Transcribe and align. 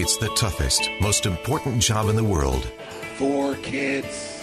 It's 0.00 0.16
the 0.16 0.30
toughest, 0.30 0.88
most 1.02 1.26
important 1.26 1.82
job 1.82 2.08
in 2.08 2.16
the 2.16 2.24
world. 2.24 2.64
Four 3.16 3.54
kids. 3.56 4.42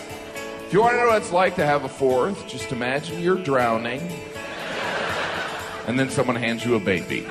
If 0.67 0.71
you 0.71 0.81
want 0.81 0.93
to 0.93 0.97
know 0.97 1.07
what 1.07 1.17
it's 1.17 1.31
like 1.31 1.55
to 1.55 1.65
have 1.65 1.83
a 1.83 1.89
fourth, 1.89 2.47
just 2.47 2.71
imagine 2.71 3.19
you're 3.19 3.41
drowning, 3.41 4.07
and 5.87 5.99
then 5.99 6.11
someone 6.11 6.35
hands 6.35 6.63
you 6.63 6.75
a 6.75 6.79
baby. 6.79 7.21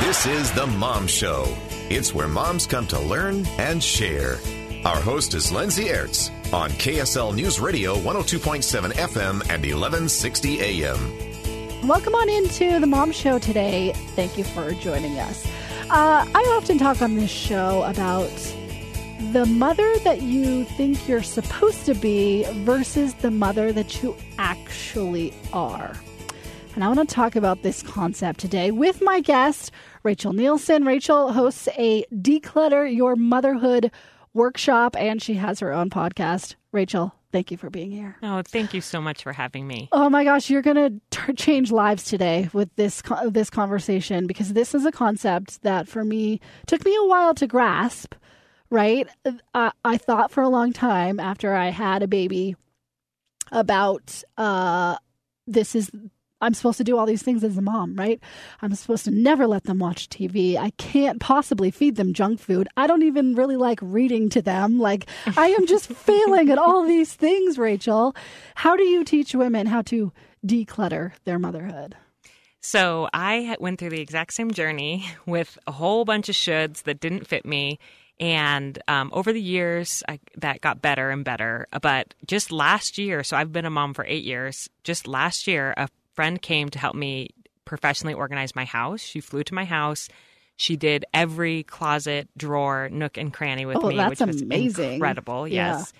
This 0.00 0.26
is 0.26 0.52
The 0.52 0.66
Mom 0.66 1.06
Show. 1.06 1.46
It's 1.88 2.14
where 2.14 2.28
moms 2.28 2.66
come 2.66 2.86
to 2.88 3.00
learn 3.00 3.46
and 3.56 3.82
share. 3.82 4.36
Our 4.84 5.00
host 5.00 5.32
is 5.32 5.50
Lindsay 5.50 5.84
Aerts 5.84 6.30
on 6.52 6.68
KSL 6.72 7.34
News 7.34 7.58
Radio 7.58 7.94
102.7 7.96 8.92
FM 8.92 9.40
and 9.48 9.64
1160 9.64 10.60
AM. 10.60 11.88
Welcome 11.88 12.14
on 12.14 12.28
into 12.28 12.78
the 12.80 12.86
Mom 12.86 13.12
Show 13.12 13.38
today. 13.38 13.94
Thank 14.14 14.36
you 14.36 14.44
for 14.44 14.72
joining 14.72 15.18
us. 15.18 15.46
Uh, 15.90 16.24
I 16.32 16.54
often 16.56 16.78
talk 16.78 17.02
on 17.02 17.16
this 17.16 17.32
show 17.32 17.82
about 17.82 18.30
the 19.32 19.44
mother 19.44 19.92
that 20.04 20.22
you 20.22 20.62
think 20.62 21.08
you're 21.08 21.20
supposed 21.20 21.84
to 21.86 21.94
be 21.94 22.44
versus 22.58 23.12
the 23.14 23.32
mother 23.32 23.72
that 23.72 24.00
you 24.00 24.14
actually 24.38 25.34
are. 25.52 25.92
And 26.76 26.84
I 26.84 26.86
want 26.86 27.00
to 27.00 27.12
talk 27.12 27.34
about 27.34 27.64
this 27.64 27.82
concept 27.82 28.38
today 28.38 28.70
with 28.70 29.02
my 29.02 29.20
guest, 29.20 29.72
Rachel 30.04 30.32
Nielsen. 30.32 30.84
Rachel 30.84 31.32
hosts 31.32 31.68
a 31.76 32.04
Declutter 32.14 32.86
Your 32.94 33.16
Motherhood 33.16 33.90
workshop 34.32 34.94
and 34.96 35.20
she 35.20 35.34
has 35.34 35.58
her 35.58 35.72
own 35.72 35.90
podcast. 35.90 36.54
Rachel, 36.70 37.16
thank 37.32 37.50
you 37.50 37.56
for 37.56 37.70
being 37.70 37.90
here. 37.90 38.16
Oh, 38.22 38.42
thank 38.42 38.74
you 38.74 38.80
so 38.80 39.00
much 39.00 39.22
for 39.22 39.32
having 39.32 39.66
me. 39.66 39.88
Oh 39.92 40.08
my 40.08 40.24
gosh, 40.24 40.50
you're 40.50 40.62
going 40.62 41.00
to 41.10 41.34
change 41.34 41.70
lives 41.70 42.04
today 42.04 42.48
with 42.52 42.74
this 42.76 43.02
this 43.28 43.50
conversation 43.50 44.26
because 44.26 44.52
this 44.52 44.74
is 44.74 44.84
a 44.84 44.92
concept 44.92 45.62
that 45.62 45.88
for 45.88 46.04
me 46.04 46.40
took 46.66 46.84
me 46.84 46.96
a 46.96 47.06
while 47.06 47.34
to 47.34 47.46
grasp, 47.46 48.14
right? 48.70 49.08
I, 49.54 49.72
I 49.84 49.96
thought 49.96 50.30
for 50.30 50.42
a 50.42 50.48
long 50.48 50.72
time 50.72 51.20
after 51.20 51.54
I 51.54 51.68
had 51.68 52.02
a 52.02 52.08
baby 52.08 52.56
about 53.52 54.22
uh 54.38 54.96
this 55.46 55.74
is 55.74 55.90
I'm 56.40 56.54
supposed 56.54 56.78
to 56.78 56.84
do 56.84 56.96
all 56.96 57.06
these 57.06 57.22
things 57.22 57.44
as 57.44 57.56
a 57.56 57.62
mom, 57.62 57.94
right? 57.94 58.20
I'm 58.62 58.74
supposed 58.74 59.04
to 59.04 59.10
never 59.10 59.46
let 59.46 59.64
them 59.64 59.78
watch 59.78 60.08
TV. 60.08 60.56
I 60.56 60.70
can't 60.70 61.20
possibly 61.20 61.70
feed 61.70 61.96
them 61.96 62.14
junk 62.14 62.40
food. 62.40 62.68
I 62.76 62.86
don't 62.86 63.02
even 63.02 63.34
really 63.34 63.56
like 63.56 63.78
reading 63.82 64.28
to 64.30 64.42
them. 64.42 64.78
Like, 64.78 65.06
I 65.36 65.48
am 65.48 65.66
just 65.66 65.88
failing 65.92 66.50
at 66.50 66.58
all 66.58 66.84
these 66.86 67.12
things, 67.12 67.58
Rachel. 67.58 68.14
How 68.54 68.76
do 68.76 68.84
you 68.84 69.04
teach 69.04 69.34
women 69.34 69.66
how 69.66 69.82
to 69.82 70.12
declutter 70.46 71.12
their 71.24 71.38
motherhood? 71.38 71.96
So, 72.62 73.08
I 73.12 73.56
went 73.58 73.78
through 73.78 73.90
the 73.90 74.00
exact 74.00 74.34
same 74.34 74.50
journey 74.50 75.06
with 75.26 75.58
a 75.66 75.72
whole 75.72 76.04
bunch 76.04 76.28
of 76.28 76.34
shoulds 76.34 76.82
that 76.84 77.00
didn't 77.00 77.26
fit 77.26 77.44
me. 77.44 77.78
And 78.18 78.78
um, 78.86 79.08
over 79.14 79.32
the 79.32 79.40
years, 79.40 80.02
I, 80.06 80.20
that 80.36 80.60
got 80.60 80.82
better 80.82 81.08
and 81.08 81.24
better. 81.24 81.66
But 81.80 82.12
just 82.26 82.52
last 82.52 82.98
year, 82.98 83.24
so 83.24 83.34
I've 83.34 83.50
been 83.50 83.64
a 83.64 83.70
mom 83.70 83.94
for 83.94 84.04
eight 84.06 84.24
years, 84.24 84.68
just 84.84 85.08
last 85.08 85.46
year, 85.46 85.72
a 85.78 85.88
friend 86.20 86.42
came 86.42 86.68
to 86.68 86.78
help 86.78 86.94
me 86.94 87.30
professionally 87.64 88.12
organize 88.12 88.54
my 88.54 88.66
house. 88.66 89.00
She 89.00 89.20
flew 89.20 89.42
to 89.44 89.54
my 89.54 89.64
house. 89.64 90.10
She 90.56 90.76
did 90.76 91.06
every 91.14 91.62
closet, 91.62 92.28
drawer, 92.36 92.90
nook, 92.92 93.16
and 93.16 93.32
cranny 93.32 93.64
with 93.64 93.78
oh, 93.78 93.88
me, 93.88 93.96
that's 93.96 94.20
which 94.20 94.26
was 94.26 94.42
amazing. 94.42 94.92
incredible. 94.94 95.48
Yeah. 95.48 95.78
Yes. 95.78 95.94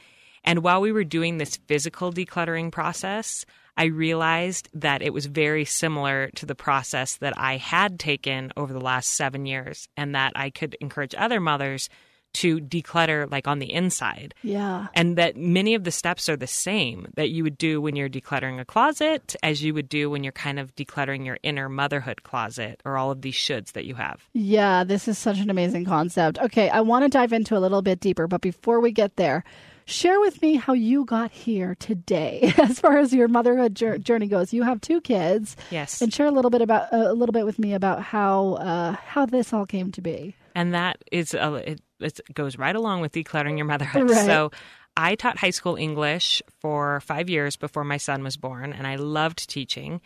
And 0.45 0.59
while 0.63 0.83
we 0.83 0.93
were 0.93 1.05
doing 1.05 1.39
this 1.39 1.57
physical 1.69 2.13
decluttering 2.13 2.71
process, 2.71 3.47
I 3.79 3.85
realized 3.85 4.69
that 4.75 5.01
it 5.01 5.15
was 5.15 5.25
very 5.25 5.65
similar 5.65 6.29
to 6.35 6.45
the 6.45 6.55
process 6.55 7.17
that 7.17 7.33
I 7.39 7.57
had 7.57 7.99
taken 7.99 8.53
over 8.59 8.75
the 8.75 8.79
last 8.79 9.15
seven 9.15 9.47
years, 9.47 9.89
and 9.97 10.15
that 10.15 10.35
I 10.37 10.51
could 10.51 10.77
encourage 10.83 11.15
other 11.15 11.41
mothers 11.41 11.89
to 12.33 12.61
declutter 12.61 13.31
like 13.31 13.47
on 13.47 13.59
the 13.59 13.73
inside. 13.73 14.35
Yeah. 14.43 14.89
And 14.95 15.17
that 15.17 15.37
many 15.37 15.75
of 15.75 15.85
the 15.85 15.91
steps 15.91 16.29
are 16.29 16.37
the 16.37 16.47
same 16.47 17.09
that 17.17 17.31
you 17.31 17.43
would 17.43 17.59
do 17.59 17.81
when 17.81 17.97
you're 17.97 18.09
decluttering 18.09 18.61
a 18.61 18.65
closet 18.65 19.37
as 19.43 19.63
you 19.63 19.75
would 19.75 19.89
do 19.89 20.11
when 20.11 20.25
you're 20.25 20.33
kind 20.33 20.59
of 20.59 20.75
decluttering 20.77 21.25
your 21.25 21.39
inner 21.43 21.69
motherhood 21.69 22.23
closet 22.23 22.81
or 22.85 22.97
all 22.97 23.11
of 23.11 23.23
these 23.23 23.35
shoulds 23.35 23.73
that 23.73 23.85
you 23.85 23.95
have. 23.95 24.29
Yeah, 24.33 24.85
this 24.85 25.09
is 25.09 25.19
such 25.19 25.39
an 25.39 25.51
amazing 25.51 25.85
concept. 25.85 26.39
Okay, 26.39 26.69
I 26.69 26.81
want 26.81 27.05
to 27.05 27.09
dive 27.09 27.33
into 27.33 27.57
a 27.57 27.61
little 27.61 27.83
bit 27.83 28.01
deeper, 28.01 28.27
but 28.27 28.41
before 28.41 28.81
we 28.81 28.93
get 28.93 29.17
there, 29.17 29.45
share 29.91 30.21
with 30.21 30.41
me 30.41 30.55
how 30.55 30.73
you 30.73 31.05
got 31.05 31.33
here 31.33 31.75
today 31.79 32.53
as 32.59 32.81
far 32.81 32.99
as 32.99 33.13
your 33.13 33.29
motherhood 33.29 33.75
journey 33.75 34.27
goes. 34.27 34.53
You 34.53 34.63
have 34.63 34.81
two 34.81 35.01
kids. 35.01 35.57
Yes. 35.71 36.01
And 36.01 36.13
share 36.13 36.27
a 36.27 36.31
little 36.31 36.51
bit 36.51 36.63
about 36.63 36.93
a 36.93 37.13
little 37.13 37.33
bit 37.33 37.45
with 37.45 37.59
me 37.59 37.75
about 37.75 38.03
how 38.03 38.55
uh, 38.55 38.93
how 38.93 39.27
this 39.27 39.53
all 39.53 39.67
came 39.67 39.93
to 39.93 40.01
be. 40.01 40.37
And 40.55 40.75
that 40.75 41.03
is 41.13 41.35
a, 41.35 41.55
it, 41.55 41.81
it 42.01 42.21
goes 42.35 42.59
right 42.59 42.75
along 42.75 43.01
with 43.01 43.13
decluttering 43.13 43.57
your 43.57 43.67
motherhood. 43.67 44.11
Right. 44.11 44.27
So 44.27 44.51
I 44.97 45.15
taught 45.15 45.39
high 45.39 45.51
school 45.51 45.77
English 45.77 46.43
for 46.61 47.01
five 47.01 47.29
years 47.29 47.57
before 47.57 47.85
my 47.85 47.97
son 47.97 48.23
was 48.23 48.37
born, 48.37 48.73
and 48.73 48.87
I 48.87 48.97
loved 48.97 49.49
teaching. 49.49 50.01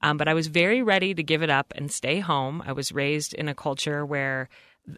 Um, 0.00 0.16
but 0.16 0.28
I 0.28 0.34
was 0.34 0.46
very 0.46 0.82
ready 0.82 1.14
to 1.14 1.22
give 1.22 1.42
it 1.42 1.50
up 1.50 1.72
and 1.74 1.90
stay 1.90 2.20
home. 2.20 2.62
I 2.64 2.72
was 2.72 2.92
raised 2.92 3.34
in 3.34 3.48
a 3.48 3.54
culture 3.54 4.06
where 4.06 4.48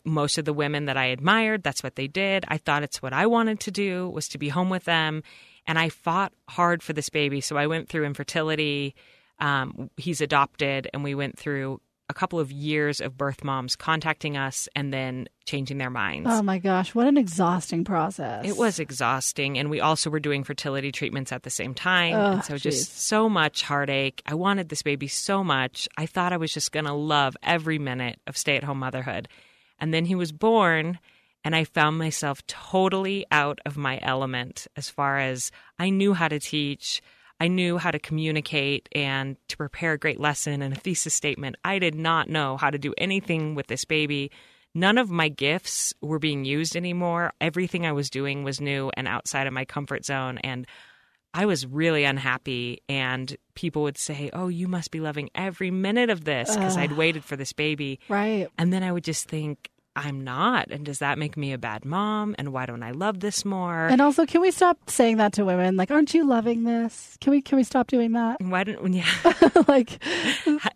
most 0.05 0.39
of 0.39 0.45
the 0.45 0.53
women 0.53 0.87
that 0.87 0.97
I 0.97 1.07
admired, 1.07 1.63
that's 1.63 1.83
what 1.83 1.97
they 1.97 2.07
did. 2.07 2.45
I 2.49 2.59
thought 2.59 2.83
it's 2.83 3.03
what 3.03 3.13
I 3.13 3.27
wanted 3.27 3.61
to 3.61 3.71
do 3.71 4.09
was 4.11 4.29
to 4.29 4.39
be 4.39 4.49
home 4.49 4.71
with 4.71 4.85
them. 4.85 5.23
And 5.67 5.79
I 5.79 5.89
fought 5.89 6.33
hard 6.49 6.83
for 6.83 6.93
this 6.93 7.09
baby. 7.09 7.41
So 7.41 7.57
I 7.57 7.67
went 7.67 7.89
through 7.89 8.05
infertility. 8.05 8.95
Um, 9.39 9.91
he's 9.97 10.21
adopted, 10.21 10.89
and 10.93 11.03
we 11.03 11.15
went 11.15 11.39
through 11.39 11.81
a 12.11 12.15
couple 12.15 12.41
of 12.41 12.51
years 12.51 13.01
of 13.01 13.17
birth 13.17 13.45
moms 13.45 13.77
contacting 13.77 14.37
us 14.37 14.69
and 14.75 14.93
then 14.93 15.29
changing 15.45 15.79
their 15.79 15.91
minds. 15.91 16.29
Oh 16.31 16.43
my 16.43 16.59
gosh, 16.59 16.93
what 16.93 17.07
an 17.07 17.17
exhausting 17.17 17.85
process. 17.85 18.45
It 18.45 18.57
was 18.57 18.81
exhausting. 18.81 19.59
And 19.59 19.71
we 19.71 19.81
also 19.81 20.11
were 20.11 20.19
doing 20.19 20.43
fertility 20.43 20.91
treatments 20.91 21.31
at 21.31 21.45
the 21.45 21.51
same 21.51 21.73
time. 21.73 22.15
Oh, 22.15 22.33
and 22.33 22.45
so 22.45 22.55
geez. 22.55 22.63
just 22.63 22.99
so 23.07 23.29
much 23.29 23.63
heartache. 23.63 24.23
I 24.27 24.35
wanted 24.35 24.69
this 24.69 24.83
baby 24.83 25.07
so 25.07 25.45
much. 25.45 25.89
I 25.97 26.07
thought 26.07 26.33
I 26.33 26.37
was 26.37 26.53
just 26.53 26.73
going 26.73 26.87
to 26.87 26.93
love 26.93 27.37
every 27.45 27.79
minute 27.79 28.19
of 28.27 28.37
stay 28.37 28.57
at 28.57 28.65
home 28.65 28.81
motherhood. 28.81 29.29
And 29.79 29.95
then 29.95 30.05
he 30.05 30.17
was 30.17 30.33
born. 30.33 30.99
And 31.45 31.55
I 31.55 31.65
found 31.65 31.97
myself 31.97 32.45
totally 32.49 33.25
out 33.31 33.61
of 33.65 33.77
my 33.77 34.01
element 34.03 34.67
as 34.77 34.91
far 34.91 35.19
as 35.19 35.53
I 35.79 35.91
knew 35.91 36.13
how 36.13 36.27
to 36.29 36.41
teach. 36.41 37.01
I 37.41 37.49
knew 37.49 37.79
how 37.79 37.91
to 37.91 37.99
communicate 37.99 38.89
and 38.93 39.37
to 39.49 39.57
prepare 39.57 39.95
a 39.95 39.99
great 39.99 40.21
lesson 40.21 40.61
and 40.61 40.75
a 40.75 40.79
thesis 40.79 41.15
statement. 41.15 41.57
I 41.65 41.79
did 41.79 41.95
not 41.95 42.29
know 42.29 42.59
how 42.59 42.69
to 42.71 42.79
do 42.79 42.93
anything 42.99 43.55
with 43.55 43.67
this 43.67 43.87
baby. 43.87 44.31
None 44.75 44.99
of 44.99 45.11
my 45.11 45.29
gifts 45.29 45.95
were 46.03 46.19
being 46.19 46.45
used 46.45 46.77
anymore. 46.77 47.33
Everything 47.41 47.87
I 47.87 47.93
was 47.93 48.11
doing 48.11 48.45
was 48.45 48.61
new 48.61 48.91
and 48.95 49.09
outside 49.09 49.47
of 49.47 49.53
my 49.53 49.65
comfort 49.65 50.05
zone. 50.05 50.39
And 50.39 50.67
I 51.33 51.47
was 51.47 51.67
really 51.67 52.05
unhappy. 52.05 52.83
And 52.89 53.35
people 53.55 53.83
would 53.83 53.99
say, 53.99 54.31
Oh, 54.33 54.49
you 54.49 54.69
must 54.69 54.91
be 54.91 55.01
loving 55.01 55.31
every 55.35 55.71
minute 55.71 56.11
of 56.11 56.25
this 56.25 56.55
because 56.55 56.77
I'd 56.77 56.93
waited 56.93 57.25
for 57.25 57.37
this 57.37 57.53
baby. 57.53 58.01
right. 58.09 58.49
And 58.59 58.73
then 58.73 58.83
I 58.83 58.93
would 58.93 59.05
just 59.05 59.29
think, 59.29 59.71
I'm 59.97 60.23
not. 60.23 60.71
And 60.71 60.85
does 60.85 61.01
that 61.01 61.19
make 61.19 61.37
me 61.37 61.53
a 61.53 61.59
bad 61.59 61.85
mom? 61.85 62.37
And 62.39 62.53
why 62.53 62.65
don't 62.65 62.83
I 62.83 62.93
love 62.93 63.21
this 63.21 63.45
more? 63.45 63.87
And 63.89 64.01
also, 64.01 64.25
can 64.25 64.41
we 64.41 64.51
stop 64.53 64.79
saying 64.89 65.17
that 65.17 65.33
to 65.35 65.45
women? 65.45 65.77
Like, 65.77 65.91
aren't 65.91 66.15
you 66.15 66.25
loving 66.25 66.63
this? 66.65 67.19
Can 67.21 67.33
we 67.33 67.43
can 67.43 67.57
we 67.57 67.65
stop 67.65 67.89
doing 67.89 68.13
that? 68.13 68.41
why 68.41 68.65
don't, 68.65 68.93
yeah. 68.95 69.05
like, 69.69 70.03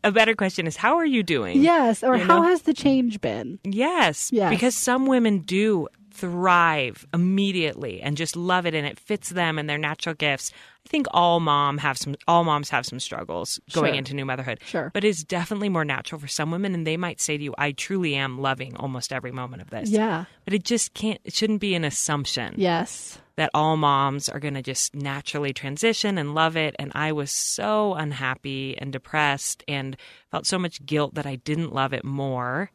a 0.03 0.11
better 0.11 0.35
question 0.35 0.67
is, 0.67 0.77
How 0.77 0.97
are 0.99 1.07
you 1.07 1.23
doing? 1.23 1.63
yes, 1.63 2.03
or 2.03 2.17
You 2.17 2.25
how 2.25 2.43
know? 2.43 2.49
has 2.49 2.63
the 2.63 2.75
change 2.75 3.21
been? 3.21 3.59
Yes. 3.65 4.31
Yes. 4.33 4.51
Because 4.51 4.75
some 4.75 5.07
women 5.07 5.39
do 5.41 5.87
thrive 6.15 7.07
immediately 7.13 8.01
and 8.01 8.17
just 8.17 8.37
love 8.37 8.67
it 8.67 8.75
and 8.75 8.87
it 8.87 8.99
fits 8.99 9.31
them 9.31 9.59
and 9.59 9.69
their 9.69 9.79
natural 9.79 10.15
gifts. 10.15 10.53
I 10.87 10.89
think 10.89 11.07
all 11.13 11.41
mom 11.41 11.79
have 11.79 11.97
some 11.99 12.15
all 12.29 12.45
moms 12.45 12.71
have 12.71 12.85
some 12.87 13.01
struggles 13.01 13.59
going 13.73 13.93
Sure. 13.93 13.99
into 13.99 14.15
new 14.15 14.25
motherhood. 14.25 14.61
Sure. 14.65 14.91
But 14.95 15.05
it's 15.05 15.25
definitely 15.25 15.69
more 15.69 15.85
natural 15.85 16.21
for 16.21 16.29
some 16.29 16.51
women 16.51 16.75
and 16.75 16.87
they 16.87 16.97
might 16.97 17.21
say 17.21 17.37
to 17.39 17.43
you, 17.45 17.55
I 17.59 17.73
truly 17.73 18.15
am 18.15 18.39
loving 18.41 18.77
almost 18.77 19.13
every 19.13 19.33
moment 19.33 19.63
of 19.63 19.71
this. 19.71 19.91
Yeah. 19.91 20.25
But 20.45 20.55
it 20.55 20.65
just 20.65 20.95
can't 20.95 21.21
it 21.25 21.35
shouldn't 21.35 21.61
be 21.61 21.75
an 21.75 21.85
assumption 21.85 22.55
Yes. 22.57 23.19
that 23.37 23.51
all 23.55 23.77
moms 23.77 24.29
are 24.29 24.41
going 24.41 24.55
to 24.55 24.63
just 24.63 24.95
naturally 24.95 25.53
transition 25.53 26.19
and 26.19 26.35
love 26.35 26.57
it. 26.57 26.77
And 26.79 26.93
I 26.95 27.13
was 27.13 27.31
so 27.31 27.95
unhappy 27.95 28.77
and 28.79 28.93
depressed 28.93 29.65
and 29.67 29.97
felt 30.31 30.47
so 30.47 30.59
much 30.59 30.85
guilt 30.87 31.15
that 31.15 31.27
I 31.27 31.37
didn't 31.37 31.73
love 31.75 31.93
it 31.93 32.05
more. 32.05 32.71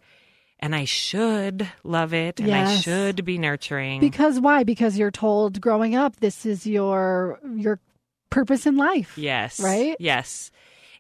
And 0.59 0.75
I 0.75 0.85
should 0.85 1.67
love 1.83 2.13
it 2.13 2.39
and 2.39 2.53
I 2.53 2.75
should 2.75 3.23
be 3.25 3.38
nurturing. 3.38 4.00
Because 4.00 4.39
why? 4.39 4.63
Because 4.63 4.97
you're 4.97 5.11
told 5.11 5.61
growing 5.61 5.95
up 5.95 6.17
this 6.17 6.45
is 6.45 6.67
your 6.67 7.39
your 7.56 7.79
purpose 8.29 8.65
in 8.65 8.77
life. 8.77 9.17
yes. 9.17 9.59
Right? 9.59 9.95
Yes. 10.00 10.51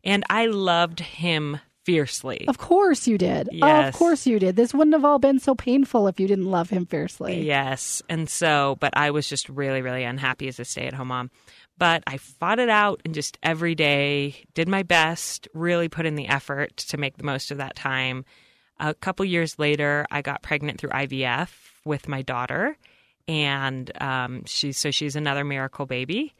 And 0.03 0.23
I 0.29 0.45
loved 0.47 1.01
him 1.01 1.59
fiercely. 1.85 2.45
Of 2.47 2.57
course 2.57 3.07
you 3.07 3.17
did. 3.17 3.49
Yes. 3.51 3.93
Of 3.93 3.99
course 3.99 4.25
you 4.27 4.39
did. 4.39 4.55
This 4.55 4.73
wouldn't 4.73 4.93
have 4.93 5.05
all 5.05 5.19
been 5.19 5.39
so 5.39 5.55
painful 5.55 6.07
if 6.07 6.19
you 6.19 6.27
didn't 6.27 6.45
love 6.45 6.69
him 6.69 6.85
fiercely. 6.85 7.41
Yes. 7.45 8.01
And 8.09 8.29
so, 8.29 8.77
but 8.79 8.95
I 8.95 9.11
was 9.11 9.27
just 9.27 9.49
really, 9.49 9.81
really 9.81 10.03
unhappy 10.03 10.47
as 10.47 10.59
a 10.59 10.65
stay 10.65 10.87
at 10.87 10.93
home 10.93 11.09
mom. 11.09 11.31
But 11.77 12.03
I 12.05 12.17
fought 12.17 12.59
it 12.59 12.69
out 12.69 13.01
and 13.05 13.13
just 13.13 13.37
every 13.41 13.73
day 13.73 14.45
did 14.53 14.67
my 14.67 14.83
best, 14.83 15.47
really 15.53 15.87
put 15.89 16.05
in 16.05 16.15
the 16.15 16.27
effort 16.27 16.77
to 16.77 16.97
make 16.97 17.17
the 17.17 17.23
most 17.23 17.51
of 17.51 17.57
that 17.57 17.75
time. 17.75 18.25
A 18.79 18.93
couple 18.93 19.25
years 19.25 19.59
later, 19.59 20.05
I 20.09 20.21
got 20.21 20.41
pregnant 20.41 20.79
through 20.79 20.91
IVF 20.91 21.49
with 21.85 22.07
my 22.07 22.21
daughter. 22.21 22.77
And 23.27 23.91
um, 24.01 24.43
she, 24.45 24.71
so 24.71 24.91
she's 24.91 25.15
another 25.15 25.43
miracle 25.43 25.85
baby. 25.85 26.33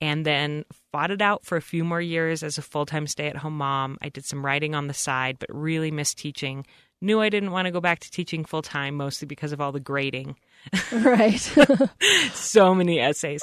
And 0.00 0.26
then 0.26 0.64
fought 0.92 1.10
it 1.10 1.22
out 1.22 1.44
for 1.44 1.56
a 1.56 1.62
few 1.62 1.84
more 1.84 2.00
years 2.00 2.42
as 2.42 2.58
a 2.58 2.62
full 2.62 2.84
time 2.84 3.06
stay 3.06 3.28
at 3.28 3.36
home 3.36 3.56
mom. 3.56 3.96
I 4.02 4.08
did 4.08 4.24
some 4.24 4.44
writing 4.44 4.74
on 4.74 4.88
the 4.88 4.94
side, 4.94 5.38
but 5.38 5.54
really 5.54 5.90
missed 5.90 6.18
teaching. 6.18 6.66
Knew 7.00 7.20
I 7.20 7.28
didn't 7.28 7.52
want 7.52 7.66
to 7.66 7.72
go 7.72 7.80
back 7.80 8.00
to 8.00 8.10
teaching 8.10 8.44
full 8.44 8.62
time, 8.62 8.96
mostly 8.96 9.26
because 9.26 9.52
of 9.52 9.60
all 9.60 9.72
the 9.72 9.80
grading 9.80 10.36
Right. 10.92 11.40
so 12.32 12.74
many 12.74 13.00
essays. 13.00 13.42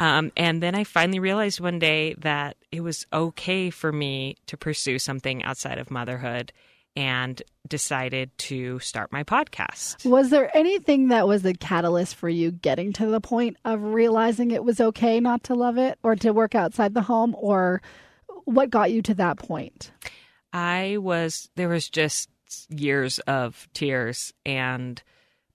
Um, 0.00 0.32
and 0.36 0.62
then 0.62 0.74
I 0.74 0.84
finally 0.84 1.18
realized 1.18 1.60
one 1.60 1.78
day 1.78 2.14
that 2.18 2.56
it 2.70 2.80
was 2.80 3.06
okay 3.12 3.70
for 3.70 3.92
me 3.92 4.36
to 4.46 4.56
pursue 4.56 4.98
something 4.98 5.42
outside 5.44 5.78
of 5.78 5.90
motherhood 5.90 6.52
and 6.96 7.42
decided 7.68 8.36
to 8.36 8.78
start 8.80 9.12
my 9.12 9.24
podcast. 9.24 10.04
was 10.04 10.30
there 10.30 10.54
anything 10.56 11.08
that 11.08 11.26
was 11.26 11.42
the 11.42 11.54
catalyst 11.54 12.16
for 12.16 12.28
you 12.28 12.50
getting 12.50 12.92
to 12.92 13.06
the 13.06 13.20
point 13.20 13.56
of 13.64 13.82
realizing 13.82 14.50
it 14.50 14.64
was 14.64 14.80
okay 14.80 15.20
not 15.20 15.44
to 15.44 15.54
love 15.54 15.78
it 15.78 15.98
or 16.02 16.16
to 16.16 16.32
work 16.32 16.54
outside 16.54 16.92
the 16.92 17.02
home 17.02 17.34
or 17.38 17.80
what 18.44 18.70
got 18.70 18.90
you 18.90 19.00
to 19.02 19.14
that 19.14 19.38
point? 19.38 19.90
I 20.52 20.98
was, 20.98 21.48
there 21.56 21.68
was 21.68 21.88
just 21.88 22.28
years 22.68 23.18
of 23.20 23.68
tears 23.72 24.34
and 24.44 25.02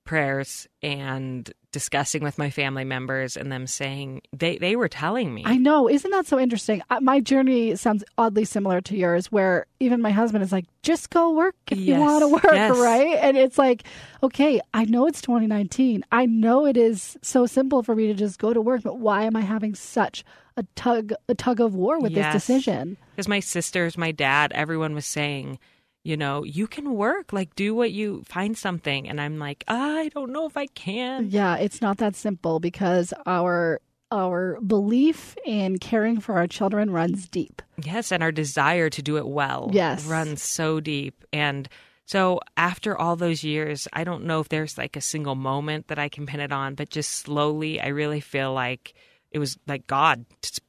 prayers 0.05 0.67
and 0.81 1.51
discussing 1.77 2.23
with 2.23 2.39
my 2.39 2.49
family 2.49 2.83
members 2.83 3.37
and 3.37 3.51
them 3.51 3.67
saying, 3.67 4.21
they, 4.35 4.57
they 4.57 4.75
were 4.75 4.87
telling 4.87 5.31
me. 5.31 5.43
I 5.45 5.57
know. 5.57 5.87
Isn't 5.87 6.09
that 6.09 6.25
so 6.25 6.39
interesting? 6.39 6.81
My 7.01 7.19
journey 7.19 7.75
sounds 7.75 8.03
oddly 8.17 8.45
similar 8.45 8.81
to 8.81 8.97
yours, 8.97 9.31
where 9.31 9.67
even 9.79 10.01
my 10.01 10.09
husband 10.09 10.43
is 10.43 10.51
like, 10.51 10.65
just 10.81 11.11
go 11.11 11.29
work 11.33 11.53
if 11.69 11.77
you 11.77 11.93
want 11.95 12.23
to 12.23 12.27
work, 12.29 12.43
yes. 12.45 12.75
right? 12.79 13.15
And 13.21 13.37
it's 13.37 13.59
like, 13.59 13.83
okay, 14.23 14.59
I 14.73 14.85
know 14.85 15.05
it's 15.05 15.21
2019. 15.21 16.03
I 16.11 16.25
know 16.25 16.65
it 16.65 16.77
is 16.77 17.15
so 17.21 17.45
simple 17.45 17.83
for 17.83 17.95
me 17.95 18.07
to 18.07 18.15
just 18.15 18.39
go 18.39 18.53
to 18.53 18.61
work, 18.61 18.81
but 18.81 18.97
why 18.97 19.25
am 19.25 19.35
I 19.35 19.41
having 19.41 19.75
such 19.75 20.23
a 20.55 20.63
tug, 20.75 21.13
a 21.29 21.35
tug 21.35 21.61
of 21.61 21.75
war 21.75 21.99
with 21.99 22.11
Yes. 22.11 22.33
this 22.33 22.47
decision? 22.47 22.97
because 23.11 23.27
my 23.27 23.39
sisters, 23.39 23.99
my 23.99 24.11
dad, 24.11 24.51
everyone 24.55 24.95
was 24.95 25.05
saying, 25.05 25.59
you 26.07 26.15
know, 26.15 26.45
you 26.45 26.67
can 26.67 26.93
work, 26.93 27.33
like 27.33 27.53
do 27.55 27.75
what 27.75 27.91
you 27.91 28.23
find 28.25 28.57
something. 28.57 29.09
And 29.09 29.19
I'm 29.19 29.39
like, 29.39 29.65
I 29.67 30.09
don't 30.13 30.31
know 30.31 30.45
if 30.45 30.55
I 30.55 30.67
can. 30.67 31.29
Yeah, 31.29 31.57
it's 31.57 31.81
not 31.81 31.97
that 31.97 32.15
simple 32.15 32.61
because 32.61 33.13
our 33.25 33.81
our 34.09 34.57
belief 34.61 35.35
in 35.45 35.79
caring 35.79 36.21
for 36.21 36.35
our 36.35 36.47
children 36.47 36.91
runs 36.91 37.27
deep. 37.27 37.61
Yes, 37.83 38.13
and 38.13 38.23
our 38.23 38.31
desire 38.31 38.89
to 38.89 39.01
do 39.01 39.17
it 39.17 39.27
well 39.27 39.69
Yes. 39.73 40.05
runs 40.05 40.41
so 40.41 40.79
deep. 40.79 41.25
And 41.33 41.67
so 42.05 42.39
after 42.55 42.97
all 42.97 43.17
those 43.17 43.43
years, 43.43 43.85
I 43.91 44.05
don't 44.05 44.23
know 44.23 44.39
if 44.39 44.47
there's 44.47 44.77
like 44.77 44.95
a 44.95 45.01
single 45.01 45.35
moment 45.35 45.89
that 45.89 45.99
I 45.99 46.07
can 46.07 46.25
pin 46.25 46.39
it 46.39 46.53
on, 46.53 46.75
but 46.75 46.89
just 46.89 47.11
slowly, 47.11 47.81
I 47.81 47.87
really 47.87 48.21
feel 48.21 48.53
like 48.53 48.93
it 49.29 49.39
was 49.39 49.57
like 49.67 49.87
God 49.87 50.25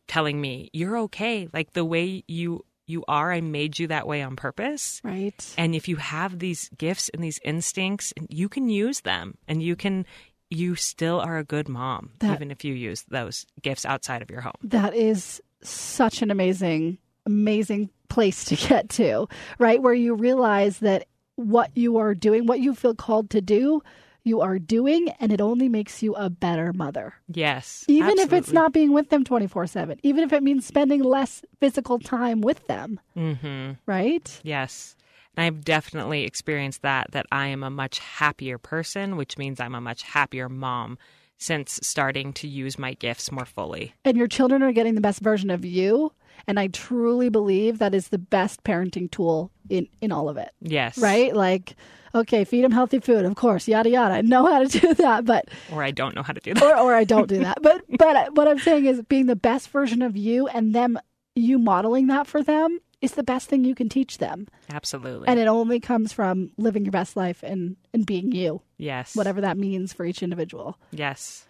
telling 0.09 0.41
me, 0.41 0.69
"You're 0.73 0.99
okay. 1.07 1.47
Like 1.53 1.75
the 1.75 1.85
way 1.85 2.25
you 2.27 2.65
you 2.89 3.05
are, 3.07 3.33
I 3.33 3.41
made 3.41 3.79
you 3.79 3.87
that 3.89 4.07
way 4.07 4.23
on 4.23 4.37
purpose." 4.37 5.01
Right. 5.05 5.45
And 5.57 5.75
if 5.75 5.89
you 5.89 5.97
have 5.97 6.39
these 6.39 6.69
gifts 6.77 7.09
and 7.11 7.23
these 7.23 7.39
instincts, 7.45 8.13
you 8.29 8.49
can 8.49 8.69
use 8.69 9.01
them 9.01 9.37
and 9.47 9.63
you 9.63 9.77
can, 9.77 10.07
you 10.51 10.75
still 10.75 11.21
are 11.21 11.39
a 11.39 11.45
good 11.45 11.69
mom, 11.69 12.11
That- 12.21 12.35
even 12.35 12.51
if 12.51 12.65
you 12.65 12.75
use 12.75 13.05
those 13.09 13.47
gifts 13.63 13.85
outside 13.85 14.23
of 14.23 14.31
your 14.31 14.41
home. 14.41 14.55
That 14.63 14.95
is 14.95 15.43
such 15.63 16.23
an 16.23 16.31
amazing, 16.31 16.99
amazing 17.27 17.91
place 18.09 18.45
to 18.47 18.57
get 18.57 18.89
to, 18.91 19.29
right? 19.59 19.83
Where 19.83 19.95
you 19.95 20.15
realize 20.15 20.79
that 20.79 21.07
what 21.37 21.71
you 21.77 21.99
are 21.99 22.15
doing, 22.15 22.47
what 22.47 22.61
you 22.61 22.75
feel 22.75 22.95
called 22.95 23.31
to 23.31 23.41
do, 23.41 23.83
you 24.25 24.41
are 24.41 24.59
doing, 24.59 25.09
and 25.21 25.33
it 25.33 25.41
only 25.41 25.69
makes 25.69 26.03
you 26.03 26.15
a 26.15 26.29
better 26.29 26.73
mother. 26.73 27.15
Yes. 27.33 27.85
Even 27.89 28.19
if 28.19 28.33
it's 28.33 28.53
not 28.53 28.73
being 28.73 28.93
with 28.93 29.11
them 29.11 29.25
24 29.25 29.67
7, 29.67 29.99
even 30.03 30.25
if 30.25 30.33
it 30.33 30.43
means 30.43 30.67
spending 30.67 31.03
less 31.03 31.43
physical 31.61 31.99
time 31.99 32.41
with 32.41 32.67
them, 32.67 33.01
Mm-hmm. 33.17 33.73
right? 33.87 34.41
Yes. 34.43 34.97
And 35.37 35.45
I've 35.45 35.65
definitely 35.65 36.25
experienced 36.25 36.83
that, 36.83 37.13
that 37.13 37.27
I 37.31 37.47
am 37.47 37.63
a 37.63 37.71
much 37.71 38.01
happier 38.01 38.59
person, 38.59 39.17
which 39.17 39.39
means 39.39 39.61
I'm 39.61 39.75
a 39.75 39.81
much 39.81 40.03
happier 40.03 40.49
mom 40.49 40.99
since 41.41 41.79
starting 41.83 42.33
to 42.33 42.49
use 42.49 42.79
my 42.79 42.95
gifts 42.95 43.31
more 43.31 43.45
fully. 43.45 43.95
And 44.05 44.17
your 44.17 44.27
children 44.27 44.63
are 44.63 44.73
getting 44.73 44.97
the 44.97 45.01
best 45.01 45.21
version 45.21 45.51
of 45.51 45.65
you. 45.65 46.13
And 46.47 46.59
I 46.59 46.69
truly 46.69 47.29
believe 47.29 47.79
that 47.79 47.95
is 47.95 48.09
the 48.09 48.19
best 48.19 48.65
parenting 48.65 49.11
tool 49.11 49.51
in, 49.69 49.89
in 50.01 50.13
all 50.13 50.29
of 50.29 50.37
it. 50.37 50.51
Yes. 50.61 50.97
right? 50.99 51.35
Like, 51.35 51.77
okay, 52.15 52.45
feed 52.45 52.65
them 52.65 52.73
healthy 52.73 53.01
food, 53.01 53.25
of 53.25 53.35
course, 53.35 53.69
yada 53.69 53.91
yada. 53.91 54.15
I 54.15 54.21
know 54.23 54.47
how 54.47 54.65
to 54.65 54.69
do 54.81 54.95
that, 54.95 55.25
but 55.25 55.49
Or 55.73 55.83
I 55.83 55.91
don't 55.91 56.15
know 56.15 56.23
how 56.23 56.33
to 56.33 56.41
do 56.41 56.55
that. 56.55 56.63
or 56.63 56.79
or 56.79 56.95
I 56.95 57.05
don't 57.05 57.29
do 57.29 57.39
that. 57.41 57.59
But 57.63 57.83
but 57.99 58.35
what 58.35 58.49
I'm 58.49 58.59
saying 58.59 58.87
is 58.87 59.03
being 59.03 59.27
the 59.27 59.37
best 59.37 59.69
version 59.69 60.01
of 60.03 60.17
you 60.17 60.47
and 60.49 60.75
them 60.75 60.99
you 61.35 61.59
modeling 61.59 62.07
that 62.09 62.27
for 62.27 62.43
them 62.43 62.79
is 63.01 63.13
the 63.13 63.23
best 63.23 63.49
thing 63.49 63.65
you 63.65 63.75
can 63.77 63.89
teach 63.89 64.19
them. 64.19 64.49
Absolutely. 64.73 65.29
And 65.29 65.39
it 65.39 65.47
only 65.47 65.79
comes 65.79 66.13
from 66.13 66.51
living 66.57 66.85
your 66.85 66.91
best 66.93 67.17
life 67.17 67.43
and 67.45 67.77
and 67.95 68.05
being 68.07 68.33
you, 68.33 68.63
yes. 68.77 69.15
whatever 69.15 69.41
that 69.43 69.57
means 69.57 69.93
for 69.93 70.05
each 70.05 70.23
individual. 70.23 70.77
Yes. 70.91 71.47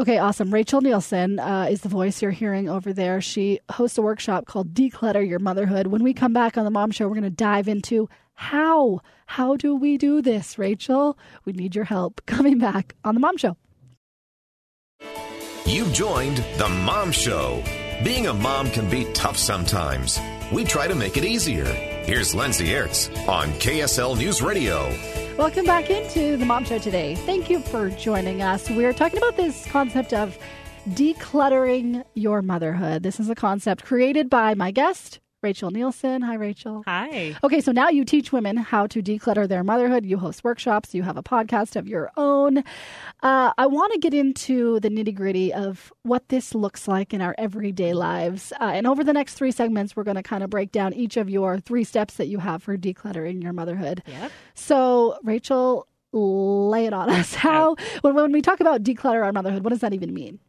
Okay, 0.00 0.18
awesome. 0.18 0.52
Rachel 0.52 0.80
Nielsen 0.80 1.38
uh, 1.38 1.68
is 1.70 1.82
the 1.82 1.88
voice 1.88 2.20
you're 2.20 2.32
hearing 2.32 2.68
over 2.68 2.92
there. 2.92 3.20
She 3.20 3.60
hosts 3.70 3.96
a 3.96 4.02
workshop 4.02 4.46
called 4.46 4.74
Declutter 4.74 5.26
Your 5.26 5.38
Motherhood. 5.38 5.86
When 5.86 6.02
we 6.02 6.12
come 6.12 6.32
back 6.32 6.58
on 6.58 6.64
the 6.64 6.70
Mom 6.70 6.90
Show, 6.90 7.06
we're 7.06 7.14
going 7.14 7.22
to 7.22 7.30
dive 7.30 7.68
into 7.68 8.08
how. 8.34 9.00
How 9.26 9.56
do 9.56 9.76
we 9.76 9.96
do 9.96 10.20
this, 10.20 10.58
Rachel? 10.58 11.16
We 11.44 11.52
need 11.52 11.76
your 11.76 11.84
help. 11.84 12.20
Coming 12.26 12.58
back 12.58 12.96
on 13.04 13.14
the 13.14 13.20
Mom 13.20 13.36
Show. 13.36 13.56
You've 15.64 15.92
joined 15.92 16.38
The 16.58 16.68
Mom 16.68 17.12
Show. 17.12 17.62
Being 18.02 18.26
a 18.26 18.34
mom 18.34 18.70
can 18.70 18.90
be 18.90 19.10
tough 19.12 19.38
sometimes. 19.38 20.20
We 20.52 20.64
try 20.64 20.88
to 20.88 20.94
make 20.94 21.16
it 21.16 21.24
easier. 21.24 21.64
Here's 21.64 22.34
Lindsay 22.34 22.66
Aerts 22.66 23.08
on 23.28 23.48
KSL 23.52 24.18
News 24.18 24.42
Radio. 24.42 24.92
Welcome 25.36 25.64
back 25.64 25.90
into 25.90 26.36
the 26.36 26.46
Mom 26.46 26.64
Show 26.64 26.78
today. 26.78 27.16
Thank 27.16 27.50
you 27.50 27.58
for 27.58 27.90
joining 27.90 28.40
us. 28.40 28.70
We're 28.70 28.92
talking 28.92 29.18
about 29.18 29.36
this 29.36 29.66
concept 29.66 30.12
of 30.12 30.38
decluttering 30.90 32.04
your 32.14 32.40
motherhood. 32.40 33.02
This 33.02 33.18
is 33.18 33.28
a 33.28 33.34
concept 33.34 33.84
created 33.84 34.30
by 34.30 34.54
my 34.54 34.70
guest, 34.70 35.18
Rachel 35.44 35.70
Nielsen. 35.70 36.22
Hi, 36.22 36.36
Rachel. 36.36 36.82
Hi. 36.86 37.36
Okay, 37.44 37.60
so 37.60 37.70
now 37.70 37.90
you 37.90 38.06
teach 38.06 38.32
women 38.32 38.56
how 38.56 38.86
to 38.86 39.02
declutter 39.02 39.46
their 39.46 39.62
motherhood. 39.62 40.06
You 40.06 40.16
host 40.16 40.42
workshops. 40.42 40.94
You 40.94 41.02
have 41.02 41.18
a 41.18 41.22
podcast 41.22 41.76
of 41.76 41.86
your 41.86 42.10
own. 42.16 42.64
Uh, 43.22 43.52
I 43.58 43.66
want 43.66 43.92
to 43.92 43.98
get 43.98 44.14
into 44.14 44.80
the 44.80 44.88
nitty 44.88 45.14
gritty 45.14 45.52
of 45.52 45.92
what 46.02 46.30
this 46.30 46.54
looks 46.54 46.88
like 46.88 47.12
in 47.12 47.20
our 47.20 47.34
everyday 47.36 47.92
lives. 47.92 48.54
Uh, 48.58 48.70
and 48.72 48.86
over 48.86 49.04
the 49.04 49.12
next 49.12 49.34
three 49.34 49.52
segments, 49.52 49.94
we're 49.94 50.02
going 50.02 50.16
to 50.16 50.22
kind 50.22 50.42
of 50.42 50.48
break 50.48 50.72
down 50.72 50.94
each 50.94 51.18
of 51.18 51.28
your 51.28 51.60
three 51.60 51.84
steps 51.84 52.14
that 52.14 52.28
you 52.28 52.38
have 52.38 52.62
for 52.62 52.78
decluttering 52.78 53.42
your 53.42 53.52
motherhood. 53.52 54.02
Yep. 54.06 54.32
So, 54.54 55.18
Rachel, 55.24 55.86
lay 56.12 56.86
it 56.86 56.94
on 56.94 57.10
us. 57.10 57.34
How, 57.44 57.76
when, 58.00 58.14
when 58.14 58.32
we 58.32 58.40
talk 58.40 58.60
about 58.60 58.82
declutter 58.82 59.22
our 59.22 59.32
motherhood, 59.32 59.62
what 59.62 59.70
does 59.70 59.80
that 59.80 59.92
even 59.92 60.14
mean? 60.14 60.40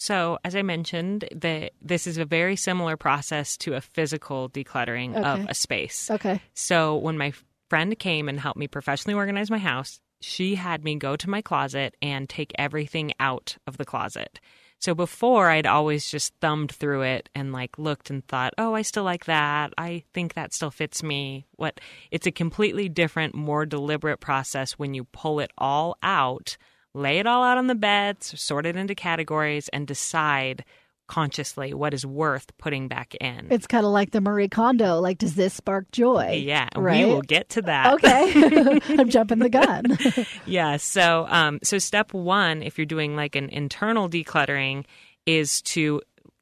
So, 0.00 0.38
as 0.44 0.54
I 0.54 0.62
mentioned, 0.62 1.28
the, 1.34 1.72
this 1.82 2.06
is 2.06 2.18
a 2.18 2.24
very 2.24 2.54
similar 2.54 2.96
process 2.96 3.56
to 3.58 3.74
a 3.74 3.80
physical 3.80 4.48
decluttering 4.48 5.16
of 5.16 5.46
a 5.48 5.54
space. 5.54 6.08
Okay. 6.08 6.40
So, 6.54 6.96
when 6.96 7.18
my 7.18 7.32
friend 7.68 7.98
came 7.98 8.28
and 8.28 8.38
helped 8.38 8.60
me 8.60 8.68
professionally 8.68 9.16
organize 9.16 9.50
my 9.50 9.58
house, 9.58 10.00
she 10.20 10.54
had 10.54 10.84
me 10.84 10.94
go 10.94 11.16
to 11.16 11.28
my 11.28 11.42
closet 11.42 11.96
and 12.00 12.28
take 12.28 12.52
everything 12.56 13.12
out 13.18 13.56
of 13.66 13.76
the 13.76 13.84
closet. 13.84 14.38
So, 14.78 14.94
before 14.94 15.50
I'd 15.50 15.66
always 15.66 16.08
just 16.08 16.32
thumbed 16.40 16.70
through 16.70 17.02
it 17.02 17.28
and 17.34 17.52
like 17.52 17.76
looked 17.76 18.08
and 18.08 18.24
thought, 18.24 18.54
oh, 18.56 18.74
I 18.74 18.82
still 18.82 19.04
like 19.04 19.24
that. 19.24 19.74
I 19.76 20.04
think 20.14 20.34
that 20.34 20.54
still 20.54 20.70
fits 20.70 21.02
me. 21.02 21.48
What 21.56 21.80
it's 22.12 22.28
a 22.28 22.32
completely 22.32 22.88
different, 22.88 23.34
more 23.34 23.66
deliberate 23.66 24.20
process 24.20 24.74
when 24.74 24.94
you 24.94 25.04
pull 25.04 25.40
it 25.40 25.50
all 25.58 25.96
out 26.04 26.56
lay 26.98 27.18
it 27.18 27.26
all 27.26 27.42
out 27.42 27.58
on 27.58 27.66
the 27.66 27.74
bed, 27.74 28.22
sort 28.22 28.66
it 28.66 28.76
into 28.76 28.94
categories, 28.94 29.68
and 29.68 29.86
decide 29.86 30.64
consciously 31.08 31.72
what 31.72 31.94
is 31.94 32.04
worth 32.06 32.56
putting 32.58 32.86
back 32.86 33.14
in. 33.14 33.48
It's 33.50 33.66
kind 33.66 33.84
of 33.84 33.92
like 33.92 34.10
the 34.10 34.20
Marie 34.20 34.48
Kondo. 34.48 35.00
Like, 35.00 35.18
does 35.18 35.34
this 35.34 35.54
spark 35.54 35.90
joy? 35.90 36.42
yeah, 36.44 36.68
right? 36.76 37.06
we 37.06 37.12
will 37.12 37.22
get 37.22 37.48
to 37.50 37.62
that. 37.62 37.94
Okay, 37.94 38.80
I'm 38.98 39.08
jumping 39.08 39.38
the 39.40 39.48
gun. 39.48 39.98
Yeah. 40.46 40.76
So, 40.76 41.26
um, 41.28 41.58
so 41.62 41.78
step 41.78 42.12
one, 42.12 42.62
if 42.62 42.78
you're 42.78 42.86
doing 42.86 43.16
like 43.16 43.36
an 43.36 43.48
internal 43.50 44.08
decluttering, 44.08 44.84
is 45.26 45.62
to 45.62 46.00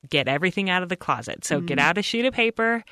get 0.09 0.29
everything 0.29 0.71
out 0.71 0.83
of 0.83 0.89
the 0.89 0.97
closet. 0.97 1.45
So, 1.45 1.61
get 1.61 1.79
out 1.79 1.99
a 1.99 2.03
sheet 2.03 2.25
of 2.25 2.35
paper 2.35 2.85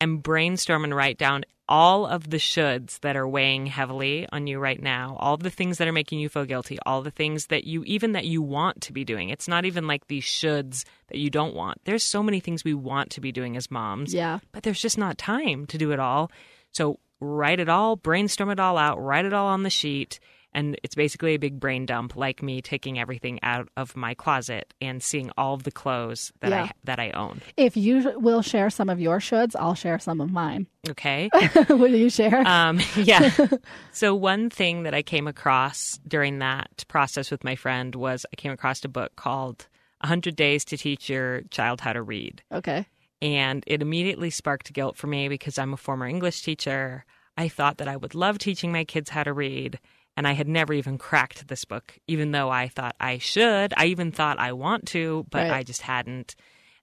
and 0.00 0.22
brainstorm 0.22 0.84
and 0.84 0.94
write 0.94 1.18
down 1.18 1.44
all 1.70 2.04
of 2.04 2.28
the 2.28 2.36
shoulds 2.36 2.98
that 3.00 3.16
are 3.16 3.28
weighing 3.28 3.64
heavily 3.66 4.26
on 4.32 4.48
you 4.48 4.58
right 4.58 4.82
now, 4.82 5.16
all 5.20 5.36
the 5.36 5.50
things 5.50 5.78
that 5.78 5.86
are 5.86 5.92
making 5.92 6.18
you 6.18 6.28
feel 6.28 6.44
guilty, 6.44 6.78
all 6.84 7.00
the 7.00 7.12
things 7.12 7.46
that 7.46 7.62
you 7.62 7.84
even 7.84 8.12
that 8.12 8.24
you 8.26 8.42
want 8.42 8.80
to 8.82 8.92
be 8.92 9.04
doing. 9.04 9.30
It's 9.30 9.46
not 9.46 9.64
even 9.64 9.86
like 9.86 10.08
these 10.08 10.24
shoulds 10.24 10.84
that 11.08 11.18
you 11.18 11.30
don't 11.30 11.54
want. 11.54 11.78
There's 11.84 12.02
so 12.02 12.24
many 12.24 12.40
things 12.40 12.64
we 12.64 12.74
want 12.74 13.10
to 13.10 13.20
be 13.20 13.30
doing 13.30 13.56
as 13.56 13.70
moms. 13.70 14.12
Yeah. 14.12 14.40
But 14.50 14.64
there's 14.64 14.80
just 14.80 14.98
not 14.98 15.16
time 15.16 15.66
to 15.66 15.78
do 15.78 15.92
it 15.92 16.00
all. 16.00 16.32
So 16.72 16.98
write 17.20 17.60
it 17.60 17.68
all, 17.68 17.94
brainstorm 17.94 18.50
it 18.50 18.58
all 18.58 18.76
out, 18.76 19.00
write 19.00 19.24
it 19.24 19.32
all 19.32 19.46
on 19.46 19.62
the 19.62 19.70
sheet. 19.70 20.18
And 20.52 20.78
it's 20.82 20.94
basically 20.96 21.34
a 21.34 21.38
big 21.38 21.60
brain 21.60 21.86
dump, 21.86 22.16
like 22.16 22.42
me 22.42 22.60
taking 22.60 22.98
everything 22.98 23.38
out 23.42 23.68
of 23.76 23.96
my 23.96 24.14
closet 24.14 24.74
and 24.80 25.00
seeing 25.02 25.30
all 25.38 25.54
of 25.54 25.62
the 25.62 25.70
clothes 25.70 26.32
that 26.40 26.50
Yeah. 26.50 26.62
I 26.64 26.70
that 26.84 26.98
I 26.98 27.10
own. 27.12 27.40
If 27.56 27.76
you 27.76 28.12
will 28.18 28.42
share 28.42 28.68
some 28.70 28.88
of 28.90 29.00
your 29.00 29.18
shoulds, 29.20 29.54
I'll 29.58 29.74
share 29.76 29.98
some 29.98 30.20
of 30.20 30.30
mine. 30.32 30.66
Okay. 30.90 31.28
will 31.68 31.94
you 31.94 32.08
share? 32.10 32.40
Um, 32.48 32.80
yeah. 32.96 33.30
so 33.92 34.14
one 34.14 34.48
thing 34.50 34.82
that 34.84 34.94
I 34.94 35.02
came 35.02 35.26
across 35.28 35.98
during 36.08 36.38
that 36.40 36.84
process 36.88 37.30
with 37.30 37.44
my 37.44 37.54
friend 37.54 37.94
was 37.94 38.24
I 38.32 38.36
came 38.36 38.50
across 38.50 38.82
a 38.84 38.88
book 38.88 39.14
called 39.14 39.68
100 40.00 40.34
Days 40.34 40.64
to 40.64 40.76
Teach 40.78 41.08
Your 41.10 41.42
Child 41.50 41.82
How 41.82 41.92
to 41.92 42.02
Read. 42.02 42.42
okay. 42.50 42.86
And 43.22 43.62
it 43.66 43.82
immediately 43.82 44.30
sparked 44.30 44.72
guilt 44.72 44.96
for 44.96 45.06
me 45.06 45.28
because 45.28 45.58
I'm 45.58 45.74
a 45.74 45.76
former 45.76 46.06
English 46.06 46.40
teacher. 46.42 47.04
I 47.36 47.48
thought 47.48 47.76
that 47.76 47.86
I 47.88 47.96
would 47.98 48.14
love 48.14 48.38
teaching 48.38 48.72
my 48.72 48.84
kids 48.84 49.10
how 49.10 49.22
to 49.24 49.32
read. 49.34 49.78
And 50.16 50.26
I 50.26 50.32
had 50.32 50.48
never 50.48 50.72
even 50.74 50.98
cracked 50.98 51.48
this 51.48 51.64
book, 51.64 51.98
even 52.06 52.32
though 52.32 52.50
I 52.50 52.68
thought 52.68 52.94
I 53.00 53.18
should. 53.18 53.72
I 53.76 53.86
even 53.86 54.12
thought 54.12 54.38
I 54.38 54.52
want 54.52 54.86
to, 54.88 55.24
but 55.30 55.44
Right. 55.48 55.52
I 55.52 55.62
just 55.62 55.82
hadn't. 55.82 56.34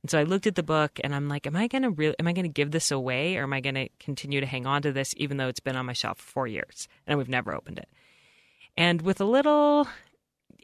And 0.01 0.09
so 0.09 0.17
I 0.19 0.23
looked 0.23 0.47
at 0.47 0.55
the 0.55 0.63
book 0.63 0.99
and 1.03 1.13
I'm 1.13 1.27
like, 1.27 1.45
am 1.45 1.55
I 1.55 1.67
going 1.67 1.81
to 1.83 1.89
really, 1.89 2.15
am 2.19 2.27
I 2.27 2.33
going 2.33 2.45
to 2.45 2.49
give 2.49 2.71
this 2.71 2.89
away 2.91 3.35
or 3.37 3.43
am 3.43 3.53
I 3.53 3.59
going 3.61 3.75
to 3.75 3.89
continue 3.99 4.39
to 4.39 4.45
hang 4.47 4.65
on 4.65 4.81
to 4.83 4.91
this 4.91 5.13
even 5.17 5.37
though 5.37 5.49
it's 5.49 5.59
been 5.59 5.75
on 5.75 5.85
my 5.85 5.93
shelf 5.93 6.17
for 6.19 6.23
four 6.31 6.47
years 6.47 6.87
and 7.05 7.17
we've 7.17 7.29
never 7.29 7.53
opened 7.53 7.79
it? 7.79 7.89
And 8.77 9.01
with 9.01 9.19
a 9.19 9.25
little 9.25 9.87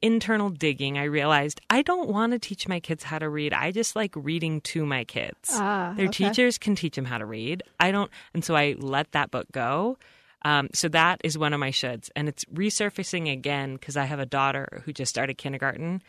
internal 0.01 0.49
digging, 0.49 0.97
I 0.97 1.03
realized 1.03 1.61
I 1.69 1.81
don't 1.81 2.09
want 2.09 2.33
to 2.33 2.39
teach 2.39 2.67
my 2.67 2.79
kids 2.79 3.03
how 3.03 3.19
to 3.19 3.27
read. 3.29 3.53
I 3.53 3.71
just 3.71 3.95
like 3.95 4.13
reading 4.15 4.61
to 4.61 4.85
my 4.85 5.03
kids. 5.03 5.49
Ah, 5.51 5.93
Their 5.95 6.07
okay. 6.07 6.29
teachers 6.29 6.57
can 6.57 6.75
teach 6.75 6.95
them 6.95 7.05
how 7.05 7.17
to 7.17 7.25
read. 7.25 7.63
I 7.79 7.91
don't, 7.91 8.11
and 8.33 8.43
so 8.43 8.55
I 8.55 8.75
let 8.77 9.11
that 9.13 9.31
book 9.31 9.47
go. 9.51 9.97
Um, 10.43 10.69
so 10.73 10.89
that 10.89 11.21
is 11.23 11.37
one 11.37 11.53
of 11.53 11.59
my 11.59 11.71
shoulds, 11.71 12.09
and 12.15 12.27
it's 12.27 12.45
resurfacing 12.45 13.31
again 13.31 13.75
because 13.75 13.95
I 13.95 14.05
have 14.05 14.19
a 14.19 14.25
daughter 14.25 14.81
who 14.85 14.91
just 14.91 15.09
started 15.09 15.37
kindergarten, 15.37 16.01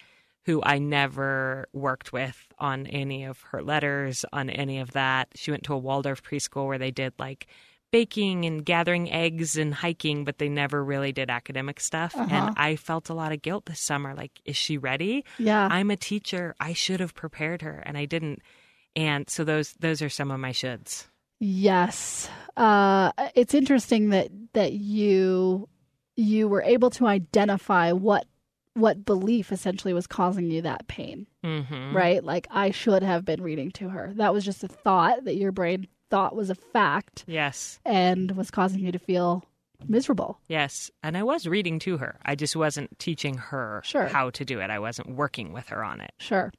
who 0.45 0.61
I 0.63 0.79
never 0.79 1.69
worked 1.73 2.13
with 2.13 2.37
on 2.59 2.87
any 2.87 3.25
of 3.25 3.41
her 3.53 3.63
letters, 3.63 4.25
on 4.33 4.51
any 4.51 4.81
of 4.81 4.93
that. 4.93 5.29
She 5.35 5.51
went 5.51 5.63
to 5.65 5.75
a 5.75 5.79
Waldorf 5.79 6.23
preschool 6.23 6.67
where 6.67 6.79
they 6.79 6.91
did 6.91 7.15
like 7.19 7.47
baking 7.95 8.45
and 8.45 8.65
gathering 8.65 9.13
eggs 9.13 9.57
and 9.57 9.73
hiking, 9.73 10.25
but 10.25 10.39
they 10.39 10.49
never 10.49 10.83
really 10.83 11.13
did 11.13 11.31
academic 11.31 11.79
stuff. 11.79 12.13
Uh-huh. 12.17 12.29
And 12.29 12.55
I 12.59 12.75
felt 12.75 13.09
a 13.09 13.15
lot 13.15 13.31
of 13.31 13.41
guilt 13.41 13.67
this 13.67 13.81
summer. 13.81 14.15
Like, 14.17 14.33
is 14.45 14.57
she 14.57 14.79
ready? 14.79 15.25
Yeah. 15.39 15.69
I'm 15.71 15.93
a 15.93 15.97
teacher. 15.97 16.57
I 16.59 16.73
should 16.73 16.99
have 16.99 17.15
prepared 17.15 17.63
her, 17.63 17.85
and 17.87 17.97
I 17.97 18.07
didn't. 18.07 18.43
And 18.97 19.31
so 19.31 19.45
those 19.45 19.75
those 19.75 20.03
are 20.03 20.09
some 20.09 20.33
of 20.33 20.41
my 20.41 20.51
shoulds. 20.51 21.07
Yes. 21.47 22.29
Uh, 22.57 23.13
it's 23.35 23.53
interesting 23.55 24.09
that 24.11 24.29
that 24.55 24.73
you 24.73 25.69
you 26.17 26.49
were 26.49 26.63
able 26.63 26.89
to 26.91 27.07
identify 27.07 27.93
what 27.93 28.25
what 28.75 29.05
belief 29.05 29.53
essentially 29.53 29.93
was 29.93 30.07
causing 30.07 30.51
you 30.51 30.63
that 30.63 30.87
pain, 30.89 31.27
Mm-hmm. 31.45 31.95
right? 31.95 32.25
Like 32.25 32.47
I 32.51 32.71
should 32.71 33.03
have 33.03 33.25
been 33.27 33.43
reading 33.43 33.71
to 33.73 33.89
her. 33.91 34.13
That 34.17 34.33
was 34.33 34.45
just 34.45 34.65
a 34.65 34.69
thought 34.69 35.25
that 35.25 35.37
your 35.37 35.53
brain 35.53 35.87
thought 36.11 36.35
was 36.35 36.49
a 36.51 36.55
fact 36.55 37.25
Yes, 37.27 37.79
and 37.85 38.31
was 38.37 38.51
causing 38.51 38.81
you 38.81 38.91
to 38.93 38.99
feel 38.99 39.45
miserable. 39.87 40.41
yes. 40.49 40.91
And 41.03 41.15
I 41.17 41.25
was 41.25 41.47
reading 41.47 41.79
to 41.81 41.99
her. 41.99 42.19
I 42.25 42.37
just 42.37 42.57
wasn't 42.57 42.99
teaching 42.99 43.35
her 43.37 43.83
Sure. 43.85 44.07
how 44.07 44.31
to 44.31 44.45
do 44.45 44.61
it. 44.61 44.71
I 44.71 44.79
wasn't 44.79 45.15
working 45.15 45.53
with 45.53 45.69
her 45.69 45.85
on 45.85 46.01
it. 46.01 46.13
Sure. 46.19 46.53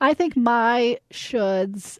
I 0.00 0.14
think 0.14 0.34
my 0.36 0.98
shoulds 1.12 1.98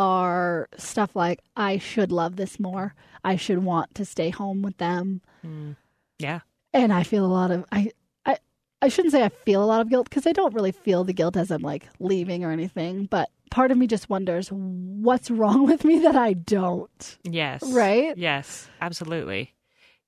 are 0.00 0.68
stuff 0.78 1.14
like 1.14 1.40
I 1.56 1.76
should 1.78 2.10
love 2.10 2.36
this 2.36 2.58
more. 2.58 2.94
I 3.22 3.36
should 3.36 3.62
want 3.62 3.94
to 3.96 4.04
stay 4.06 4.30
home 4.30 4.62
with 4.62 4.78
them. 4.78 5.20
Mm. 5.44 5.76
Yeah. 6.18 6.40
and 6.72 6.92
I 6.92 7.02
feel 7.02 7.24
a 7.24 7.34
lot 7.40 7.50
of 7.50 7.64
I 7.72 7.90
I 8.24 8.38
I 8.82 8.88
shouldn't 8.88 9.12
say 9.12 9.22
I 9.24 9.28
feel 9.28 9.62
a 9.62 9.66
lot 9.72 9.80
of 9.82 9.90
guilt 9.90 10.08
because 10.08 10.26
I 10.26 10.32
don't 10.32 10.54
really 10.54 10.72
feel 10.72 11.04
the 11.04 11.12
guilt 11.12 11.36
as 11.36 11.50
I'm 11.50 11.62
like 11.62 11.88
leaving 11.98 12.44
or 12.44 12.50
anything, 12.50 13.04
but 13.06 13.28
part 13.50 13.70
of 13.72 13.76
me 13.78 13.86
just 13.86 14.08
wonders 14.08 14.48
what's 14.50 15.30
wrong 15.40 15.66
with 15.66 15.84
me 15.84 15.98
that 16.00 16.16
I 16.16 16.32
don't. 16.34 17.18
Yes. 17.24 17.62
Right? 17.72 18.16
Yes, 18.16 18.68
absolutely. 18.80 19.54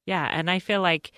Yeah. 0.06 0.26
And 0.30 0.50
I 0.50 0.58
feel 0.58 0.80
like 0.80 1.12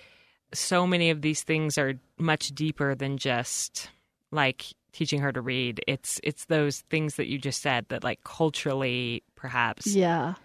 so 0.53 0.85
many 0.87 1.09
of 1.11 1.21
these 1.21 1.43
things 1.43 1.77
are 1.77 1.93
much 2.17 2.49
deeper 2.49 2.95
than 2.95 3.17
just 3.17 3.89
like 4.31 4.65
teaching 4.95 5.19
her 5.21 5.31
to 5.31 5.41
read. 5.41 5.81
It's 5.87 6.19
it's 6.23 6.45
those 6.45 6.81
things 6.89 7.15
that 7.15 7.27
you 7.27 7.37
just 7.37 7.61
said 7.61 7.85
that 7.89 8.03
like 8.03 8.23
culturally 8.23 9.23
perhaps 9.35 9.85
Yeah. 9.87 10.35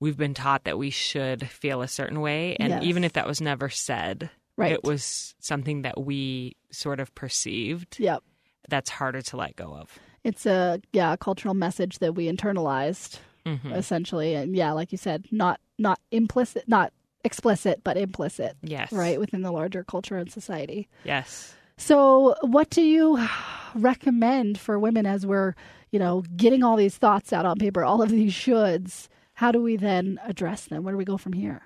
we've 0.00 0.16
been 0.16 0.34
taught 0.34 0.64
that 0.64 0.78
we 0.78 0.90
should 0.90 1.46
feel 1.48 1.82
a 1.82 1.88
certain 1.88 2.20
way 2.20 2.56
and 2.58 2.70
Yes. 2.70 2.82
even 2.84 3.04
if 3.04 3.12
that 3.12 3.26
was 3.26 3.40
never 3.40 3.68
said, 3.68 4.30
Right. 4.56 4.72
it 4.72 4.82
was 4.84 5.34
something 5.40 5.82
that 5.82 6.00
we 6.00 6.56
sort 6.70 7.00
of 7.00 7.14
perceived. 7.14 7.98
Yep. 8.00 8.22
That's 8.68 8.90
harder 8.90 9.20
to 9.22 9.36
let 9.36 9.56
go 9.56 9.74
of. 9.74 9.98
It's 10.24 10.46
a 10.46 10.80
yeah, 10.92 11.12
a 11.12 11.16
cultural 11.16 11.54
message 11.54 11.98
that 11.98 12.14
we 12.14 12.30
internalized 12.32 13.18
Mhm. 13.44 13.76
essentially 13.76 14.34
and 14.34 14.56
yeah, 14.56 14.72
like 14.72 14.90
you 14.92 14.98
said, 14.98 15.26
not 15.30 15.60
not 15.78 15.98
implicit, 16.10 16.66
not 16.68 16.92
explicit, 17.24 17.82
but 17.84 17.96
implicit, 17.96 18.56
Yes. 18.62 18.92
right, 18.92 19.18
within 19.20 19.42
the 19.42 19.52
larger 19.52 19.84
culture 19.84 20.16
and 20.16 20.30
society. 20.30 20.88
Yes. 21.04 21.54
So, 21.76 22.34
what 22.42 22.70
do 22.70 22.82
you 22.82 23.18
recommend 23.74 24.58
for 24.58 24.78
women 24.78 25.06
as 25.06 25.26
we're, 25.26 25.54
you 25.90 25.98
know, 25.98 26.22
getting 26.36 26.62
all 26.62 26.76
these 26.76 26.96
thoughts 26.96 27.32
out 27.32 27.46
on 27.46 27.58
paper, 27.58 27.84
all 27.84 28.02
of 28.02 28.10
these 28.10 28.32
shoulds? 28.32 29.08
How 29.34 29.50
do 29.50 29.62
we 29.62 29.76
then 29.76 30.20
address 30.24 30.66
them? 30.66 30.84
Where 30.84 30.92
do 30.92 30.98
we 30.98 31.04
go 31.04 31.16
from 31.16 31.32
here? 31.32 31.62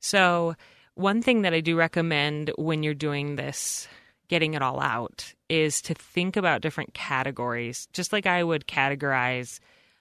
So, 0.00 0.54
one 0.94 1.22
thing 1.22 1.42
that 1.42 1.54
I 1.54 1.60
do 1.60 1.76
recommend 1.76 2.50
when 2.56 2.82
you're 2.82 2.94
doing 2.94 3.36
this, 3.36 3.86
getting 4.28 4.54
it 4.54 4.62
all 4.62 4.80
out, 4.80 5.34
is 5.48 5.80
to 5.82 5.94
think 5.94 6.36
about 6.36 6.62
different 6.62 6.94
categories. 6.94 7.86
Just 7.92 8.12
like 8.12 8.26
I 8.26 8.42
would 8.42 8.66
categorize 8.66 9.60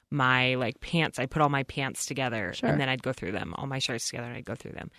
my 0.10 0.56
like 0.56 0.80
pants, 0.80 1.20
I 1.20 1.26
put 1.26 1.42
all 1.42 1.50
my 1.50 1.64
pants 1.64 2.06
together 2.06 2.54
Sure. 2.54 2.70
and 2.70 2.80
then 2.80 2.88
I'd 2.90 3.04
go 3.04 3.12
through 3.12 3.34
them, 3.34 3.54
all 3.58 3.68
my 3.68 3.80
shirts 3.80 4.10
together 4.10 4.28
and 4.28 4.38
I'd 4.38 4.46
go 4.46 4.56
through 4.56 4.74
them. 4.74 4.90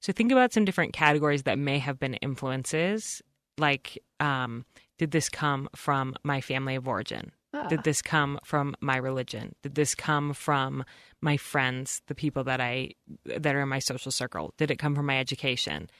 So 0.00 0.12
think 0.12 0.32
about 0.32 0.52
some 0.52 0.64
different 0.64 0.92
categories 0.92 1.44
that 1.44 1.58
may 1.58 1.78
have 1.78 1.98
been 1.98 2.14
influences. 2.14 3.22
Like, 3.58 3.98
um, 4.20 4.64
did 4.98 5.10
this 5.10 5.28
come 5.28 5.68
from 5.74 6.14
my 6.22 6.40
family 6.40 6.74
of 6.74 6.88
origin? 6.88 7.32
Ah. 7.52 7.68
Did 7.68 7.84
this 7.84 8.02
come 8.02 8.38
from 8.44 8.74
my 8.80 8.96
religion? 8.96 9.54
Did 9.62 9.74
this 9.74 9.94
come 9.94 10.32
from 10.34 10.84
my 11.20 11.36
friends, 11.36 12.02
the 12.06 12.14
people 12.14 12.44
that 12.44 12.60
I 12.60 12.90
that 13.24 13.54
are 13.54 13.62
in 13.62 13.68
my 13.68 13.78
social 13.78 14.12
circle? 14.12 14.52
Did 14.58 14.70
it 14.70 14.78
come 14.78 14.94
from 14.94 15.06
my 15.06 15.18
education? 15.18 15.90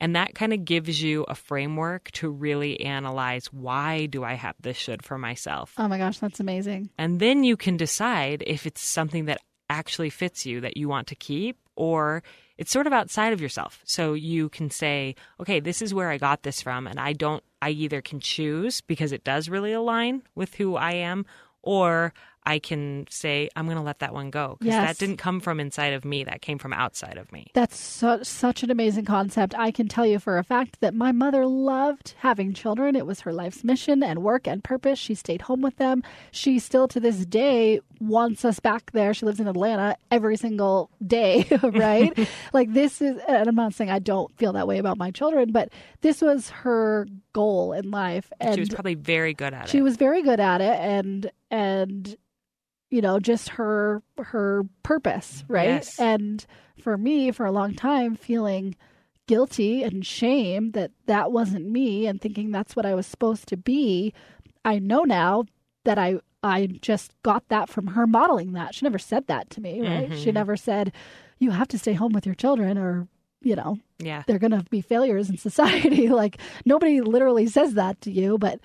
And 0.00 0.16
that 0.16 0.34
kind 0.34 0.52
of 0.52 0.64
gives 0.64 1.00
you 1.02 1.24
a 1.28 1.34
framework 1.34 2.10
to 2.12 2.28
really 2.28 2.80
analyze 2.80 3.46
why 3.52 4.06
do 4.06 4.24
I 4.24 4.34
have 4.34 4.56
this 4.60 4.76
should 4.76 5.04
for 5.04 5.18
myself? 5.18 5.72
Oh 5.78 5.86
my 5.86 5.98
gosh, 5.98 6.18
that's 6.18 6.40
amazing. 6.40 6.90
And 6.98 7.20
then 7.20 7.44
you 7.44 7.56
can 7.56 7.76
decide 7.76 8.42
if 8.46 8.66
it's 8.66 8.82
something 8.82 9.26
that 9.26 9.40
actually 9.70 10.10
fits 10.10 10.44
you 10.44 10.60
that 10.60 10.76
you 10.76 10.88
want 10.88 11.06
to 11.08 11.14
keep 11.14 11.58
or 11.76 12.22
it's 12.56 12.70
sort 12.70 12.86
of 12.86 12.92
outside 12.92 13.32
of 13.32 13.40
yourself. 13.40 13.80
So 13.84 14.14
you 14.14 14.48
can 14.48 14.70
say, 14.70 15.14
okay, 15.40 15.60
this 15.60 15.82
is 15.82 15.92
where 15.92 16.10
I 16.10 16.18
got 16.18 16.42
this 16.42 16.62
from. 16.62 16.86
And 16.86 17.00
I 17.00 17.12
don't, 17.12 17.42
I 17.60 17.70
either 17.70 18.00
can 18.00 18.20
choose 18.20 18.80
because 18.80 19.12
it 19.12 19.24
does 19.24 19.48
really 19.48 19.72
align 19.72 20.22
with 20.34 20.54
who 20.54 20.76
I 20.76 20.92
am, 20.92 21.26
or 21.62 22.12
I 22.46 22.58
can 22.58 23.06
say, 23.08 23.48
I'm 23.56 23.64
going 23.64 23.76
to 23.78 23.82
let 23.82 24.00
that 24.00 24.12
one 24.12 24.30
go. 24.30 24.56
Because 24.60 24.74
Yes. 24.74 24.86
that 24.86 24.98
didn't 24.98 25.16
come 25.18 25.40
from 25.40 25.60
inside 25.60 25.94
of 25.94 26.04
me, 26.04 26.24
that 26.24 26.42
came 26.42 26.58
from 26.58 26.72
outside 26.72 27.16
of 27.16 27.32
me. 27.32 27.46
That's 27.54 27.76
su- 27.78 28.22
such 28.22 28.62
an 28.62 28.70
amazing 28.70 29.06
concept. 29.06 29.54
I 29.56 29.70
can 29.70 29.88
tell 29.88 30.04
you 30.04 30.18
for 30.18 30.36
a 30.36 30.44
fact 30.44 30.80
that 30.80 30.94
my 30.94 31.10
mother 31.12 31.46
loved 31.46 32.14
having 32.18 32.52
children. 32.52 32.96
It 32.96 33.06
was 33.06 33.20
her 33.20 33.32
life's 33.32 33.64
mission 33.64 34.02
and 34.02 34.22
work 34.22 34.46
and 34.46 34.62
purpose. 34.62 34.98
She 34.98 35.14
stayed 35.14 35.42
home 35.42 35.62
with 35.62 35.76
them. 35.76 36.02
She 36.32 36.58
still 36.58 36.86
to 36.88 37.00
this 37.00 37.24
day 37.24 37.80
wants 38.00 38.44
us 38.44 38.60
back 38.60 38.92
there. 38.92 39.14
She 39.14 39.24
lives 39.24 39.40
in 39.40 39.48
Atlanta 39.48 39.96
every 40.10 40.36
single 40.36 40.90
day, 41.06 41.46
right? 41.62 42.28
like 42.52 42.72
this 42.74 43.00
is, 43.00 43.18
and 43.26 43.48
I'm 43.48 43.54
not 43.54 43.72
saying 43.72 43.90
I 43.90 44.00
don't 44.00 44.36
feel 44.36 44.52
that 44.52 44.66
way 44.68 44.78
about 44.78 44.98
my 44.98 45.10
children, 45.10 45.50
but 45.52 45.70
this 46.02 46.20
was 46.20 46.50
her 46.50 47.06
goal 47.32 47.72
in 47.72 47.90
life. 47.90 48.30
And 48.40 48.54
she 48.54 48.60
was 48.60 48.68
probably 48.68 48.94
very 48.96 49.32
good 49.32 49.54
at 49.54 49.68
she 49.68 49.78
it. 49.78 49.78
She 49.78 49.82
was 49.82 49.96
very 49.96 50.22
good 50.22 50.40
at 50.40 50.60
it 50.60 50.78
and 50.78 51.30
and 51.50 52.16
you 52.94 53.00
know 53.02 53.18
just 53.18 53.48
her 53.50 54.02
her 54.18 54.62
purpose 54.82 55.44
right 55.48 55.68
Yes. 55.84 55.98
and 55.98 56.46
for 56.82 56.96
me 56.96 57.30
for 57.32 57.44
a 57.46 57.52
long 57.52 57.74
time 57.74 58.14
feeling 58.16 58.74
guilty 59.26 59.82
and 59.82 60.04
shame 60.04 60.72
that 60.72 60.90
that 61.06 61.32
wasn't 61.32 61.66
me 61.70 62.06
and 62.06 62.20
thinking 62.20 62.50
that's 62.50 62.76
what 62.76 62.86
I 62.86 62.94
was 62.94 63.06
supposed 63.06 63.48
to 63.48 63.56
be 63.56 64.12
I 64.64 64.78
know 64.78 65.02
now 65.02 65.44
that 65.84 65.98
I 65.98 66.20
I 66.42 66.66
just 66.82 67.14
got 67.22 67.48
that 67.48 67.68
from 67.70 67.86
her 67.88 68.06
modeling 68.06 68.52
that 68.52 68.74
she 68.74 68.84
never 68.84 68.98
said 68.98 69.26
that 69.28 69.48
to 69.50 69.60
me 69.60 69.80
right 69.80 70.10
she 70.16 70.30
Mhm. 70.30 70.34
never 70.34 70.56
said 70.56 70.92
you 71.38 71.50
have 71.50 71.68
to 71.68 71.78
stay 71.78 71.94
home 71.94 72.12
with 72.12 72.26
your 72.26 72.34
children 72.34 72.76
or 72.78 73.08
you 73.40 73.56
know 73.56 73.78
yeah. 73.98 74.22
they're 74.26 74.38
going 74.38 74.58
to 74.58 74.64
be 74.70 74.80
failures 74.82 75.30
in 75.30 75.36
society. 75.48 76.08
like 76.08 76.38
nobody 76.66 77.00
literally 77.00 77.46
says 77.46 77.74
that 77.74 78.00
to 78.02 78.10
you, 78.10 78.36
but 78.38 78.60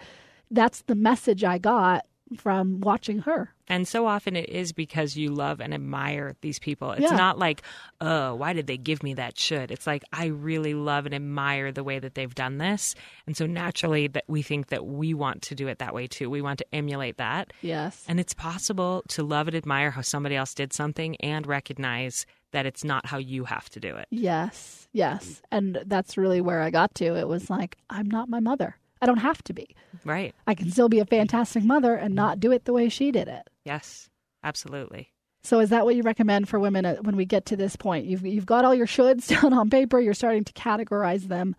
that's 0.51 0.81
the 0.83 0.95
message 0.95 1.43
I 1.43 1.57
got 1.57 2.05
from 2.37 2.79
watching 2.81 3.19
her. 3.19 3.53
And 3.67 3.87
so 3.87 4.07
often 4.07 4.35
it 4.35 4.49
is 4.49 4.71
because 4.71 5.15
you 5.15 5.29
love 5.29 5.59
and 5.59 5.73
admire 5.73 6.35
these 6.41 6.57
people. 6.59 6.91
It's 6.91 7.01
Yeah. 7.11 7.15
not 7.17 7.37
like, 7.37 7.61
oh, 8.01 8.33
why 8.35 8.53
did 8.53 8.67
they 8.67 8.77
give 8.77 9.03
me 9.03 9.13
that 9.15 9.37
should? 9.37 9.69
It's 9.71 9.85
like, 9.85 10.03
I 10.11 10.25
really 10.27 10.73
love 10.73 11.05
and 11.05 11.13
admire 11.13 11.71
the 11.71 11.83
way 11.83 11.99
that 11.99 12.15
they've 12.15 12.33
done 12.33 12.57
this. 12.57 12.95
And 13.27 13.37
so 13.37 13.45
naturally 13.45 14.07
that 14.07 14.23
we 14.27 14.41
think 14.41 14.67
that 14.67 14.85
we 14.85 15.13
want 15.13 15.41
to 15.43 15.55
do 15.55 15.67
it 15.67 15.77
that 15.79 15.93
way 15.93 16.07
too. 16.07 16.29
We 16.29 16.41
want 16.41 16.57
to 16.59 16.65
emulate 16.73 17.17
that. 17.17 17.53
Yes. 17.61 18.03
And 18.07 18.19
it's 18.19 18.33
possible 18.33 19.03
to 19.09 19.23
love 19.23 19.47
and 19.47 19.55
admire 19.55 19.91
how 19.91 20.01
somebody 20.01 20.35
else 20.35 20.53
did 20.53 20.73
something 20.73 21.15
and 21.17 21.45
recognize 21.45 22.25
that 22.51 22.65
it's 22.65 22.83
not 22.83 23.05
how 23.05 23.19
you 23.19 23.43
have 23.45 23.69
to 23.69 23.79
do 23.79 23.95
it. 23.95 24.07
yes. 24.09 24.87
Yes. 24.91 25.43
And 25.51 25.83
that's 25.85 26.17
really 26.17 26.41
where 26.41 26.63
I 26.63 26.71
got 26.71 26.95
to. 26.95 27.15
It 27.15 27.27
was 27.27 27.47
like, 27.47 27.77
I'm 27.91 28.07
not 28.09 28.27
my 28.27 28.39
mother. 28.39 28.75
I 29.01 29.05
don't 29.05 29.17
have 29.17 29.41
to 29.45 29.53
be. 29.53 29.75
Right. 30.03 30.33
I 30.47 30.55
can 30.55 30.69
still 30.71 30.89
be 30.89 30.99
a 30.99 31.05
fantastic 31.05 31.63
mother 31.63 31.95
and 31.95 32.13
not 32.15 32.39
do 32.39 32.51
it 32.51 32.65
the 32.65 32.73
way 32.73 32.89
she 32.89 33.11
did 33.11 33.27
it. 33.27 33.49
Yes. 33.65 34.09
Absolutely. 34.43 35.11
So 35.43 35.59
is 35.59 35.69
that 35.69 35.85
what 35.85 35.95
you 35.95 36.03
recommend 36.03 36.49
for 36.49 36.59
women 36.59 36.85
uh, 36.85 36.95
when 37.01 37.15
we 37.15 37.25
get 37.25 37.45
to 37.47 37.55
this 37.55 37.75
point? 37.75 38.05
You've 38.05 38.25
you've 38.25 38.45
got 38.45 38.65
all 38.65 38.75
your 38.75 38.87
shoulds 38.87 39.27
down 39.41 39.53
on 39.53 39.69
paper. 39.69 39.99
You're 39.99 40.13
starting 40.13 40.43
to 40.43 40.53
categorize 40.53 41.23
them. 41.27 41.55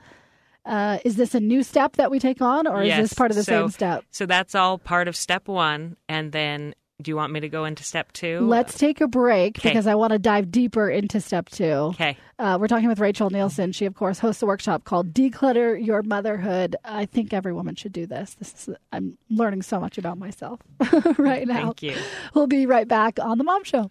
Uh, 0.67 0.99
is 1.07 1.17
this 1.17 1.35
a 1.35 1.41
new 1.41 1.63
step 1.63 1.97
that 1.97 2.11
we 2.11 2.19
take 2.19 2.43
on, 2.43 2.67
or 2.67 2.83
is 2.83 2.95
this 2.95 3.15
part 3.15 3.31
of 3.31 3.37
the 3.37 3.43
So- 3.45 3.63
same 3.63 3.71
step? 3.71 4.05
So 4.11 4.27
that's 4.27 4.55
all 4.55 4.77
part 4.77 5.09
of 5.09 5.17
step 5.17 5.49
one. 5.49 5.97
And 6.09 6.33
then 6.33 6.75
do 7.03 7.11
you 7.11 7.17
want 7.17 7.33
me 7.33 7.41
to 7.41 7.49
go 7.49 7.65
into 7.65 7.83
step 7.85 8.13
two? 8.13 8.41
Let's 8.41 8.77
take 8.79 9.01
a 9.01 9.09
break 9.09 9.55
'Kay. 9.55 9.71
because 9.71 9.87
I 9.87 9.95
want 9.95 10.13
to 10.13 10.19
dive 10.19 10.51
deeper 10.51 10.89
into 10.89 11.21
step 11.21 11.49
two. 11.49 11.65
Okay. 11.65 12.17
Uh, 12.39 12.57
we're 12.61 12.69
talking 12.69 12.89
with 12.89 13.01
Rachel 13.01 13.29
Nielsen. 13.31 13.73
She, 13.73 13.85
of 13.87 13.95
course, 13.95 14.19
hosts 14.19 14.43
a 14.43 14.47
workshop 14.47 14.85
called 14.85 15.13
Declutter 15.13 15.85
Your 15.85 16.03
Motherhood. 16.03 16.77
I 16.85 17.07
think 17.07 17.33
every 17.33 17.53
woman 17.53 17.75
should 17.75 17.93
do 17.93 18.07
this. 18.07 18.35
This 18.35 18.69
is 18.69 18.75
I'm 18.93 19.19
learning 19.29 19.63
so 19.63 19.79
much 19.81 19.99
about 19.99 20.19
myself 20.19 20.61
right 21.19 21.47
now. 21.47 21.67
Thank 21.67 21.83
you. 21.83 21.97
We'll 22.35 22.47
be 22.47 22.67
right 22.67 22.89
back 22.89 23.19
on 23.21 23.39
the 23.39 23.45
Mom 23.45 23.65
Show. 23.65 23.91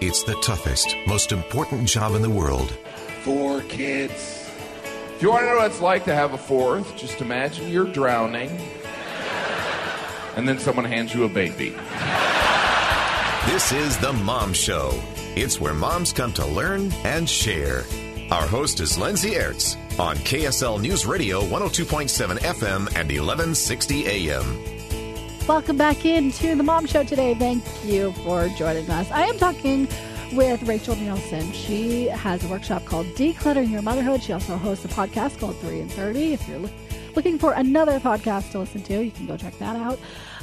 It's 0.00 0.24
the 0.24 0.34
toughest, 0.42 0.96
most 1.06 1.30
important 1.30 1.88
job 1.88 2.14
in 2.14 2.22
the 2.22 2.30
world. 2.30 2.70
Four 3.22 3.60
kids. 3.62 4.50
If 5.14 5.22
you 5.22 5.30
want 5.30 5.42
to 5.42 5.46
know 5.50 5.56
what 5.58 5.70
it's 5.70 5.80
like 5.80 6.04
to 6.06 6.14
have 6.14 6.32
a 6.32 6.38
fourth, 6.38 6.96
just 6.96 7.20
imagine 7.20 7.68
you're 7.68 7.86
drowning, 7.86 8.50
and 10.36 10.48
then 10.48 10.58
someone 10.58 10.84
hands 10.84 11.14
you 11.14 11.24
a 11.24 11.28
baby. 11.28 11.74
This 13.46 13.72
is 13.72 13.98
The 13.98 14.12
Mom 14.24 14.52
Show. 14.52 14.92
It's 15.34 15.60
where 15.60 15.74
moms 15.74 16.12
come 16.12 16.32
to 16.34 16.46
learn 16.46 16.92
and 17.04 17.28
share. 17.28 17.84
Our 18.30 18.46
host 18.46 18.80
is 18.80 18.96
Lindsay 18.96 19.32
Aerts 19.32 19.76
on 19.98 20.16
KSL 20.16 20.80
News 20.80 21.04
Radio 21.04 21.42
102.7 21.42 22.38
FM 22.38 22.86
and 22.94 23.08
1160 23.08 24.06
AM. 24.06 24.58
Welcome 25.46 25.76
back 25.76 26.04
into 26.06 26.54
the 26.54 26.62
Mom 26.62 26.86
Show 26.86 27.02
today. 27.02 27.34
Thank 27.34 27.64
you 27.84 28.12
for 28.24 28.48
joining 28.50 28.88
us. 28.88 29.10
I 29.10 29.26
am 29.26 29.36
talking 29.38 29.88
with 30.32 30.62
Rachel 30.62 30.96
Nielsen. 30.96 31.52
She 31.52 32.06
has 32.06 32.44
a 32.44 32.48
workshop 32.48 32.84
called 32.84 33.06
Decluttering 33.08 33.70
Your 33.70 33.82
Motherhood. 33.82 34.22
She 34.22 34.32
also 34.32 34.56
hosts 34.56 34.84
a 34.84 34.88
podcast 34.88 35.38
called 35.40 35.56
3 35.58 35.80
in 35.80 35.88
30. 35.88 36.32
If 36.32 36.48
you're 36.48 36.60
look, 36.60 36.70
looking 37.16 37.38
for 37.38 37.52
another 37.52 38.00
podcast 38.00 38.50
to 38.52 38.58
listen 38.60 38.82
to, 38.84 39.02
you 39.02 39.10
can 39.10 39.26
go 39.26 39.36
check 39.36 39.58
that 39.58 39.76
out. 39.76 39.98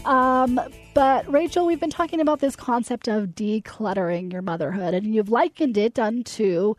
Um, 0.05 0.59
but 0.93 1.31
Rachel, 1.31 1.65
we've 1.65 1.79
been 1.79 1.89
talking 1.89 2.19
about 2.19 2.39
this 2.39 2.55
concept 2.55 3.07
of 3.07 3.29
decluttering 3.29 4.31
your 4.31 4.41
motherhood, 4.41 4.93
and 4.93 5.13
you've 5.13 5.29
likened 5.29 5.77
it 5.77 5.99
unto 5.99 6.75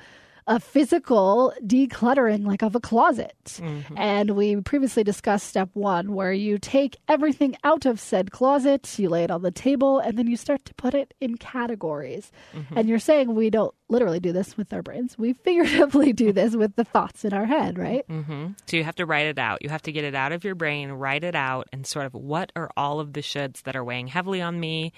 a 0.47 0.59
physical 0.59 1.53
decluttering 1.65 2.47
like 2.47 2.63
of 2.63 2.75
a 2.75 2.81
closet. 2.81 3.61
And 3.97 4.31
we 4.31 4.57
previously 4.63 5.05
discussed 5.05 5.47
step 5.47 5.71
one, 5.75 6.15
where 6.15 6.33
you 6.33 6.59
take 6.59 6.97
everything 7.09 7.57
out 7.65 7.87
of 7.87 8.01
said 8.01 8.31
closet, 8.31 8.99
you 8.99 9.09
lay 9.09 9.25
it 9.25 9.31
on 9.31 9.43
the 9.43 9.51
table, 9.51 9.99
and 9.99 10.19
then 10.19 10.27
you 10.27 10.37
start 10.37 10.65
to 10.67 10.75
put 10.75 10.95
it 10.95 11.15
in 11.21 11.37
categories. 11.37 12.31
And 12.75 12.89
you're 12.89 12.99
saying 12.99 13.35
we 13.35 13.51
don't 13.51 13.75
literally 13.89 14.21
do 14.21 14.33
this 14.33 14.57
with 14.57 14.73
our 14.73 14.83
brains, 14.83 15.19
we 15.19 15.33
figuratively 15.33 16.13
do 16.13 16.33
this 16.41 16.55
with 16.57 16.77
the 16.77 16.85
thoughts 16.85 17.25
in 17.25 17.33
our 17.33 17.45
head, 17.47 17.79
right? 17.79 18.05
hmm 18.07 18.49
So 18.67 18.77
you 18.77 18.85
have 18.85 18.97
to 18.97 19.07
write 19.07 19.27
it 19.27 19.39
out. 19.39 19.63
You 19.63 19.69
have 19.69 19.83
to 19.83 19.93
get 19.93 20.05
it 20.05 20.15
out 20.15 20.33
of 20.33 20.45
your 20.45 20.55
brain, 20.55 20.91
write 20.93 21.25
it 21.25 21.35
out, 21.35 21.69
and 21.73 21.87
sort 21.87 22.07
of 22.07 22.15
what 22.15 22.53
are 22.57 22.71
all 22.77 23.01
of 23.01 23.13
the 23.13 23.21
shoulds 23.21 23.63
that 23.63 23.77
are 23.77 23.85
weighing 23.85 24.07
heavily 24.07 24.41
on 24.41 24.59
me 24.61 24.93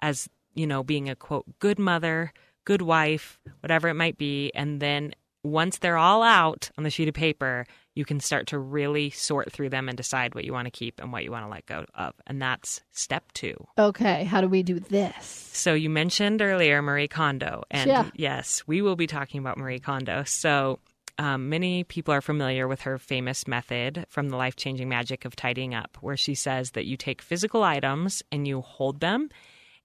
as, 0.00 0.28
you 0.54 0.66
know, 0.66 0.82
being 0.82 1.08
a 1.08 1.14
quote, 1.14 1.44
good 1.60 1.78
mother, 1.78 2.32
good 2.64 2.82
wife, 2.82 3.38
whatever 3.60 3.88
it 3.88 3.94
might 3.94 4.18
be. 4.18 4.50
And 4.54 4.80
then 4.80 5.14
once 5.44 5.78
they're 5.78 5.96
all 5.96 6.22
out 6.22 6.70
on 6.78 6.84
the 6.84 6.90
sheet 6.90 7.08
of 7.08 7.14
paper, 7.14 7.66
you 7.94 8.04
can 8.04 8.20
start 8.20 8.46
to 8.48 8.58
really 8.58 9.10
sort 9.10 9.52
through 9.52 9.70
them 9.70 9.88
and 9.88 9.96
decide 9.96 10.34
what 10.34 10.44
you 10.44 10.52
want 10.52 10.66
to 10.66 10.70
keep 10.70 11.00
and 11.00 11.12
what 11.12 11.24
you 11.24 11.30
want 11.32 11.44
to 11.44 11.50
let 11.50 11.66
go 11.66 11.84
of. 11.94 12.14
And 12.26 12.40
that's 12.40 12.80
step 12.92 13.32
two. 13.32 13.54
Okay, 13.76 14.24
how 14.24 14.40
do 14.40 14.48
we 14.48 14.62
do 14.62 14.78
this? 14.78 15.26
So 15.52 15.74
you 15.74 15.90
mentioned 15.90 16.40
earlier 16.40 16.80
Marie 16.80 17.08
Kondo, 17.08 17.64
and 17.70 17.90
Yeah. 17.90 18.10
yes, 18.14 18.62
we 18.66 18.82
will 18.82 18.96
be 18.96 19.06
talking 19.06 19.40
about 19.40 19.58
Marie 19.58 19.80
Kondo. 19.80 20.22
So 20.24 20.78
um, 21.18 21.50
many 21.50 21.84
people 21.84 22.14
are 22.14 22.22
familiar 22.22 22.66
with 22.66 22.82
her 22.82 22.96
famous 22.98 23.46
method 23.46 24.06
from 24.08 24.30
the 24.30 24.36
life 24.36 24.56
changing 24.56 24.88
magic 24.88 25.24
of 25.24 25.36
tidying 25.36 25.74
up, 25.74 25.98
where 26.00 26.16
she 26.16 26.34
says 26.34 26.70
that 26.70 26.86
you 26.86 26.96
take 26.96 27.20
physical 27.20 27.62
items 27.62 28.22
and 28.32 28.48
you 28.48 28.60
hold 28.62 29.00
them, 29.00 29.28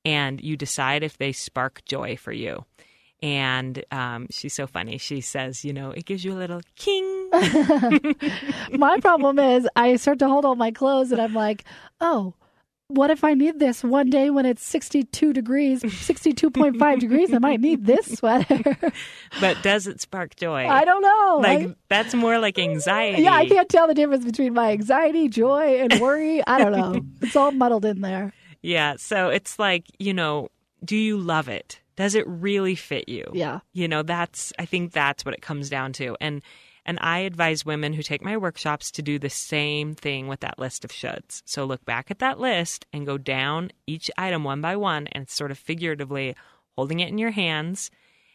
and 0.08 0.40
you 0.42 0.56
decide 0.56 1.04
if 1.04 1.18
they 1.18 1.34
spark 1.34 1.84
joy 1.84 2.16
for 2.16 2.32
you. 2.32 2.64
And 3.22 3.84
um, 3.92 4.28
she's 4.30 4.54
so 4.54 4.68
funny. 4.68 4.98
She 5.00 5.20
says, 5.22 5.66
you 5.66 5.74
know, 5.74 5.92
it 5.92 6.06
gives 6.06 6.24
you 6.24 6.32
a 6.32 6.40
little 6.40 6.62
king. 6.76 7.30
My 8.72 9.00
problem 9.02 9.38
is 9.38 9.68
I 9.76 9.96
start 9.98 10.20
to 10.20 10.28
hold 10.30 10.46
all 10.46 10.56
my 10.56 10.72
clothes 10.72 11.12
and 11.12 11.20
I'm 11.20 11.34
like, 11.34 11.66
oh, 12.00 12.36
what 12.90 13.10
if 13.10 13.26
I 13.26 13.34
need 13.34 13.60
this 13.60 13.84
one 13.84 14.10
day 14.10 14.30
when 14.30 14.46
it's 14.46 14.64
62 14.64 15.34
degrees, 15.34 15.82
62.5 15.84 17.00
degrees? 17.00 17.34
I 17.34 17.40
might 17.40 17.60
need 17.60 17.86
this 17.86 18.18
sweater. 18.20 18.78
but 19.42 19.62
does 19.62 19.88
it 19.88 20.00
spark 20.00 20.38
joy? 20.38 20.66
I 20.68 20.86
don't 20.86 21.02
know. 21.02 21.40
Like 21.44 21.68
I- 21.68 21.76
that's 21.90 22.14
more 22.14 22.40
like 22.40 22.58
anxiety. 22.58 23.24
yeah, 23.24 23.34
I 23.34 23.46
can't 23.48 23.68
tell 23.68 23.88
the 23.88 23.94
difference 23.94 24.24
between 24.24 24.54
my 24.54 24.72
anxiety, 24.72 25.28
joy, 25.28 25.82
and 25.82 26.00
worry. 26.00 26.46
I 26.48 26.60
don't 26.64 26.72
know. 26.72 27.02
It's 27.22 27.36
all 27.36 27.52
muddled 27.52 27.84
in 27.84 28.00
there. 28.02 28.32
Yeah. 28.68 28.96
So 28.98 29.30
it's 29.30 29.58
like, 29.58 29.86
you 29.98 30.14
know, 30.14 30.50
do 30.84 30.98
you 30.98 31.18
love 31.18 31.48
it? 31.48 31.80
Does 31.96 32.16
it 32.16 32.28
really 32.28 32.76
fit 32.76 33.08
you? 33.08 33.24
Yeah. 33.34 33.62
You 33.72 33.88
know, 33.88 34.04
that's 34.04 34.52
I 34.60 34.66
think 34.66 34.92
that's 34.92 35.24
what 35.24 35.34
it 35.34 35.42
comes 35.42 35.70
down 35.70 35.94
to. 35.94 36.18
And 36.20 36.42
and 36.86 37.00
I 37.02 37.20
advise 37.20 37.66
women 37.66 37.94
who 37.94 38.04
take 38.04 38.24
my 38.24 38.36
workshops 38.36 38.92
to 38.92 39.02
do 39.02 39.20
the 39.20 39.30
same 39.30 39.96
thing 39.96 40.28
with 40.28 40.42
that 40.42 40.60
list 40.60 40.84
of 40.84 40.92
shoulds. 40.92 41.42
So 41.46 41.64
look 41.64 41.86
back 41.86 42.12
at 42.12 42.20
that 42.20 42.40
list 42.40 42.86
and 42.92 43.06
go 43.06 43.18
down 43.18 43.72
each 43.88 44.12
item 44.18 44.44
one 44.44 44.60
by 44.60 44.76
one 44.76 45.08
and 45.08 45.30
sort 45.30 45.52
of 45.52 45.58
figuratively 45.58 46.36
holding 46.76 47.00
it 47.00 47.10
in 47.10 47.18
your 47.18 47.32
hands 47.32 47.90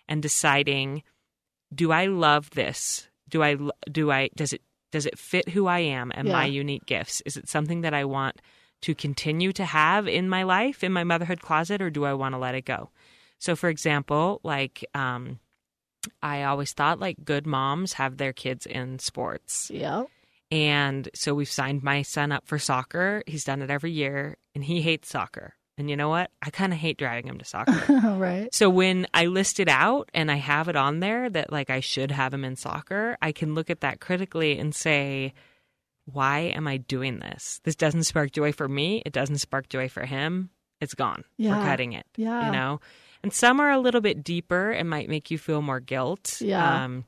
and 0.09 0.23
deciding 0.23 1.03
do 1.75 1.93
I 1.93 2.07
love 2.07 2.51
this? 2.51 3.07
Do 3.29 3.43
I 3.43 3.57
do 3.91 4.11
I 4.11 4.31
does 4.35 4.55
it 4.55 4.63
does 4.93 5.05
it 5.05 5.19
fit 5.19 5.51
who 5.51 5.67
I 5.67 5.81
am 5.81 6.11
and 6.15 6.27
my 6.29 6.47
unique 6.47 6.87
gifts? 6.87 7.23
Is 7.27 7.37
it 7.37 7.51
something 7.51 7.83
that 7.83 7.93
I 7.93 8.07
want 8.07 8.41
to 8.83 8.95
continue 8.95 9.53
to 9.53 9.65
have 9.65 10.07
in 10.07 10.29
my 10.29 10.43
life, 10.43 10.85
in 10.85 10.93
my 10.93 11.05
motherhood 11.05 11.41
closet, 11.41 11.81
or 11.81 11.91
do 11.91 12.05
I 12.05 12.15
want 12.15 12.35
to 12.35 12.39
let 12.39 12.55
it 12.55 12.65
go? 12.65 12.91
So, 13.39 13.57
for 13.57 13.69
example, 13.69 14.41
like 14.45 14.85
um, 14.95 15.41
I 16.23 16.45
always 16.45 16.73
thought 16.73 17.01
like 17.01 17.25
good 17.25 17.47
moms 17.47 17.95
have 17.95 18.17
their 18.17 18.33
kids 18.33 18.67
in 18.67 18.99
sports. 18.99 19.71
Yeah. 19.73 20.05
And 20.51 21.09
so 21.15 21.35
we've 21.35 21.49
signed 21.49 21.83
my 21.83 22.03
son 22.03 22.31
up 22.31 22.47
for 22.47 22.59
soccer. 22.59 23.23
He's 23.27 23.45
done 23.45 23.63
it 23.63 23.71
every 23.71 23.91
year 23.91 24.37
and 24.55 24.63
he 24.63 24.83
hates 24.83 25.09
soccer. 25.09 25.55
And 25.79 25.89
you 25.89 25.97
know 25.97 26.11
what? 26.11 26.31
I 26.43 26.51
kind 26.51 26.73
of 26.73 26.79
hate 26.79 26.99
driving 26.99 27.27
him 27.27 27.39
to 27.39 27.45
soccer. 27.45 27.83
Right. 28.19 28.55
So 28.55 28.69
when 28.69 29.07
I 29.15 29.27
list 29.27 29.59
it 29.59 29.69
out 29.69 30.11
and 30.13 30.31
I 30.31 30.37
have 30.37 30.69
it 30.69 30.77
on 30.77 31.01
there 31.01 31.31
that 31.31 31.51
like 31.51 31.71
I 31.71 31.81
should 31.81 32.11
have 32.11 32.35
him 32.35 32.45
in 32.45 32.57
soccer, 32.57 33.17
I 33.23 33.33
can 33.33 33.55
look 33.55 33.71
at 33.71 33.81
that 33.81 34.01
critically 34.01 34.59
and 34.59 34.75
say, 34.75 35.33
why 36.05 36.41
am 36.41 36.67
I 36.67 36.79
doing 36.79 37.19
this? 37.19 37.61
This 37.65 37.77
doesn't 37.77 38.05
spark 38.05 38.33
joy 38.33 38.53
for 38.53 38.69
me. 38.69 39.03
It 39.07 39.13
doesn't 39.13 39.39
spark 39.39 39.69
joy 39.69 39.89
for 39.89 40.05
him. 40.05 40.51
It's 40.81 40.95
gone. 40.95 41.25
Yeah. 41.37 41.59
We're 41.59 41.65
cutting 41.65 41.93
it. 41.93 42.07
Yeah. 42.17 42.47
You 42.47 42.53
know? 42.53 42.81
And 43.23 43.33
some 43.33 43.61
are 43.61 43.71
a 43.71 43.79
little 43.79 44.01
bit 44.01 44.25
deeper 44.25 44.73
and 44.73 44.91
might 44.91 45.09
make 45.09 45.31
you 45.31 45.39
feel 45.39 45.63
more 45.63 45.79
guilt. 45.79 46.41
Yeah. 46.41 46.85
Um, 46.85 47.05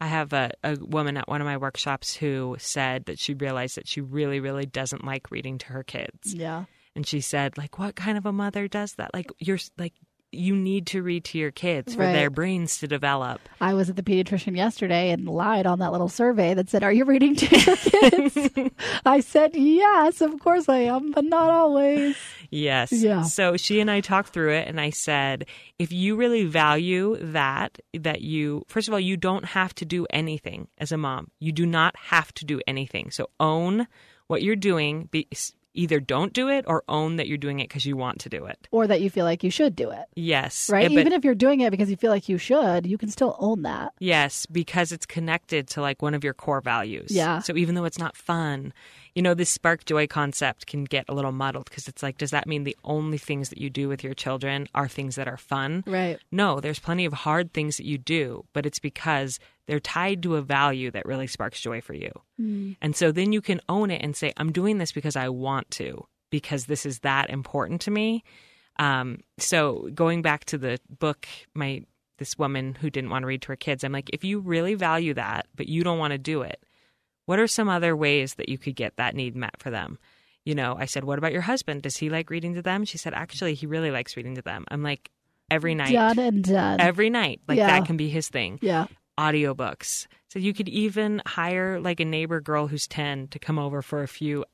I 0.00 0.06
have 0.06 0.32
a, 0.32 0.52
a 0.64 0.78
woman 0.80 1.18
at 1.18 1.28
one 1.28 1.42
of 1.42 1.44
my 1.44 1.58
workshops 1.58 2.14
who 2.14 2.56
said 2.58 3.04
that 3.04 3.18
she 3.18 3.34
realized 3.34 3.76
that 3.76 3.86
she 3.86 4.00
really, 4.00 4.40
really 4.40 4.64
doesn't 4.64 5.04
like 5.04 5.30
reading 5.30 5.58
to 5.58 5.66
her 5.66 5.82
kids. 5.82 6.32
Yeah. 6.32 6.64
And 6.96 7.06
she 7.06 7.20
said, 7.20 7.58
like, 7.58 7.78
what 7.78 7.94
kind 7.94 8.16
of 8.16 8.24
a 8.24 8.32
mother 8.32 8.66
does 8.66 8.94
that? 8.94 9.12
Like, 9.12 9.30
you're 9.38 9.58
like, 9.76 9.92
you 10.32 10.54
need 10.54 10.86
to 10.88 11.02
read 11.02 11.24
to 11.24 11.38
your 11.38 11.50
kids 11.50 11.94
for 11.94 12.02
Right. 12.02 12.12
their 12.12 12.30
brains 12.30 12.78
to 12.78 12.86
develop. 12.86 13.40
I 13.60 13.74
was 13.74 13.90
at 13.90 13.96
the 13.96 14.02
pediatrician 14.02 14.56
yesterday 14.56 15.10
and 15.10 15.26
lied 15.28 15.66
on 15.66 15.80
that 15.80 15.90
little 15.92 16.08
survey 16.08 16.54
that 16.54 16.68
said, 16.68 16.82
Are 16.84 16.92
you 16.92 17.04
reading 17.04 17.34
to 17.36 17.46
your 17.46 17.76
kids? 17.76 18.70
I 19.04 19.20
said, 19.20 19.56
Yes, 19.56 20.20
of 20.20 20.38
course 20.40 20.68
I 20.68 20.78
am, 20.78 21.10
but 21.12 21.24
not 21.24 21.50
always. 21.50 22.16
Yes. 22.50 22.92
Yeah. 22.92 23.22
So 23.22 23.56
she 23.56 23.80
and 23.80 23.90
I 23.90 24.00
talked 24.00 24.30
through 24.32 24.52
it 24.54 24.68
and 24.68 24.80
I 24.80 24.90
said, 24.90 25.46
if 25.78 25.92
you 25.92 26.16
really 26.16 26.44
value 26.44 27.16
that, 27.20 27.78
that 27.94 28.22
you, 28.22 28.64
first 28.68 28.88
of 28.88 28.94
all, 28.94 29.00
you 29.00 29.16
don't 29.16 29.44
have 29.44 29.74
to 29.76 29.84
do 29.84 30.06
anything 30.10 30.68
as 30.78 30.90
a 30.92 30.96
mom. 30.96 31.30
You 31.38 31.52
do 31.52 31.64
not 31.66 31.96
have 31.96 32.32
to 32.34 32.44
do 32.44 32.60
anything. 32.66 33.10
So 33.10 33.30
own 33.38 33.86
what 34.26 34.42
you're 34.42 34.56
doing. 34.56 35.08
Be, 35.10 35.28
either 35.74 36.00
don't 36.00 36.32
do 36.32 36.48
it 36.48 36.64
or 36.66 36.82
own 36.88 37.16
that 37.16 37.28
you're 37.28 37.38
doing 37.38 37.60
it 37.60 37.68
because 37.68 37.86
you 37.86 37.96
want 37.96 38.18
to 38.20 38.28
do 38.28 38.44
it. 38.46 38.68
Or 38.70 38.86
that 38.86 39.00
you 39.00 39.10
feel 39.10 39.24
like 39.24 39.44
you 39.44 39.50
should 39.50 39.76
do 39.76 39.90
it. 39.90 40.06
Yes. 40.16 40.68
Right? 40.70 40.82
Yeah, 40.90 40.96
but- 40.96 41.00
Even 41.00 41.12
if 41.12 41.24
you're 41.24 41.34
doing 41.34 41.60
it 41.60 41.70
because 41.70 41.90
you 41.90 41.96
feel 41.96 42.10
like 42.10 42.28
you 42.28 42.38
should, 42.38 42.86
you 42.86 42.98
can 42.98 43.08
still 43.10 43.36
own 43.38 43.62
that. 43.62 43.92
Yes, 43.98 44.46
because 44.46 44.92
it's 44.92 45.06
connected 45.06 45.68
to 45.68 45.80
like 45.80 46.02
one 46.02 46.14
of 46.14 46.24
your 46.24 46.34
core 46.34 46.60
values. 46.60 47.10
Yeah. 47.10 47.40
So 47.40 47.56
even 47.56 47.74
though 47.74 47.84
it's 47.84 47.98
not 47.98 48.16
fun, 48.16 48.72
you 49.14 49.22
know, 49.22 49.34
this 49.34 49.50
spark 49.50 49.84
joy 49.84 50.06
concept 50.06 50.66
can 50.66 50.84
get 50.84 51.04
a 51.08 51.14
little 51.14 51.32
muddled 51.32 51.66
because 51.66 51.88
it's 51.88 52.02
like, 52.02 52.18
does 52.18 52.30
that 52.30 52.46
mean 52.46 52.64
the 52.64 52.76
only 52.84 53.18
things 53.18 53.48
that 53.50 53.58
you 53.58 53.70
do 53.70 53.88
with 53.88 54.02
your 54.04 54.14
children 54.14 54.68
are 54.74 54.88
things 54.88 55.16
that 55.16 55.28
are 55.28 55.36
fun? 55.36 55.82
Right. 55.86 56.18
No, 56.30 56.60
there's 56.60 56.78
plenty 56.78 57.04
of 57.04 57.12
hard 57.12 57.52
things 57.52 57.76
that 57.76 57.86
you 57.86 57.98
do, 57.98 58.44
but 58.52 58.66
it's 58.66 58.78
because 58.78 59.38
they're 59.70 59.78
tied 59.78 60.20
to 60.24 60.34
a 60.34 60.42
value 60.42 60.90
that 60.90 61.06
really 61.06 61.28
sparks 61.28 61.60
joy 61.60 61.80
for 61.80 61.94
you. 61.94 62.10
And 62.82 62.96
so 62.96 63.12
then 63.12 63.32
you 63.32 63.40
can 63.40 63.60
own 63.68 63.90
it 63.92 64.02
and 64.02 64.16
say, 64.16 64.32
I'm 64.36 64.50
doing 64.50 64.78
this 64.78 64.90
because 64.90 65.14
I 65.14 65.28
want 65.28 65.70
to, 65.72 66.06
because 66.30 66.66
this 66.66 66.84
is 66.84 66.98
that 67.00 67.30
important 67.30 67.80
to 67.82 67.90
me. 67.92 68.24
Um, 68.80 69.20
so 69.38 69.88
going 69.94 70.22
back 70.22 70.44
to 70.46 70.58
the 70.58 70.80
book, 70.98 71.28
my 71.54 71.84
this 72.18 72.36
woman 72.36 72.74
who 72.74 72.90
didn't 72.90 73.10
want 73.10 73.22
to 73.22 73.26
read 73.28 73.42
to 73.42 73.48
her 73.48 73.56
kids, 73.56 73.84
I'm 73.84 73.92
like, 73.92 74.10
if 74.12 74.24
you 74.24 74.40
really 74.40 74.74
value 74.74 75.14
that, 75.14 75.46
but 75.54 75.68
you 75.68 75.84
don't 75.84 75.98
want 75.98 76.12
to 76.12 76.18
do 76.18 76.42
it, 76.42 76.62
what 77.26 77.38
are 77.38 77.46
some 77.46 77.68
other 77.68 77.96
ways 77.96 78.34
that 78.34 78.48
you 78.48 78.58
could 78.58 78.74
get 78.74 78.96
that 78.96 79.14
need 79.14 79.36
met 79.36 79.54
for 79.58 79.70
them? 79.70 79.98
You 80.44 80.54
know, 80.56 80.76
I 80.78 80.86
said, 80.86 81.04
what 81.04 81.18
about 81.18 81.32
your 81.32 81.42
husband? 81.42 81.82
Does 81.82 81.96
he 81.96 82.10
like 82.10 82.28
reading 82.28 82.54
to 82.54 82.62
them? 82.62 82.84
She 82.84 82.98
said, 82.98 83.14
actually, 83.14 83.54
he 83.54 83.66
really 83.66 83.90
likes 83.92 84.16
reading 84.16 84.34
to 84.34 84.42
them. 84.42 84.64
I'm 84.68 84.82
like, 84.82 85.10
every 85.50 85.74
night, 85.74 85.92
Done 85.92 86.18
and 86.18 86.42
done. 86.44 86.80
every 86.80 87.10
night, 87.10 87.40
like 87.48 87.58
Yeah. 87.58 87.66
that 87.68 87.86
can 87.86 87.96
be 87.96 88.08
his 88.08 88.28
thing 88.28 88.58
yeah. 88.62 88.86
Audiobooks. 89.20 90.06
So 90.28 90.38
you 90.38 90.52
could 90.54 90.68
even 90.68 91.20
hire 91.26 91.80
like 91.80 92.00
a 92.00 92.04
neighbor 92.04 92.40
girl 92.40 92.66
who's 92.68 92.86
10 92.86 93.28
to 93.28 93.38
come 93.38 93.58
over 93.58 93.82
for 93.82 94.02
a 94.02 94.08
few 94.08 94.44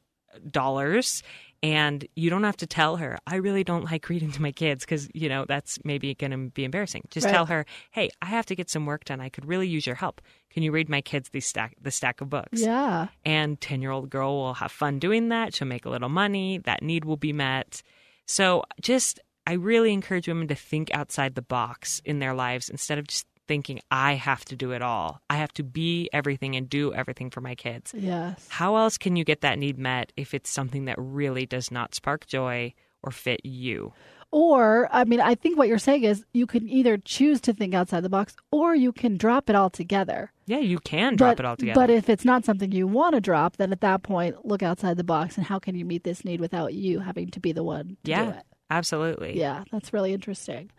dollars 0.51 1.23
and 1.63 2.07
you 2.15 2.29
don't 2.29 2.45
have 2.45 2.59
to 2.59 2.67
tell 2.67 2.97
her 2.97 3.17
I 3.27 3.37
really 3.37 3.65
don't 3.65 3.85
like 3.91 4.11
reading 4.11 4.31
to 4.33 4.43
my 4.43 4.53
kids 4.53 4.85
cuz 4.85 5.09
you 5.15 5.29
know 5.31 5.47
that's 5.47 5.79
maybe 5.83 6.15
going 6.15 6.31
to 6.33 6.51
be 6.51 6.65
embarrassing. 6.65 7.05
Just 7.11 7.25
Right. 7.25 7.33
tell 7.33 7.47
her, 7.47 7.65
"Hey, 7.91 8.11
I 8.21 8.27
have 8.27 8.45
to 8.47 8.55
get 8.55 8.69
some 8.69 8.85
work 8.85 9.05
done. 9.07 9.21
I 9.23 9.31
could 9.31 9.47
really 9.47 9.67
use 9.67 9.87
your 9.87 9.95
help. 9.97 10.21
Can 10.53 10.63
you 10.63 10.73
read 10.73 10.91
my 10.91 11.01
kids 11.01 11.31
the 11.31 11.41
stack 11.41 11.75
the 11.81 11.91
stack 11.91 12.21
of 12.21 12.29
books?" 12.29 12.61
Yeah. 12.61 13.09
and 13.25 13.59
10 13.61 13.81
year 13.81 13.91
old 13.93 14.11
girl 14.11 14.37
will 14.37 14.55
have 14.55 14.71
fun 14.73 14.99
doing 14.99 15.31
that. 15.31 15.55
She'll 15.55 15.69
make 15.69 15.87
a 15.87 15.91
little 15.91 16.11
money. 16.11 16.59
That 16.59 16.83
need 16.83 17.07
will 17.07 17.17
be 17.17 17.33
met. 17.33 17.83
So 18.27 18.63
just, 18.81 19.21
I 19.47 19.53
really 19.55 19.93
encourage 19.95 20.29
women 20.29 20.49
to 20.49 20.55
think 20.55 20.91
outside 20.93 21.35
the 21.35 21.43
box 21.57 22.03
in 22.05 22.19
their 22.19 22.35
lives 22.35 22.69
instead 22.69 22.99
of 22.99 23.07
just 23.07 23.27
thinking, 23.47 23.81
I 23.91 24.15
have 24.15 24.45
to 24.47 24.57
do 24.57 24.73
it 24.73 24.83
all. 24.83 25.21
I 25.31 25.37
have 25.37 25.53
to 25.55 25.63
be 25.63 26.09
everything 26.13 26.57
and 26.57 26.69
do 26.69 26.93
everything 26.93 27.31
for 27.31 27.41
my 27.41 27.55
kids. 27.55 27.93
Yes. 27.97 28.47
How 28.51 28.77
else 28.77 28.99
can 28.99 29.17
you 29.17 29.25
get 29.25 29.41
that 29.41 29.59
need 29.59 29.79
met 29.79 30.13
if 30.17 30.35
it's 30.35 30.51
something 30.51 30.85
that 30.87 30.97
really 30.99 31.47
does 31.47 31.71
not 31.71 31.95
spark 31.95 32.27
joy 32.27 32.75
or 33.03 33.11
fit 33.13 33.45
you? 33.45 33.93
Or, 34.33 34.89
I 34.91 35.05
mean, 35.05 35.21
I 35.21 35.35
think 35.35 35.57
what 35.57 35.69
you're 35.69 35.79
saying 35.79 36.03
is 36.03 36.25
you 36.35 36.47
can 36.47 36.69
either 36.69 36.99
choose 36.99 37.41
to 37.43 37.53
think 37.53 37.75
outside 37.75 38.03
the 38.03 38.09
box 38.09 38.35
or 38.51 38.75
you 38.75 38.93
can 38.93 39.17
drop 39.17 39.49
it 39.49 39.57
all 39.57 39.71
together. 39.71 40.33
Yeah, 40.47 40.59
you 40.59 40.79
can 40.79 41.17
drop 41.17 41.37
but, 41.37 41.45
it 41.45 41.47
all 41.47 41.57
together. 41.57 41.81
But 41.81 41.91
if 41.91 42.09
it's 42.11 42.25
not 42.25 42.45
something 42.45 42.73
you 42.73 42.87
want 42.87 43.15
to 43.15 43.21
drop, 43.21 43.57
then 43.57 43.73
at 43.73 43.81
that 43.83 44.03
point, 44.03 44.45
look 44.45 44.63
outside 44.63 44.97
the 44.97 45.05
box 45.05 45.37
and 45.37 45.47
how 45.47 45.59
can 45.59 45.77
you 45.77 45.85
meet 45.85 46.05
this 46.05 46.25
need 46.25 46.41
without 46.41 46.75
you 46.75 46.99
having 47.01 47.31
to 47.31 47.41
be 47.41 47.53
the 47.53 47.63
one 47.63 47.97
to 48.05 48.11
yeah, 48.11 48.25
do 48.25 48.31
it? 48.31 48.43
absolutely. 48.69 49.39
Yeah, 49.39 49.65
that's 49.71 49.93
really 49.93 50.13
interesting. 50.13 50.71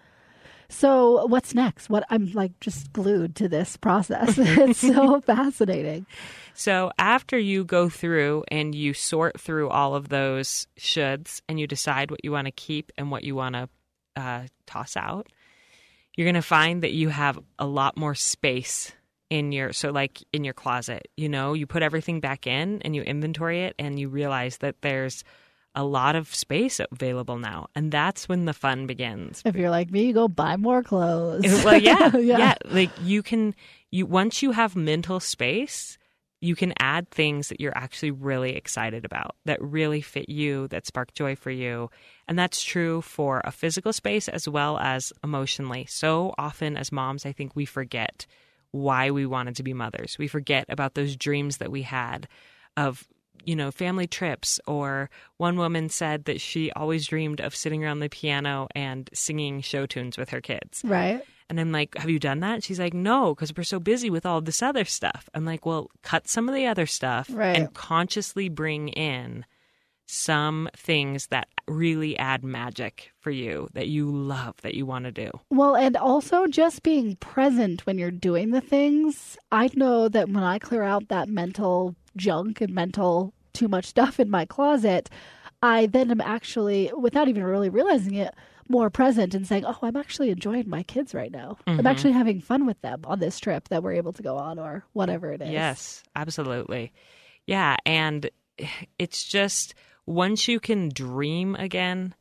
So, 0.70 1.26
what's 1.28 1.56
next? 1.56 1.90
What 1.90 2.04
I'm 2.10 2.32
like 2.34 2.60
just 2.60 2.92
glued 2.92 3.36
to 3.38 3.48
this 3.48 3.78
process. 3.78 4.36
it's 4.38 4.80
so 4.80 5.22
fascinating. 5.26 6.06
So 6.54 6.92
after 6.98 7.38
you 7.38 7.64
go 7.64 7.88
through 7.88 8.44
and 8.50 8.74
you 8.74 8.96
sort 8.96 9.40
through 9.40 9.70
all 9.70 9.94
of 9.94 10.10
those 10.10 10.66
shoulds 10.80 11.40
and 11.48 11.60
you 11.60 11.68
decide 11.68 12.10
what 12.10 12.24
you 12.24 12.32
want 12.32 12.48
to 12.48 12.52
keep 12.52 12.92
and 12.98 13.12
what 13.12 13.24
you 13.24 13.36
want 13.36 13.54
to 13.54 13.70
uh, 14.16 14.48
toss 14.66 14.98
out, 14.98 15.28
you're 16.16 16.26
going 16.26 16.34
to 16.34 16.42
find 16.42 16.82
that 16.82 16.94
you 16.94 17.10
have 17.10 17.38
a 17.60 17.68
lot 17.68 17.96
more 17.96 18.16
space 18.16 18.92
in 19.30 19.52
your 19.52 19.72
so 19.72 19.92
like 19.92 20.24
in 20.34 20.44
your 20.44 20.56
closet. 20.56 21.08
You 21.16 21.30
know, 21.30 21.54
you 21.54 21.68
put 21.68 21.84
everything 21.84 22.22
back 22.22 22.48
in 22.48 22.82
and 22.82 22.96
you 22.96 23.04
inventory 23.04 23.62
it 23.66 23.76
and 23.78 24.00
you 24.00 24.10
realize 24.10 24.58
that 24.58 24.82
there's 24.82 25.24
a 25.78 25.84
lot 25.86 26.16
of 26.16 26.34
space 26.34 26.82
available 26.92 27.38
now, 27.38 27.68
and 27.76 27.92
that's 27.92 28.28
when 28.28 28.46
the 28.46 28.54
fun 28.54 28.88
begins. 28.88 29.44
If 29.46 29.56
you're 29.56 29.70
like 29.70 29.92
me, 29.92 30.08
you 30.08 30.14
go 30.14 30.28
buy 30.28 30.58
more 30.58 30.82
clothes. 30.82 31.46
well, 31.64 31.78
yeah, 31.78 32.18
Yeah. 32.18 32.38
yeah, 32.40 32.56
Like 32.66 32.90
you 33.04 33.22
can, 33.22 33.54
you 33.92 34.06
once 34.08 34.42
you 34.42 34.52
have 34.52 34.76
mental 34.76 35.20
space, 35.20 36.00
you 36.42 36.56
can 36.56 36.74
add 36.80 37.10
things 37.12 37.50
that 37.50 37.62
you're 37.62 37.78
actually 37.78 38.12
really 38.12 38.56
excited 38.56 39.06
about 39.06 39.36
that 39.46 39.62
really 39.62 40.02
fit 40.02 40.30
you, 40.30 40.68
that 40.70 40.88
spark 40.88 41.14
joy 41.14 41.36
for 41.36 41.52
you, 41.52 41.90
and 42.28 42.38
that's 42.40 42.64
true 42.64 43.02
for 43.02 43.42
a 43.46 43.52
physical 43.52 43.94
space 43.94 44.28
as 44.28 44.50
well 44.50 44.80
as 44.80 45.14
emotionally. 45.24 45.86
So 45.88 46.34
often, 46.40 46.76
as 46.76 46.92
moms, 46.92 47.24
I 47.26 47.32
think 47.34 47.56
we 47.56 47.66
forget 47.66 48.26
why 48.72 49.12
we 49.12 49.26
wanted 49.26 49.56
to 49.58 49.64
be 49.64 49.74
mothers. 49.74 50.18
We 50.18 50.28
forget 50.28 50.66
about 50.70 50.96
those 50.96 51.16
dreams 51.16 51.58
that 51.58 51.72
we 51.72 51.84
had 51.84 52.28
of 52.76 53.08
you 53.48 53.56
know, 53.56 53.72
family 53.72 54.06
trips, 54.06 54.60
or 54.68 55.10
one 55.38 55.58
woman 55.58 55.88
said 55.90 56.26
that 56.26 56.42
she 56.42 56.70
always 56.74 57.08
dreamed 57.08 57.40
of 57.40 57.56
sitting 57.56 57.84
around 57.84 58.00
the 58.02 58.10
piano 58.10 58.68
and 58.76 59.10
singing 59.14 59.62
show 59.62 59.86
tunes 59.86 60.18
with 60.18 60.30
her 60.30 60.42
kids. 60.42 60.82
Right. 60.84 61.24
And 61.50 61.58
I'm 61.60 61.72
like, 61.72 61.98
Have 61.98 62.10
you 62.10 62.20
done 62.20 62.42
that? 62.42 62.62
She's 62.62 62.78
like, 62.80 62.94
No, 62.94 63.34
because 63.34 63.54
we're 63.56 63.64
so 63.64 63.80
busy 63.80 64.10
with 64.10 64.26
all 64.26 64.42
this 64.42 64.62
other 64.62 64.84
stuff. 64.84 65.30
I'm 65.34 65.46
like, 65.46 65.66
Well, 65.66 65.90
cut 66.04 66.28
some 66.28 66.50
of 66.50 66.56
the 66.56 66.68
other 66.68 66.86
stuff 66.86 67.30
Right. 67.32 67.56
and 67.56 67.74
consciously 67.74 68.50
bring 68.50 68.90
in 68.90 69.46
some 70.10 70.70
things 70.76 71.28
that 71.28 71.48
really 71.68 72.18
add 72.18 72.44
magic 72.44 73.12
for 73.20 73.32
you 73.32 73.68
that 73.74 73.88
you 73.88 74.10
love, 74.10 74.56
that 74.62 74.74
you 74.74 74.86
want 74.86 75.06
to 75.06 75.12
do. 75.12 75.30
Well, 75.50 75.76
and 75.76 75.96
also 75.98 76.48
just 76.48 76.84
being 76.84 77.16
present 77.18 77.86
when 77.86 77.98
you're 77.98 78.12
doing 78.12 78.52
the 78.52 78.62
things. 78.62 79.38
I 79.52 79.70
know 79.74 80.08
that 80.10 80.30
when 80.30 80.44
I 80.44 80.60
clear 80.60 80.84
out 80.84 81.10
that 81.10 81.28
mental 81.30 81.96
junk 82.16 82.62
and 82.62 82.74
mental 82.74 83.34
too 83.58 83.68
much 83.68 83.86
stuff 83.86 84.20
in 84.20 84.30
my 84.30 84.46
closet, 84.46 85.10
I 85.62 85.88
then 85.88 86.12
am 86.12 86.22
actually, 86.22 86.92
without 86.98 87.28
even 87.28 87.44
really 87.44 87.70
realizing 87.70 88.14
it, 88.16 88.34
more 88.70 88.90
present 88.90 89.34
and 89.34 89.48
saying, 89.48 89.66
"Oh, 89.66 89.78
I'm 89.82 89.96
actually 89.96 90.30
enjoying 90.30 90.70
my 90.70 90.84
kids 90.84 91.14
right 91.14 91.32
now. 91.32 91.58
I'm 91.66 91.78
Mm-hmm. 91.78 91.88
actually 91.88 92.12
having 92.12 92.42
fun 92.42 92.66
with 92.66 92.80
them 92.82 93.02
on 93.06 93.20
this 93.20 93.40
trip 93.40 93.70
that 93.70 93.82
we're 93.82 93.94
able 93.94 94.14
to 94.14 94.24
go 94.24 94.36
on, 94.38 94.60
or 94.60 94.84
whatever 94.94 95.32
it 95.32 95.42
is." 95.42 95.50
Yes, 95.52 96.04
absolutely. 96.16 96.92
Yeah, 97.46 97.78
and 97.86 98.30
it's 99.00 99.24
just 99.24 99.74
once 100.06 100.48
you 100.48 100.60
can 100.60 100.90
dream 100.90 101.56
again, 101.56 102.14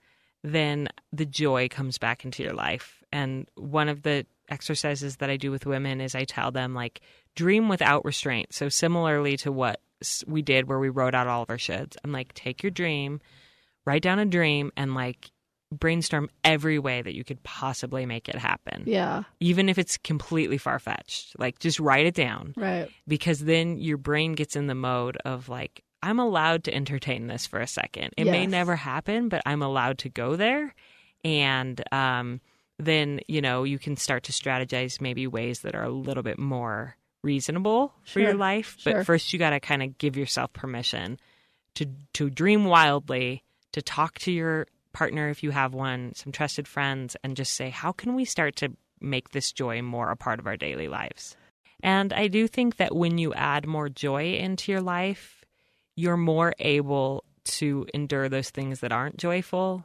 then 0.42 0.88
the 1.12 1.26
joy 1.26 1.68
comes 1.68 1.98
back 1.98 2.24
into 2.24 2.42
your 2.42 2.52
life. 2.54 3.02
And 3.12 3.48
one 3.56 3.88
of 3.88 4.02
the 4.02 4.24
exercises 4.48 5.16
that 5.16 5.30
I 5.30 5.36
do 5.36 5.50
with 5.50 5.66
women 5.66 6.00
is 6.00 6.14
I 6.14 6.24
tell 6.24 6.52
them 6.52 6.74
like 6.74 7.00
dream 7.34 7.68
without 7.68 8.04
restraint. 8.04 8.54
So 8.54 8.68
similarly 8.68 9.36
to 9.38 9.50
what 9.50 9.80
we 10.26 10.42
did 10.42 10.68
where 10.68 10.78
we 10.78 10.88
wrote 10.88 11.14
out 11.14 11.26
all 11.26 11.42
of 11.42 11.50
our 11.50 11.56
shoulds, 11.56 11.96
I'm 12.04 12.12
like 12.12 12.34
take 12.34 12.62
your 12.62 12.70
dream, 12.70 13.20
write 13.84 14.02
down 14.02 14.18
a 14.18 14.26
dream 14.26 14.72
and 14.76 14.94
like 14.94 15.30
brainstorm 15.72 16.30
every 16.44 16.78
way 16.78 17.02
that 17.02 17.14
you 17.14 17.24
could 17.24 17.42
possibly 17.42 18.06
make 18.06 18.28
it 18.28 18.36
happen. 18.36 18.84
Yeah. 18.86 19.24
Even 19.40 19.68
if 19.68 19.78
it's 19.78 19.96
completely 19.98 20.58
far 20.58 20.78
fetched. 20.78 21.38
Like 21.38 21.58
just 21.58 21.80
write 21.80 22.06
it 22.06 22.14
down 22.14 22.54
Right. 22.56 22.88
because 23.08 23.40
then 23.40 23.78
your 23.78 23.96
brain 23.96 24.34
gets 24.34 24.54
in 24.54 24.68
the 24.68 24.74
mode 24.76 25.16
of 25.24 25.48
like 25.48 25.82
I'm 26.02 26.20
allowed 26.20 26.64
to 26.64 26.74
entertain 26.74 27.26
this 27.26 27.46
for 27.46 27.58
a 27.58 27.66
second. 27.66 28.10
It 28.16 28.26
may 28.26 28.46
never 28.46 28.76
happen, 28.76 29.28
but 29.28 29.42
I'm 29.44 29.60
allowed 29.62 29.98
to 29.98 30.08
go 30.08 30.36
there 30.36 30.74
and 31.24 31.82
um 31.92 32.40
then, 32.78 33.20
you 33.26 33.40
know, 33.40 33.64
you 33.64 33.78
can 33.78 33.96
start 33.96 34.24
to 34.24 34.32
strategize 34.32 35.00
maybe 35.00 35.26
ways 35.26 35.60
that 35.60 35.74
are 35.74 35.82
a 35.82 35.88
little 35.90 36.22
bit 36.22 36.38
more 36.38 36.94
reasonable 37.26 37.92
for 38.04 38.20
your 38.20 38.30
Sure. 38.30 38.38
life, 38.38 38.76
Sure. 38.78 38.94
but 38.94 39.06
first 39.06 39.32
you 39.32 39.38
got 39.38 39.50
to 39.50 39.60
kind 39.60 39.82
of 39.82 39.98
give 39.98 40.16
yourself 40.16 40.52
permission 40.52 41.18
to 41.74 41.86
to 42.14 42.30
dream 42.30 42.64
wildly, 42.64 43.42
to 43.72 43.82
talk 43.82 44.18
to 44.20 44.32
your 44.32 44.66
partner 44.94 45.28
if 45.28 45.42
you 45.42 45.50
have 45.50 45.74
one, 45.74 46.14
some 46.14 46.32
trusted 46.32 46.66
friends 46.66 47.16
and 47.22 47.36
just 47.36 47.52
say, 47.52 47.68
"How 47.68 47.92
can 47.92 48.14
we 48.14 48.24
start 48.24 48.56
to 48.56 48.70
make 49.00 49.30
this 49.30 49.52
joy 49.52 49.82
more 49.82 50.10
a 50.10 50.16
part 50.16 50.38
of 50.38 50.46
our 50.46 50.56
daily 50.56 50.88
lives?" 50.88 51.36
And 51.82 52.12
I 52.14 52.28
do 52.28 52.48
think 52.48 52.76
that 52.76 52.96
when 52.96 53.18
you 53.18 53.34
add 53.34 53.66
more 53.66 53.90
joy 53.90 54.34
into 54.36 54.72
your 54.72 54.80
life, 54.80 55.44
you're 55.94 56.16
more 56.16 56.54
able 56.58 57.24
to 57.44 57.86
endure 57.92 58.28
those 58.30 58.48
things 58.50 58.80
that 58.80 58.92
aren't 58.92 59.18
joyful 59.18 59.84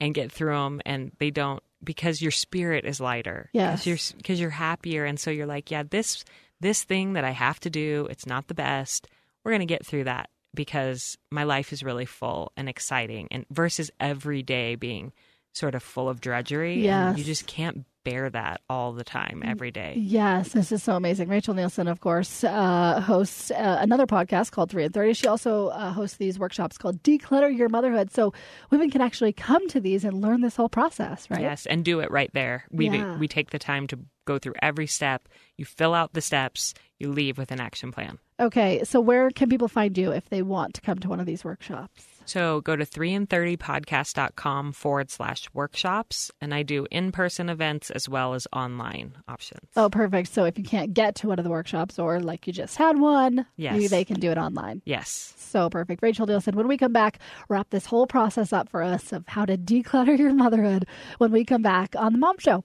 and 0.00 0.14
get 0.14 0.32
through 0.32 0.54
them 0.54 0.80
and 0.84 1.12
they 1.18 1.30
don't 1.30 1.62
because 1.82 2.20
your 2.20 2.32
spirit 2.32 2.84
is 2.84 3.00
lighter. 3.00 3.48
Yes. 3.52 3.84
Because 3.84 3.86
you're, 3.86 4.16
because 4.18 4.40
you're 4.40 4.50
happier. 4.50 5.04
And 5.04 5.18
so 5.18 5.30
you're 5.30 5.46
like, 5.46 5.70
yeah, 5.70 5.84
this, 5.88 6.24
this 6.60 6.84
thing 6.84 7.12
that 7.14 7.24
I 7.24 7.30
have 7.30 7.60
to 7.60 7.70
do, 7.70 8.06
it's 8.10 8.26
not 8.26 8.48
the 8.48 8.54
best. 8.54 9.08
We're 9.44 9.52
going 9.52 9.60
to 9.60 9.66
get 9.66 9.86
through 9.86 10.04
that 10.04 10.30
because 10.54 11.16
my 11.30 11.44
life 11.44 11.72
is 11.72 11.82
really 11.82 12.06
full 12.06 12.52
and 12.56 12.68
exciting 12.68 13.28
and 13.30 13.46
versus 13.50 13.90
every 14.00 14.42
day 14.42 14.74
being 14.74 15.12
sort 15.52 15.74
of 15.74 15.82
full 15.82 16.08
of 16.08 16.20
drudgery. 16.20 16.84
Yeah, 16.84 17.14
You 17.16 17.24
just 17.24 17.46
can't 17.46 17.84
bear 18.04 18.30
that 18.30 18.60
all 18.70 18.92
the 18.92 19.04
time, 19.04 19.42
every 19.44 19.70
day. 19.70 19.94
Yes, 19.98 20.52
this 20.52 20.72
is 20.72 20.82
so 20.82 20.94
amazing. 20.96 21.28
Rachel 21.28 21.52
Nielsen, 21.52 21.88
of 21.88 22.00
course, 22.00 22.42
uh, 22.42 23.00
hosts 23.02 23.50
uh, 23.50 23.78
another 23.80 24.06
podcast 24.06 24.50
called 24.50 24.70
Three 24.70 24.84
in 24.84 24.92
Thirty. 24.92 25.12
She 25.12 25.26
also 25.26 25.68
uh, 25.68 25.90
hosts 25.92 26.16
these 26.16 26.38
workshops 26.38 26.78
called 26.78 27.02
Declutter 27.02 27.54
Your 27.54 27.68
Motherhood. 27.68 28.10
So 28.10 28.32
women 28.70 28.90
can 28.90 29.02
actually 29.02 29.32
come 29.34 29.68
to 29.68 29.80
these 29.80 30.04
and 30.04 30.22
learn 30.22 30.40
this 30.40 30.56
whole 30.56 30.70
process, 30.70 31.28
right? 31.30 31.40
Yes, 31.40 31.66
and 31.66 31.84
do 31.84 32.00
it 32.00 32.10
right 32.10 32.30
there. 32.32 32.64
We 32.70 32.88
Yeah. 32.88 33.18
we 33.18 33.28
take 33.28 33.50
the 33.50 33.58
time 33.58 33.86
to 33.88 33.98
go 34.24 34.38
through 34.38 34.54
every 34.62 34.86
step. 34.86 35.28
You 35.58 35.64
fill 35.66 35.92
out 35.92 36.12
the 36.14 36.20
steps. 36.22 36.72
You 36.98 37.10
leave 37.12 37.36
with 37.36 37.50
an 37.52 37.60
action 37.60 37.92
plan. 37.92 38.18
Okay, 38.40 38.84
so 38.84 39.00
where 39.00 39.30
can 39.30 39.48
people 39.50 39.68
find 39.68 39.98
you 39.98 40.12
if 40.12 40.28
they 40.30 40.42
want 40.42 40.74
to 40.74 40.80
come 40.80 40.98
to 41.00 41.08
one 41.08 41.20
of 41.20 41.26
these 41.26 41.44
workshops? 41.44 42.04
So 42.28 42.60
go 42.60 42.76
to 42.76 42.84
3in30podcast.com 42.84 44.72
forward 44.72 45.10
slash 45.10 45.48
workshops, 45.54 46.30
and 46.40 46.52
I 46.54 46.62
do 46.62 46.86
in 46.90 47.10
person 47.12 47.48
events 47.48 47.90
as 47.90 48.08
well 48.08 48.34
as 48.34 48.46
online 48.52 49.16
options. 49.26 49.68
Oh, 49.76 49.88
perfect. 49.88 50.28
So 50.32 50.44
if 50.44 50.58
you 50.58 50.64
can't 50.64 50.92
get 50.94 51.14
to 51.16 51.28
one 51.28 51.38
of 51.38 51.44
the 51.44 51.50
workshops 51.50 51.98
or 51.98 52.20
like 52.20 52.46
you 52.46 52.52
just 52.52 52.76
had 52.76 52.98
one, 53.00 53.46
Yes. 53.56 53.72
maybe 53.72 53.88
they 53.88 54.04
can 54.04 54.20
do 54.20 54.30
it 54.30 54.38
online. 54.38 54.82
Yes. 54.84 55.32
So 55.38 55.70
perfect. 55.70 56.02
Rachel 56.02 56.26
Nielsen, 56.26 56.54
when 56.56 56.68
we 56.68 56.76
come 56.76 56.92
back, 56.92 57.18
wrap 57.48 57.70
this 57.70 57.86
whole 57.86 58.06
process 58.06 58.52
up 58.52 58.68
for 58.68 58.82
us 58.82 59.12
of 59.12 59.26
how 59.26 59.44
to 59.46 59.56
declutter 59.56 60.18
your 60.18 60.34
motherhood 60.34 60.86
when 61.18 61.32
we 61.32 61.44
come 61.44 61.62
back 61.62 61.94
on 61.96 62.12
The 62.12 62.18
Mom 62.18 62.36
Show. 62.38 62.64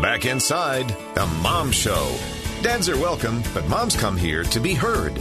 Back 0.00 0.24
inside 0.26 0.88
the 1.14 1.26
Mom 1.42 1.72
Show. 1.72 2.14
Dads 2.62 2.88
are 2.88 2.96
welcome, 2.98 3.42
but 3.54 3.66
moms 3.68 3.96
come 3.96 4.16
here 4.16 4.44
to 4.44 4.60
be 4.60 4.74
heard. 4.74 5.12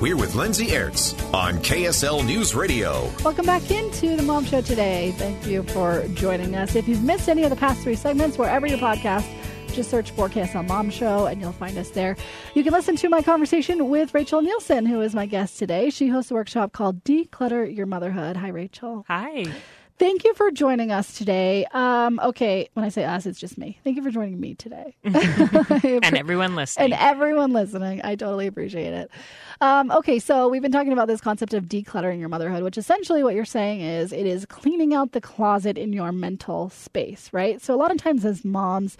We're 0.00 0.16
with 0.16 0.34
Lindsay 0.34 0.68
Aerts 0.68 1.12
on 1.34 1.58
KSL 1.58 2.24
News 2.24 2.54
Radio. 2.54 3.10
Welcome 3.22 3.44
back 3.44 3.70
into 3.70 4.16
the 4.16 4.22
Mom 4.22 4.46
Show 4.46 4.62
today. 4.62 5.12
Thank 5.18 5.46
you 5.46 5.62
for 5.62 6.08
joining 6.14 6.54
us. 6.54 6.74
If 6.74 6.88
you've 6.88 7.02
missed 7.02 7.28
any 7.28 7.44
of 7.44 7.50
the 7.50 7.56
past 7.56 7.82
three 7.82 7.96
segments, 7.96 8.38
wherever 8.38 8.66
your 8.66 8.78
podcast, 8.78 9.30
just 9.74 9.90
search 9.90 10.10
for 10.12 10.30
KSL 10.30 10.66
Mom 10.66 10.88
Show 10.88 11.26
and 11.26 11.38
you'll 11.38 11.52
find 11.52 11.76
us 11.76 11.90
there. 11.90 12.16
You 12.54 12.64
can 12.64 12.72
listen 12.72 12.96
to 12.96 13.10
my 13.10 13.20
conversation 13.20 13.90
with 13.90 14.14
Rachel 14.14 14.40
Nielsen, 14.40 14.86
who 14.86 15.02
is 15.02 15.14
my 15.14 15.26
guest 15.26 15.58
today. 15.58 15.90
She 15.90 16.08
hosts 16.08 16.30
a 16.30 16.34
workshop 16.34 16.72
called 16.72 17.04
Declutter 17.04 17.76
Your 17.76 17.84
Motherhood. 17.84 18.38
Hi, 18.38 18.48
Rachel. 18.48 19.04
Hi. 19.06 19.44
Thank 20.00 20.24
you 20.24 20.32
for 20.32 20.50
joining 20.50 20.90
us 20.90 21.12
today. 21.12 21.66
Um, 21.74 22.18
okay, 22.24 22.70
when 22.72 22.86
I 22.86 22.88
say 22.88 23.04
us, 23.04 23.26
it's 23.26 23.38
just 23.38 23.58
me. 23.58 23.78
Thank 23.84 23.98
you 23.98 24.02
for 24.02 24.10
joining 24.10 24.40
me 24.40 24.54
today. 24.54 24.96
And 25.04 26.16
everyone 26.16 26.56
listening. 26.56 26.94
and 26.94 26.94
everyone 26.94 27.52
listening. 27.52 28.00
I 28.02 28.14
totally 28.14 28.46
appreciate 28.46 28.94
it. 28.94 29.10
Um, 29.60 29.90
okay, 29.90 30.18
so 30.18 30.48
we've 30.48 30.62
been 30.62 30.72
talking 30.72 30.94
about 30.94 31.06
this 31.06 31.20
concept 31.20 31.52
of 31.52 31.64
decluttering 31.64 32.18
your 32.18 32.30
motherhood, 32.30 32.62
which 32.62 32.78
essentially 32.78 33.22
what 33.22 33.34
you're 33.34 33.44
saying 33.44 33.82
is 33.82 34.10
it 34.10 34.24
is 34.24 34.46
cleaning 34.46 34.94
out 34.94 35.12
the 35.12 35.20
closet 35.20 35.76
in 35.76 35.92
your 35.92 36.12
mental 36.12 36.70
space, 36.70 37.28
right? 37.34 37.60
So 37.60 37.74
a 37.74 37.76
lot 37.76 37.90
of 37.90 37.98
times 37.98 38.24
as 38.24 38.42
moms, 38.42 38.96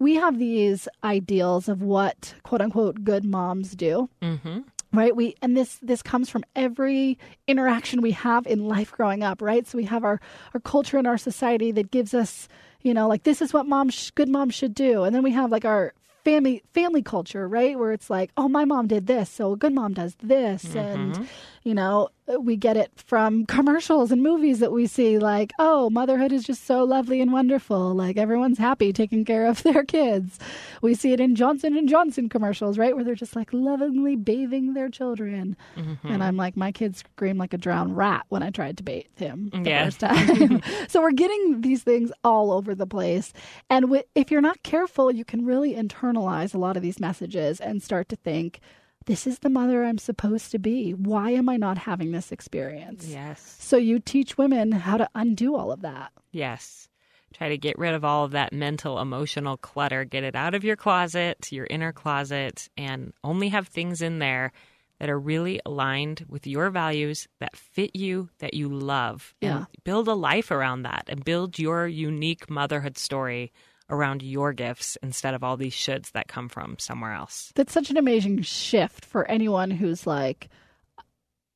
we 0.00 0.16
have 0.16 0.40
these 0.40 0.88
ideals 1.04 1.68
of 1.68 1.80
what 1.80 2.34
quote 2.42 2.60
unquote 2.60 3.04
good 3.04 3.24
moms 3.24 3.76
do 3.76 4.08
mm-hmm. 4.20 4.60
Right? 4.92 5.14
We 5.14 5.34
and 5.42 5.56
this 5.56 5.78
this 5.82 6.02
comes 6.02 6.28
from 6.28 6.44
every 6.56 7.18
interaction 7.46 8.00
we 8.00 8.12
have 8.12 8.46
in 8.46 8.68
life 8.68 8.92
growing 8.92 9.22
up 9.22 9.40
right? 9.42 9.66
So 9.66 9.78
we 9.78 9.84
have 9.84 10.04
our 10.04 10.20
our 10.54 10.60
culture 10.60 10.98
and 10.98 11.06
our 11.06 11.18
society 11.18 11.72
that 11.72 11.90
gives 11.90 12.14
us 12.14 12.48
you 12.82 12.94
know 12.94 13.08
like 13.08 13.22
this 13.24 13.42
is 13.42 13.52
what 13.52 13.66
mom 13.66 13.90
sh- 13.90 14.10
good 14.10 14.28
mom 14.28 14.50
should 14.50 14.74
do. 14.74 15.04
And 15.04 15.14
then 15.14 15.22
we 15.22 15.32
have 15.32 15.50
like 15.50 15.64
our 15.64 15.92
family 16.24 16.62
family 16.74 17.02
culture 17.02 17.48
right? 17.48 17.78
Where 17.78 17.92
it's 17.92 18.10
like 18.10 18.30
oh 18.36 18.48
my 18.48 18.64
mom 18.64 18.86
did 18.86 19.06
this 19.06 19.30
so 19.30 19.52
a 19.52 19.56
good 19.56 19.72
mom 19.72 19.94
does 19.94 20.16
this. 20.22 20.64
Mm-hmm. 20.64 20.78
And 20.78 21.28
you 21.62 21.74
know 21.74 22.08
we 22.38 22.56
get 22.56 22.76
it 22.76 22.92
from 22.94 23.44
commercials 23.46 24.12
and 24.12 24.22
movies 24.22 24.60
that 24.60 24.70
we 24.70 24.86
see 24.86 25.18
like 25.18 25.52
oh 25.58 25.90
motherhood 25.90 26.30
is 26.32 26.44
just 26.44 26.64
so 26.64 26.84
lovely 26.84 27.20
and 27.20 27.32
wonderful. 27.32 27.92
Like 27.92 28.16
everyone's 28.16 28.56
happy 28.58 28.92
taking 28.92 29.24
care 29.24 29.46
of 29.46 29.62
their 29.64 29.82
kids. 29.84 30.38
We 30.80 30.94
see 30.94 31.12
it 31.12 31.18
in 31.20 31.34
johnson 31.34 31.76
and 31.76 31.88
johnson 31.88 32.28
commercials 32.28 32.78
right 32.78 32.94
where 32.94 33.04
they're 33.04 33.14
just 33.16 33.34
like 33.34 33.52
lovingly 33.52 34.14
bathing 34.16 34.74
their 34.74 34.88
children. 34.88 35.56
Mm-hmm. 35.76 36.06
And 36.06 36.22
i'm 36.22 36.36
like 36.36 36.56
my 36.56 36.70
kid 36.72 36.96
screamed 36.96 37.38
like 37.40 37.52
a 37.52 37.58
drowned 37.58 37.96
rat 37.96 38.24
when 38.28 38.42
i 38.44 38.50
tried 38.50 38.76
to 38.78 38.84
bathe 38.84 39.04
him 39.16 39.50
the 39.52 39.68
Yeah. 39.68 39.84
first 39.86 40.00
time. 40.00 40.62
So 40.88 41.02
we're 41.02 41.10
getting 41.12 41.62
these 41.62 41.82
things 41.82 42.12
all 42.22 42.52
over 42.52 42.74
the 42.76 42.86
place. 42.86 43.32
And 43.68 44.02
if 44.14 44.30
you're 44.30 44.40
not 44.40 44.62
careful 44.62 45.10
you 45.10 45.24
can 45.24 45.44
really 45.44 45.74
internalize 45.74 46.54
a 46.54 46.58
lot 46.58 46.76
of 46.76 46.82
these 46.82 47.00
messages 47.00 47.60
and 47.60 47.82
start 47.82 48.08
to 48.10 48.16
think 48.16 48.60
this 49.06 49.26
is 49.26 49.38
the 49.38 49.50
mother 49.50 49.84
I'm 49.84 49.98
supposed 49.98 50.50
to 50.52 50.58
be. 50.58 50.92
Why 50.92 51.30
am 51.30 51.48
I 51.48 51.56
not 51.56 51.78
having 51.78 52.12
this 52.12 52.32
experience? 52.32 53.06
Yes. 53.06 53.56
So 53.58 53.76
you 53.76 53.98
teach 53.98 54.38
women 54.38 54.72
how 54.72 54.96
to 54.98 55.08
undo 55.14 55.56
all 55.56 55.72
of 55.72 55.82
that. 55.82 56.12
Yes. 56.32 56.88
Try 57.32 57.48
to 57.50 57.58
get 57.58 57.78
rid 57.78 57.94
of 57.94 58.04
all 58.04 58.24
of 58.24 58.32
that 58.32 58.52
mental, 58.52 59.00
emotional 59.00 59.56
clutter. 59.56 60.04
Get 60.04 60.24
it 60.24 60.34
out 60.34 60.54
of 60.54 60.64
your 60.64 60.76
closet, 60.76 61.50
your 61.52 61.66
inner 61.70 61.92
closet, 61.92 62.68
and 62.76 63.12
only 63.22 63.48
have 63.48 63.68
things 63.68 64.02
in 64.02 64.18
there 64.18 64.52
that 64.98 65.08
are 65.08 65.18
really 65.18 65.60
aligned 65.64 66.26
with 66.28 66.46
your 66.46 66.70
values, 66.70 67.26
that 67.38 67.56
fit 67.56 67.96
you, 67.96 68.28
that 68.40 68.54
you 68.54 68.68
love. 68.68 69.34
Yeah. 69.40 69.58
And 69.58 69.66
build 69.84 70.08
a 70.08 70.14
life 70.14 70.50
around 70.50 70.82
that 70.82 71.04
and 71.08 71.24
build 71.24 71.58
your 71.58 71.86
unique 71.86 72.50
motherhood 72.50 72.98
story 72.98 73.52
around 73.90 74.22
your 74.22 74.52
gifts 74.52 74.96
instead 75.02 75.34
of 75.34 75.42
all 75.44 75.56
these 75.56 75.74
shoulds 75.74 76.12
that 76.12 76.28
come 76.28 76.48
from 76.48 76.76
somewhere 76.78 77.12
else. 77.12 77.52
That's 77.54 77.72
such 77.72 77.90
an 77.90 77.96
amazing 77.96 78.42
shift 78.42 79.04
for 79.04 79.28
anyone 79.30 79.70
who's 79.70 80.06
like, 80.06 80.48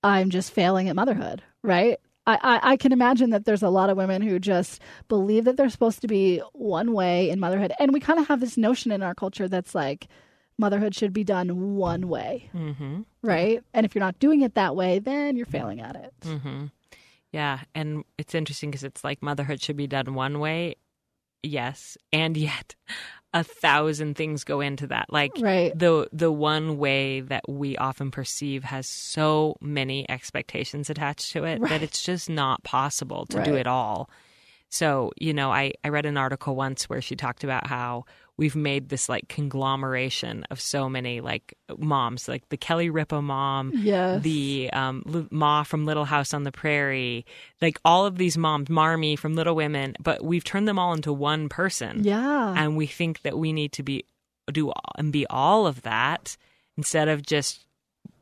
I'm 0.03 0.31
just 0.31 0.53
failing 0.53 0.89
at 0.89 0.97
motherhood, 0.97 1.43
right? 1.63 1.99
I, 2.27 2.39
I, 2.43 2.73
I 2.73 2.77
can 2.77 2.93
imagine 2.93 3.31
that 3.31 3.45
there's 3.45 3.63
a 3.63 3.69
lot 3.69 3.91
of 3.91 3.97
women 3.97 4.23
who 4.23 4.39
just 4.39 4.81
believe 5.09 5.45
that 5.45 5.57
they're 5.57 5.69
supposed 5.71 6.01
to 6.03 6.09
be 6.09 6.41
one 6.53 6.93
way 6.93 7.31
in 7.31 7.41
motherhood. 7.41 7.73
And 7.79 7.93
we 7.93 8.01
kind 8.01 8.19
of 8.19 8.29
have 8.29 8.41
this 8.41 8.57
notion 8.57 8.93
in 8.93 9.03
our 9.03 9.15
culture 9.15 9.49
that's 9.49 9.75
like 9.75 10.09
motherhood 10.59 10.95
should 10.95 11.13
be 11.13 11.25
done 11.25 11.75
one 11.77 12.09
way, 12.09 12.49
Mm-hmm. 12.55 13.03
right? 13.23 13.63
And 13.75 13.85
if 13.85 13.95
you're 13.95 14.05
not 14.05 14.19
doing 14.19 14.41
it 14.43 14.55
that 14.55 14.75
way, 14.77 14.99
then 14.99 15.37
you're 15.37 15.47
failing 15.47 15.81
at 15.81 15.97
it. 15.97 16.15
Mm-hmm. 16.23 16.67
Yeah, 17.33 17.61
and 17.75 18.05
it's 18.17 18.35
interesting 18.35 18.71
because 18.71 18.85
it's 18.85 19.03
like 19.03 19.21
motherhood 19.23 19.61
should 19.61 19.77
be 19.77 19.89
done 19.89 20.15
one 20.15 20.39
way, 20.39 20.77
yes, 21.45 21.97
and 22.13 22.37
yet 22.37 22.75
a 23.33 23.43
thousand 23.43 24.17
things 24.17 24.45
go 24.45 24.61
into 24.61 24.87
that. 24.87 25.07
Like 25.13 25.33
Right. 25.41 25.77
the 25.77 26.09
the 26.13 26.31
one 26.31 26.79
way 26.79 27.21
that 27.21 27.49
we 27.49 27.77
often 27.77 28.11
perceive 28.11 28.63
has 28.65 28.89
so 28.89 29.57
many 29.61 30.09
expectations 30.09 30.89
attached 30.89 31.33
to 31.33 31.45
it 31.45 31.61
that 31.63 31.83
it's 31.83 32.03
just 32.03 32.31
not 32.31 32.63
possible 32.63 33.27
to 33.27 33.43
do 33.43 33.55
it 33.57 33.67
all. 33.67 34.09
So, 34.69 35.13
you 35.21 35.33
know, 35.35 35.53
I, 35.53 35.73
I 35.85 35.89
read 35.89 36.07
an 36.07 36.17
article 36.17 36.57
once 36.57 36.89
where 36.89 37.01
she 37.01 37.15
talked 37.17 37.45
about 37.45 37.67
how 37.67 38.07
we've 38.37 38.57
made 38.57 38.89
this 38.89 39.09
like 39.09 39.29
conglomeration 39.29 40.45
of 40.51 40.61
so 40.61 40.89
many 40.89 41.21
like 41.21 41.57
moms, 41.79 42.29
like 42.29 42.49
the 42.49 42.57
Kelly 42.57 42.91
Ripa 42.91 43.23
mom, 43.23 43.71
Yes. 43.75 44.23
the 44.23 44.71
um, 44.73 45.03
L- 45.13 45.27
Ma 45.31 45.63
from 45.63 45.87
Little 45.87 46.05
House 46.05 46.35
on 46.35 46.43
the 46.43 46.51
Prairie, 46.53 47.25
like 47.63 47.79
all 47.85 48.07
of 48.07 48.19
these 48.19 48.37
moms, 48.37 48.69
Marmee 48.69 49.17
from 49.17 49.35
Little 49.35 49.55
Women, 49.55 49.95
but 50.01 50.25
we've 50.25 50.45
turned 50.45 50.67
them 50.67 50.79
all 50.79 50.93
into 50.95 51.13
one 51.13 51.49
person. 51.49 52.03
Yeah. 52.05 52.55
And 52.57 52.77
we 52.77 52.87
think 52.87 53.23
that 53.23 53.39
we 53.39 53.53
need 53.53 53.73
to 53.73 53.83
be 53.83 54.05
do 54.53 54.69
all, 54.69 54.93
and 54.99 55.13
be 55.13 55.27
all 55.29 55.67
of 55.67 55.83
that 55.83 56.37
instead 56.77 57.09
of 57.09 57.25
just 57.25 57.65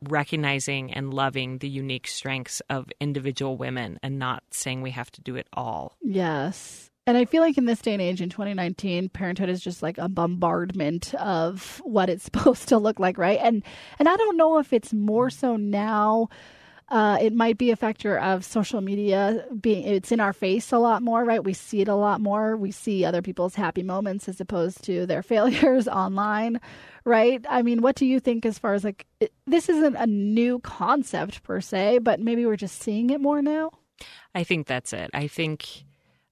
recognizing 0.09 0.93
and 0.93 1.13
loving 1.15 1.59
the 1.59 1.69
unique 1.69 2.07
strengths 2.07 2.61
of 2.69 2.87
individual 3.01 3.57
women 3.57 3.99
and 4.03 4.19
not 4.19 4.43
saying 4.51 4.83
we 4.83 4.91
have 4.91 5.11
to 5.13 5.21
do 5.21 5.37
it 5.37 5.47
all. 5.53 5.97
Yes. 6.03 6.91
And 7.07 7.17
I 7.17 7.25
feel 7.25 7.43
like 7.43 7.59
in 7.59 7.65
this 7.65 7.83
day 7.83 7.95
and 7.95 8.03
age 8.03 8.21
in 8.21 8.31
2019, 8.31 9.09
parenthood 9.09 9.49
is 9.49 9.61
just 9.61 9.83
like 9.83 9.99
a 9.99 10.09
bombardment 10.09 11.15
of 11.15 11.81
what 11.85 12.09
it's 12.09 12.25
supposed 12.25 12.69
to 12.69 12.79
look 12.79 13.01
like, 13.01 13.19
right? 13.19 13.41
And 13.43 13.63
and 13.99 14.09
I 14.09 14.17
don't 14.17 14.37
know 14.37 14.59
if 14.59 14.73
it's 14.73 14.93
more 14.93 15.31
so 15.31 15.57
now. 15.57 16.29
Uh, 16.89 17.17
it 17.23 17.33
might 17.33 17.57
be 17.57 17.71
a 17.71 17.77
factor 17.77 18.19
of 18.19 18.45
social 18.45 18.83
media 18.83 19.47
being 19.59 19.83
it's 19.83 20.13
in 20.13 20.21
our 20.21 20.35
face 20.35 20.73
a 20.73 20.79
lot 20.79 21.03
more, 21.03 21.25
right? 21.25 21.43
We 21.43 21.55
see 21.55 21.81
it 21.81 21.89
a 21.89 21.95
lot 21.95 22.21
more. 22.21 22.55
We 22.55 22.71
see 22.71 23.05
other 23.05 23.23
people's 23.23 23.55
happy 23.55 23.83
moments 23.83 24.29
as 24.29 24.41
opposed 24.41 24.85
to 24.85 25.07
their 25.07 25.23
failures 25.33 25.89
online, 25.89 26.61
right? 27.05 27.43
I 27.49 27.63
mean, 27.63 27.81
what 27.81 27.97
do 27.97 28.05
you 28.05 28.21
think 28.21 28.45
as 28.45 28.59
far 28.59 28.75
as 28.75 28.85
like 28.85 29.07
it, 29.21 29.33
this 29.47 29.71
isn't 29.71 29.97
a 29.97 30.07
new 30.07 30.59
concept 30.61 31.43
per 31.43 31.63
se, 31.63 32.01
but 32.01 32.21
maybe 32.21 32.45
we're 32.45 32.57
just 32.57 32.83
seeing 32.83 33.11
it 33.11 33.23
more 33.23 33.41
now? 33.41 33.71
I 34.35 34.45
think 34.45 34.67
that's 34.67 34.93
it. 34.93 35.11
I 35.15 35.29
think 35.29 35.85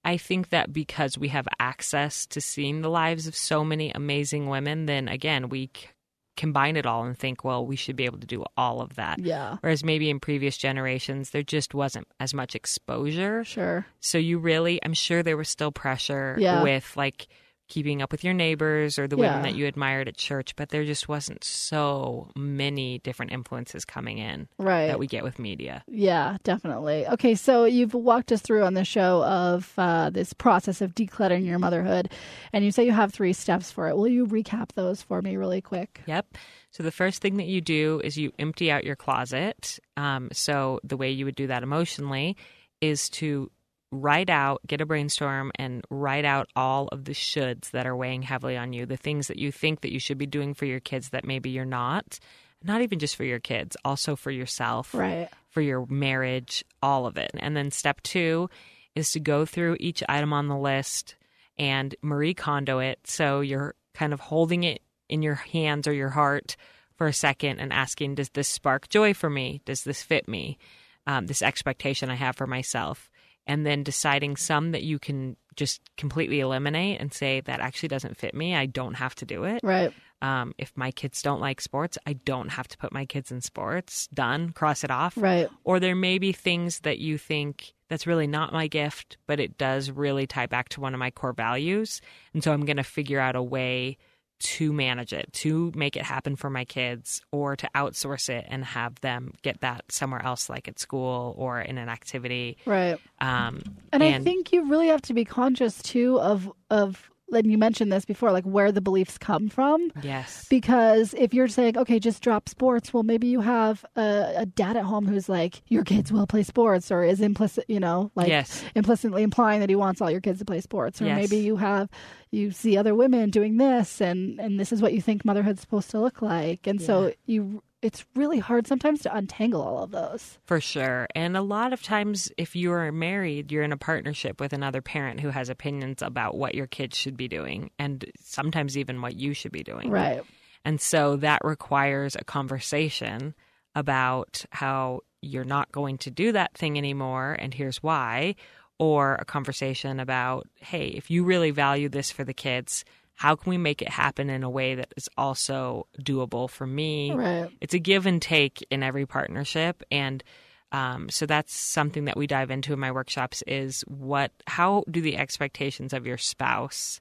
I 0.05 0.17
think 0.17 0.49
that 0.49 0.73
because 0.73 1.19
we 1.19 1.29
have 1.29 1.47
access 1.59 2.27
to 2.29 2.41
seeing 2.41 2.81
the 2.81 2.89
lives 2.91 3.27
of 3.27 3.35
so 3.37 3.65
many 3.65 3.91
amazing 3.91 4.49
women, 4.49 4.87
then 4.87 5.09
again, 5.09 5.49
we 5.51 5.71
c- 5.77 5.89
combine 6.37 6.77
it 6.77 6.87
all 6.87 7.05
and 7.05 7.19
think, 7.19 7.45
well, 7.45 7.67
we 7.67 7.77
should 7.77 7.97
be 7.97 8.07
able 8.07 8.19
to 8.19 8.27
do 8.27 8.43
all 8.57 8.81
of 8.81 8.95
that. 8.95 9.19
Yeah. 9.19 9.59
Whereas 9.61 9.85
maybe 9.85 10.09
in 10.09 10.19
previous 10.19 10.57
generations, 10.57 11.31
there 11.31 11.43
just 11.43 11.75
wasn't 11.75 12.09
as 12.19 12.33
much 12.33 12.55
exposure. 12.55 13.45
Sure. 13.45 13.85
So 14.01 14.17
you 14.17 14.39
really, 14.39 14.81
I'm 14.83 14.95
sure 14.95 15.23
there 15.23 15.37
was 15.37 15.51
still 15.51 15.71
pressure 15.73 16.35
Yeah. 16.39 16.63
with 16.63 16.97
like 16.97 17.27
keeping 17.71 18.03
up 18.03 18.13
with 18.13 18.23
your 18.23 18.35
neighbors 18.35 18.99
or 18.99 19.09
the 19.09 19.17
Yeah. 19.17 19.29
women 19.31 19.43
that 19.43 19.55
you 19.55 19.67
admired 19.67 20.09
at 20.09 20.17
church, 20.19 20.55
but 20.57 20.69
there 20.69 20.85
just 20.85 21.09
wasn't 21.09 21.43
so 21.43 22.31
many 22.37 22.99
different 22.99 23.33
influences 23.33 23.87
coming 23.87 24.19
in 24.19 24.49
Right. 24.59 24.89
that 24.89 24.99
we 24.99 25.07
get 25.07 25.25
with 25.25 25.39
media. 25.39 25.83
Yeah, 25.89 26.37
definitely. 26.45 27.07
Okay, 27.07 27.35
so 27.35 27.65
you've 27.65 27.95
walked 27.95 28.33
us 28.33 28.43
through 28.43 28.65
on 28.65 28.75
the 28.75 28.85
show 28.85 29.25
of 29.25 29.73
uh, 29.79 30.11
this 30.11 30.35
process 30.35 30.83
of 30.83 30.95
decluttering 30.95 31.47
your 31.47 31.59
motherhood, 31.59 32.11
and 32.53 32.65
you 32.65 32.73
say 32.73 32.85
you 32.85 32.93
have 32.93 33.13
three 33.15 33.33
steps 33.33 33.71
for 33.71 33.89
it. 33.89 33.97
Will 33.97 34.09
you 34.09 34.27
recap 34.27 34.73
those 34.75 35.01
for 35.03 35.23
me 35.23 35.37
really 35.37 35.63
quick? 35.63 36.01
Yep. 36.07 36.37
So 36.73 36.83
the 36.83 36.91
first 36.93 37.23
thing 37.23 37.37
that 37.39 37.47
you 37.47 37.61
do 37.61 38.01
is 38.05 38.19
you 38.19 38.33
empty 38.39 38.71
out 38.71 38.85
your 38.85 38.97
closet. 38.97 39.79
Um, 39.97 40.29
so 40.33 40.81
the 40.85 40.97
way 40.97 41.11
you 41.11 41.25
would 41.25 41.35
do 41.37 41.47
that 41.47 41.63
emotionally 41.63 42.37
is 42.81 43.09
to 43.11 43.51
write 43.93 44.31
out, 44.31 44.61
get 44.67 44.81
a 44.81 44.87
brainstorm, 44.87 45.51
and 45.57 45.85
write 45.91 46.25
out 46.25 46.49
all 46.55 46.89
of 46.89 47.05
the 47.05 47.13
shoulds 47.13 47.71
that 47.73 47.87
are 47.87 47.97
weighing 47.97 48.23
heavily 48.23 48.57
on 48.57 48.73
you, 48.73 48.87
the 48.87 48.97
things 48.97 49.29
that 49.29 49.39
you 49.39 49.51
think 49.51 49.81
that 49.81 49.93
you 49.93 49.99
should 49.99 50.19
be 50.19 50.27
doing 50.27 50.55
for 50.55 50.65
your 50.67 50.81
kids 50.81 51.11
that 51.11 51.25
maybe 51.27 51.51
you're 51.51 51.65
not. 51.65 52.19
Not 52.63 52.83
even 52.83 52.99
just 52.99 53.17
for 53.17 53.25
your 53.25 53.41
kids, 53.41 53.77
also 53.85 54.17
for 54.17 54.31
yourself, 54.31 54.95
Right. 54.95 55.29
for 55.49 55.61
your 55.61 55.87
marriage, 55.87 56.65
all 56.83 57.07
of 57.07 57.17
it. 57.17 57.31
And 57.39 57.57
then 57.57 57.71
step 57.71 58.03
two 58.03 58.49
is 58.95 59.11
to 59.13 59.21
go 59.21 59.45
through 59.47 59.77
each 59.81 60.03
item 60.09 60.33
on 60.33 60.49
the 60.49 60.57
list 60.59 61.17
and 61.59 61.95
Marie 62.03 62.35
Kondo 62.35 62.79
it. 62.79 63.01
So 63.05 63.41
you're 63.41 63.75
kind 63.95 64.13
of 64.13 64.21
holding 64.21 64.63
it 64.65 64.83
in 65.09 65.23
your 65.23 65.35
hands 65.37 65.89
or 65.89 65.93
your 65.93 66.11
heart 66.11 66.57
for 66.97 67.07
a 67.07 67.13
second 67.13 67.61
and 67.61 67.73
asking, 67.73 68.17
does 68.17 68.29
this 68.31 68.49
spark 68.49 68.89
joy 68.89 69.15
for 69.15 69.31
me? 69.31 69.63
Does 69.65 69.83
this 69.85 70.03
fit 70.03 70.29
me? 70.29 70.59
Um, 71.07 71.27
this 71.27 71.43
expectation 71.43 72.11
I 72.11 72.15
have 72.15 72.37
for 72.37 72.47
myself. 72.47 73.11
And 73.51 73.67
then 73.67 73.83
deciding 73.83 74.37
some 74.37 74.71
that 74.71 74.85
you 74.85 75.01
can 75.01 75.37
just 75.57 75.81
completely 75.97 76.39
eliminate 76.39 77.01
and 77.01 77.13
say, 77.13 77.41
that 77.41 77.59
actually 77.59 77.89
doesn't 77.89 78.17
fit 78.17 78.33
me. 78.33 78.55
I 78.55 78.67
don't 78.67 78.95
have 78.95 79.17
to 79.17 79.25
do 79.27 79.43
it. 79.43 79.59
Right. 79.65 79.93
Um, 80.23 80.55
if 80.57 80.71
my 80.77 80.93
kids 80.93 81.21
don't 81.21 81.41
like 81.41 81.61
sports, 81.61 81.99
I 82.07 82.13
don't 82.13 82.51
have 82.51 82.69
to 82.69 82.79
put 82.79 82.93
my 82.93 83.07
kids 83.07 83.33
in 83.33 83.41
sports. 83.41 84.07
Done. 84.15 84.53
Cross 84.53 84.85
it 84.85 84.93
off. 84.93 85.15
Right. 85.17 85.49
Or 85.65 85.81
there 85.81 85.97
may 85.97 86.19
be 86.19 86.31
things 86.31 86.79
that 86.81 87.01
you 87.01 87.19
think 87.19 87.75
that's 87.89 88.07
really 88.07 88.29
not 88.29 88.53
my 88.53 88.69
gift, 88.69 89.17
but 89.27 89.41
it 89.41 89.59
does 89.59 89.91
really 89.91 90.29
tie 90.29 90.47
back 90.47 90.69
to 90.69 90.81
one 90.81 90.95
of 90.95 91.01
my 91.01 91.11
core 91.11 91.33
values. 91.33 92.01
And 92.33 92.45
so 92.45 92.53
I'm 92.53 92.65
going 92.65 92.77
to 92.77 92.85
figure 92.85 93.19
out 93.19 93.35
a 93.35 93.43
way 93.43 93.99
to 94.41 94.73
manage 94.73 95.13
it, 95.13 95.33
to 95.33 95.73
make 95.75 95.97
it 95.97 96.03
happen 96.03 96.37
for 96.37 96.51
my 96.51 96.65
kids, 96.65 97.23
or 97.31 97.57
to 97.57 97.69
outsource 97.75 98.29
it 98.29 98.47
and 98.49 98.65
have 98.65 99.01
them 99.01 99.35
get 99.43 99.61
that 99.61 99.85
somewhere 99.91 100.25
else, 100.25 100.49
like 100.49 100.67
at 100.69 100.79
school 100.79 101.35
or 101.37 101.61
in 101.61 101.79
an 101.79 101.89
activity. 101.89 102.57
Right. 102.67 102.99
Um, 103.21 103.63
And, 103.93 104.03
I 104.03 104.19
think 104.21 104.53
you 104.53 104.69
really 104.69 104.89
have 104.89 105.03
to 105.03 105.15
be 105.15 105.25
conscious 105.25 105.83
too 105.83 106.19
of 106.21 106.51
of 106.71 107.10
and 107.33 107.51
you 107.51 107.59
mentioned 107.59 107.93
this 107.93 108.05
before, 108.05 108.33
like 108.33 108.45
where 108.45 108.73
the 108.73 108.81
beliefs 108.81 109.19
come 109.19 109.49
from. 109.49 109.93
yes, 110.03 110.47
Because 110.49 111.15
if 111.15 111.33
you're 111.33 111.49
saying, 111.49 111.79
okay, 111.79 111.99
just 111.99 112.23
drop 112.23 112.49
sports, 112.49 112.93
well, 112.93 113.03
maybe 113.03 113.27
you 113.29 113.41
have 113.41 113.85
a, 113.97 114.33
a 114.39 114.47
dad 114.47 114.77
at 114.77 114.85
home 114.85 115.07
who's 115.07 115.29
like, 115.29 115.63
your 115.69 115.85
kids 115.85 116.11
will 116.13 116.27
play 116.27 116.43
sports, 116.43 116.91
or 116.91 117.05
is 117.05 117.21
implicit, 117.21 117.65
you 117.69 117.81
know, 117.81 118.11
like 118.15 118.29
Yes. 118.29 118.65
implicitly 118.75 119.23
implying 119.23 119.61
that 119.61 119.69
he 119.71 119.77
wants 119.77 120.01
all 120.01 120.11
your 120.11 120.21
kids 120.21 120.39
to 120.41 120.45
play 120.45 120.61
sports. 120.61 121.01
Or 121.01 121.07
Yes. 121.07 121.17
maybe 121.17 121.43
you 121.43 121.57
have, 121.57 121.89
you 122.31 122.51
see 122.51 122.77
other 122.77 122.95
women 122.95 123.31
doing 123.31 123.57
this, 123.59 124.01
and 124.01 124.41
and 124.41 124.59
this 124.59 124.73
is 124.73 124.83
what 124.83 124.93
you 124.93 125.01
think 125.01 125.25
motherhood's 125.25 125.61
supposed 125.61 125.91
to 125.91 126.01
look 126.01 126.21
like, 126.23 126.67
and 126.67 126.81
so 126.81 127.13
you, 127.27 127.63
it's 127.83 128.05
really 128.15 128.39
hard 128.39 128.67
sometimes 128.67 129.03
to 129.03 129.15
untangle 129.15 129.63
all 129.63 129.83
of 129.83 129.91
those. 129.91 130.39
For 130.45 130.61
sure. 130.61 131.07
And 131.15 131.37
a 131.37 131.43
lot 131.43 131.73
of 131.73 131.83
times, 131.83 132.31
if 132.37 132.55
you 132.55 132.73
are 132.73 132.93
married, 132.93 133.51
you're 133.51 133.63
in 133.63 133.73
a 133.73 133.77
partnership 133.77 134.41
with 134.41 134.53
another 134.53 134.83
parent 134.83 135.21
who 135.21 135.31
has 135.31 135.49
opinions 135.49 136.03
about 136.03 136.37
what 136.37 136.55
your 136.55 136.67
kids 136.67 136.97
should 136.97 137.17
be 137.17 137.29
doing, 137.29 137.71
and 137.79 138.05
sometimes 138.21 138.77
even 138.77 139.01
what 139.01 139.17
you 139.17 139.33
should 139.33 139.53
be 139.53 139.63
doing. 139.63 139.91
Right. 139.91 140.23
And 140.65 140.81
so 140.81 141.17
that 141.17 141.41
requires 141.43 142.17
a 142.17 142.25
conversation 142.25 143.35
about 143.75 144.45
how 144.51 145.01
you're 145.23 145.45
not 145.45 145.73
going 145.73 145.99
to 145.99 146.11
do 146.11 146.33
that 146.33 146.55
thing 146.55 146.77
anymore, 146.77 147.37
and 147.39 147.55
here's 147.55 147.83
why. 147.83 148.35
Or 148.79 149.17
a 149.17 149.27
conversation 149.27 150.01
about, 150.01 150.49
hey, 150.59 150.87
if 150.87 151.11
you 151.11 151.25
really 151.25 151.51
value 151.51 151.91
this 151.91 152.11
for 152.11 152.25
the 152.25 152.33
kids, 152.33 152.83
how 153.21 153.37
can 153.37 153.51
we 153.51 153.59
make 153.59 153.83
it 153.83 153.91
happen 153.91 154.31
in 154.31 154.43
a 154.43 154.49
way 154.49 154.75
that 154.77 154.95
is 154.97 155.07
also 155.19 155.87
doable 156.01 156.49
for 156.49 156.67
me? 156.67 157.13
Right. 157.13 157.51
It's 157.61 157.75
a 157.75 157.79
give 157.79 158.07
and 158.07 158.21
take 158.23 158.67
in 158.71 158.83
every 158.83 159.05
partnership. 159.05 159.83
And 159.91 160.25
um, 160.73 161.11
so 161.11 161.27
that's 161.27 161.55
something 161.55 162.07
that 162.07 162.17
we 162.17 162.27
dive 162.27 162.51
into 162.51 162.73
in 162.73 162.79
my 162.79 162.91
workshops 162.91 163.43
is 163.47 163.83
what, 163.83 164.33
how 164.47 164.85
do 164.91 165.03
the 165.03 165.19
expectations 165.19 165.93
of 165.93 166.07
your 166.07 166.17
spouse 166.17 166.99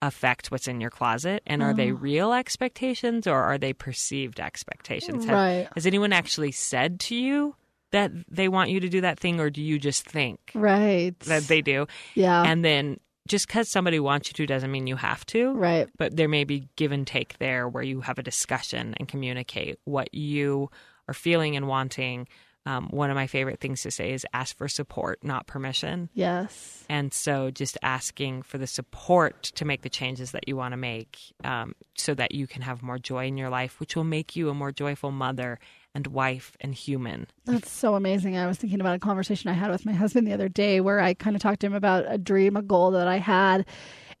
affect 0.00 0.50
what's 0.50 0.66
in 0.66 0.80
your 0.80 0.88
closet? 0.88 1.42
And 1.46 1.62
are 1.62 1.72
Oh. 1.72 1.74
they 1.74 1.92
real 1.92 2.32
expectations 2.32 3.26
or 3.26 3.38
are 3.42 3.58
they 3.58 3.74
perceived 3.74 4.40
expectations? 4.40 5.26
Have- 5.26 5.34
Right. 5.34 5.68
has 5.74 5.84
anyone 5.84 6.14
actually 6.14 6.52
said 6.52 7.00
to 7.00 7.14
you 7.14 7.54
that 7.90 8.10
they 8.30 8.48
want 8.48 8.70
you 8.70 8.80
to 8.80 8.88
do 8.88 9.02
that 9.02 9.20
thing 9.20 9.38
or 9.40 9.50
do 9.50 9.60
you 9.60 9.78
just 9.78 10.06
think 10.08 10.38
Right. 10.54 11.20
that 11.20 11.42
they 11.48 11.60
do? 11.60 11.86
yeah. 12.14 12.44
And 12.46 12.64
then 12.64 12.98
just 13.28 13.46
because 13.46 13.68
somebody 13.68 14.00
wants 14.00 14.28
you 14.28 14.34
to 14.34 14.46
doesn't 14.46 14.70
mean 14.70 14.86
you 14.86 14.96
have 14.96 15.24
to 15.26 15.52
right. 15.52 15.88
but 15.98 16.16
there 16.16 16.28
may 16.28 16.44
be 16.44 16.68
give 16.76 16.92
and 16.92 17.06
take 17.06 17.38
there 17.38 17.68
where 17.68 17.82
you 17.82 18.00
have 18.00 18.18
a 18.18 18.22
discussion 18.22 18.94
and 18.98 19.08
communicate 19.08 19.78
what 19.84 20.12
you 20.14 20.70
are 21.10 21.14
feeling 21.14 21.56
and 21.56 21.66
wanting. 21.66 22.28
Um, 22.66 22.88
one 22.90 23.10
of 23.10 23.16
my 23.16 23.26
favorite 23.26 23.58
things 23.58 23.82
to 23.82 23.90
say 23.90 24.12
is 24.12 24.26
ask 24.34 24.56
for 24.56 24.68
support, 24.68 25.24
not 25.24 25.46
permission. 25.46 26.10
Yes. 26.12 26.84
And 26.90 27.12
so 27.12 27.50
just 27.50 27.78
asking 27.82 28.42
for 28.42 28.58
the 28.58 28.66
support 28.66 29.42
to 29.42 29.64
make 29.64 29.82
the 29.82 29.88
changes 29.88 30.32
that 30.32 30.46
you 30.46 30.56
want 30.56 30.72
to 30.72 30.76
make 30.76 31.18
um, 31.42 31.74
so 31.96 32.14
that 32.14 32.32
you 32.32 32.46
can 32.46 32.62
have 32.62 32.82
more 32.82 32.98
joy 32.98 33.26
in 33.26 33.38
your 33.38 33.48
life, 33.48 33.80
which 33.80 33.96
will 33.96 34.04
make 34.04 34.36
you 34.36 34.50
a 34.50 34.54
more 34.54 34.72
joyful 34.72 35.10
mother 35.10 35.58
and 35.94 36.06
wife 36.08 36.56
and 36.60 36.74
human. 36.74 37.26
That's 37.44 37.70
so 37.70 37.94
amazing. 37.94 38.36
I 38.36 38.46
was 38.46 38.58
thinking 38.58 38.80
about 38.80 38.96
a 38.96 39.00
conversation 39.00 39.50
I 39.50 39.54
had 39.54 39.70
with 39.70 39.84
my 39.86 39.92
husband 39.92 40.26
the 40.26 40.32
other 40.32 40.48
day 40.48 40.80
where 40.80 41.00
I 41.00 41.14
kind 41.14 41.34
of 41.34 41.42
talked 41.42 41.60
to 41.60 41.66
him 41.66 41.74
about 41.74 42.04
a 42.08 42.18
dream, 42.18 42.56
a 42.56 42.62
goal 42.62 42.92
that 42.92 43.08
I 43.08 43.16
had. 43.18 43.66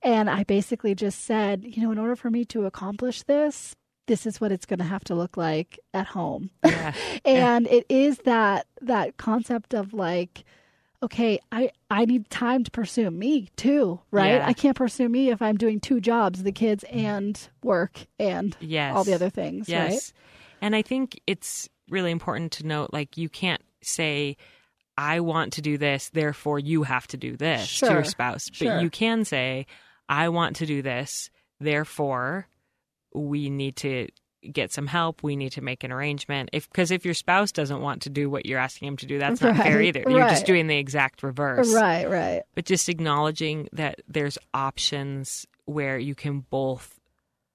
And 0.02 0.28
I 0.30 0.44
basically 0.44 0.94
just 0.94 1.24
said, 1.24 1.62
you 1.64 1.82
know, 1.82 1.92
in 1.92 1.98
order 1.98 2.16
for 2.16 2.30
me 2.30 2.44
to 2.46 2.64
accomplish 2.66 3.22
this, 3.24 3.76
this 4.06 4.26
is 4.26 4.40
what 4.40 4.50
it's 4.50 4.66
going 4.66 4.78
to 4.78 4.84
have 4.84 5.04
to 5.04 5.14
look 5.14 5.36
like 5.36 5.78
at 5.94 6.06
home. 6.06 6.50
Yeah. 6.64 6.92
and 7.24 7.66
it 7.68 7.86
is 7.88 8.18
that 8.18 8.66
that 8.80 9.16
concept 9.18 9.74
of 9.74 9.92
like 9.92 10.44
okay 11.02 11.38
i 11.52 11.70
i 11.90 12.04
need 12.04 12.28
time 12.28 12.62
to 12.64 12.70
pursue 12.70 13.10
me 13.10 13.48
too 13.56 13.98
right 14.10 14.34
Yeah. 14.34 14.46
i 14.46 14.52
can't 14.52 14.76
pursue 14.76 15.08
me 15.08 15.30
if 15.30 15.40
i'm 15.40 15.56
doing 15.56 15.80
two 15.80 15.98
jobs 15.98 16.42
the 16.42 16.52
kids 16.52 16.84
and 16.90 17.40
work 17.62 18.06
and 18.18 18.54
Yes. 18.60 18.94
all 18.94 19.04
the 19.04 19.14
other 19.14 19.30
things 19.30 19.66
Yes. 19.68 19.90
right 19.90 20.12
And 20.60 20.76
I 20.76 20.82
think 20.82 21.20
it's 21.26 21.68
really 21.88 22.10
important 22.10 22.52
to 22.52 22.66
note 22.66 22.90
like 22.92 23.16
you 23.16 23.28
can't 23.28 23.62
say 23.82 24.36
I 24.96 25.20
want 25.20 25.54
to 25.54 25.62
do 25.62 25.78
this, 25.78 26.10
therefore 26.10 26.58
you 26.58 26.82
have 26.82 27.06
to 27.08 27.16
do 27.16 27.36
this 27.36 27.80
to 27.80 27.86
your 27.86 28.04
spouse. 28.04 28.48
But 28.50 28.56
Sure. 28.56 28.80
you 28.80 28.90
can 28.90 29.24
say 29.24 29.66
I 30.08 30.28
want 30.28 30.56
to 30.56 30.66
do 30.66 30.82
this, 30.82 31.30
therefore 31.58 32.46
we 33.14 33.50
need 33.50 33.76
to 33.76 34.08
get 34.52 34.72
some 34.72 34.86
help. 34.86 35.22
We 35.22 35.36
need 35.36 35.52
to 35.52 35.60
make 35.62 35.84
an 35.84 35.92
arrangement. 35.92 36.50
If 36.52 36.68
because 36.68 36.90
if 36.90 37.04
your 37.04 37.14
spouse 37.14 37.52
doesn't 37.52 37.80
want 37.80 38.02
to 38.02 38.10
do 38.10 38.30
what 38.30 38.46
you're 38.46 38.58
asking 38.58 38.88
him 38.88 38.96
to 38.98 39.06
do, 39.06 39.18
that's 39.18 39.40
not 39.40 39.56
fair 39.56 39.76
Right, 39.76 39.86
either. 39.86 40.04
You're 40.06 40.28
just 40.28 40.46
doing 40.46 40.66
the 40.66 40.76
exact 40.78 41.22
reverse. 41.22 41.72
right 41.74 42.08
right 42.08 42.42
But 42.54 42.66
just 42.66 42.88
acknowledging 42.88 43.68
that 43.72 44.00
there's 44.08 44.38
options 44.54 45.46
where 45.64 45.98
you 45.98 46.14
can 46.14 46.40
both 46.40 46.99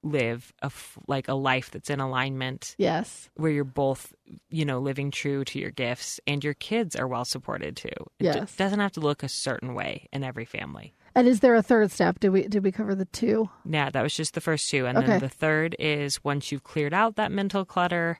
live 0.05 0.53
a 0.61 0.67
f- 0.67 0.97
like 1.07 1.27
a 1.27 1.33
life 1.33 1.71
that's 1.71 1.89
in 1.89 1.99
alignment 1.99 2.75
yes. 2.77 3.29
where 3.35 3.51
you're 3.51 3.63
both 3.63 4.13
you 4.49 4.63
know 4.63 4.79
living 4.79 5.09
true 5.11 5.43
to 5.45 5.59
your 5.59 5.71
gifts 5.71 6.19
and 6.27 6.43
your 6.43 6.53
kids 6.53 6.95
are 6.95 7.07
well 7.07 7.25
supported 7.25 7.75
too. 7.75 7.87
It 8.19 8.23
d- 8.23 8.25
Yes. 8.25 8.55
doesn't 8.55 8.79
have 8.79 8.91
to 8.93 8.99
look 8.99 9.23
a 9.23 9.29
certain 9.29 9.73
way 9.73 10.07
in 10.13 10.23
every 10.23 10.45
family. 10.45 10.93
And 11.15 11.27
is 11.27 11.39
there 11.39 11.55
a 11.55 11.61
third 11.63 11.91
step? 11.91 12.19
Did 12.19 12.29
we 12.29 12.47
did 12.47 12.63
we 12.63 12.71
cover 12.71 12.93
the 12.95 13.05
two? 13.05 13.49
Yeah 13.67 13.89
that 13.89 14.03
was 14.03 14.15
just 14.15 14.33
the 14.35 14.41
first 14.41 14.69
two. 14.69 14.85
And 14.85 14.97
Okay. 14.97 15.07
then 15.07 15.19
the 15.19 15.29
third 15.29 15.75
is 15.79 16.23
once 16.23 16.51
you've 16.51 16.63
cleared 16.63 16.93
out 16.93 17.15
that 17.15 17.31
mental 17.31 17.65
clutter 17.65 18.19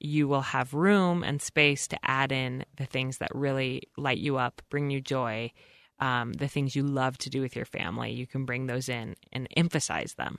you 0.00 0.28
will 0.28 0.42
have 0.42 0.74
room 0.74 1.22
and 1.24 1.40
space 1.40 1.86
to 1.88 1.98
add 2.02 2.30
in 2.32 2.64
the 2.76 2.84
things 2.86 3.18
that 3.18 3.30
really 3.34 3.82
light 3.96 4.18
you 4.18 4.36
up 4.36 4.60
bring 4.70 4.90
you 4.90 5.00
joy 5.00 5.50
um, 5.98 6.34
the 6.34 6.48
things 6.48 6.76
you 6.76 6.82
love 6.82 7.16
to 7.16 7.30
do 7.30 7.40
with 7.40 7.56
your 7.56 7.64
family. 7.64 8.12
You 8.12 8.26
can 8.26 8.44
bring 8.44 8.66
those 8.66 8.88
in 8.90 9.16
and 9.32 9.48
emphasize 9.56 10.12
them 10.18 10.38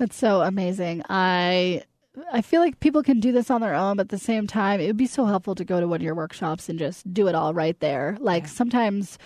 That's 0.00 0.16
so 0.16 0.40
amazing. 0.42 1.02
I 1.08 1.84
I 2.32 2.42
feel 2.42 2.60
like 2.60 2.80
people 2.80 3.02
can 3.02 3.20
do 3.20 3.30
this 3.32 3.50
on 3.50 3.60
their 3.60 3.74
own, 3.74 3.96
but 3.98 4.06
at 4.06 4.08
the 4.08 4.18
same 4.18 4.46
time, 4.48 4.80
it 4.80 4.86
would 4.88 4.96
be 4.96 5.06
so 5.06 5.26
helpful 5.26 5.54
to 5.54 5.64
go 5.64 5.78
to 5.78 5.86
one 5.86 6.00
of 6.00 6.02
your 6.02 6.14
workshops 6.16 6.68
and 6.68 6.78
just 6.78 7.12
do 7.14 7.28
it 7.28 7.34
all 7.34 7.54
right 7.54 7.78
there. 7.80 8.16
Like 8.18 8.48
sometimes 8.48 9.18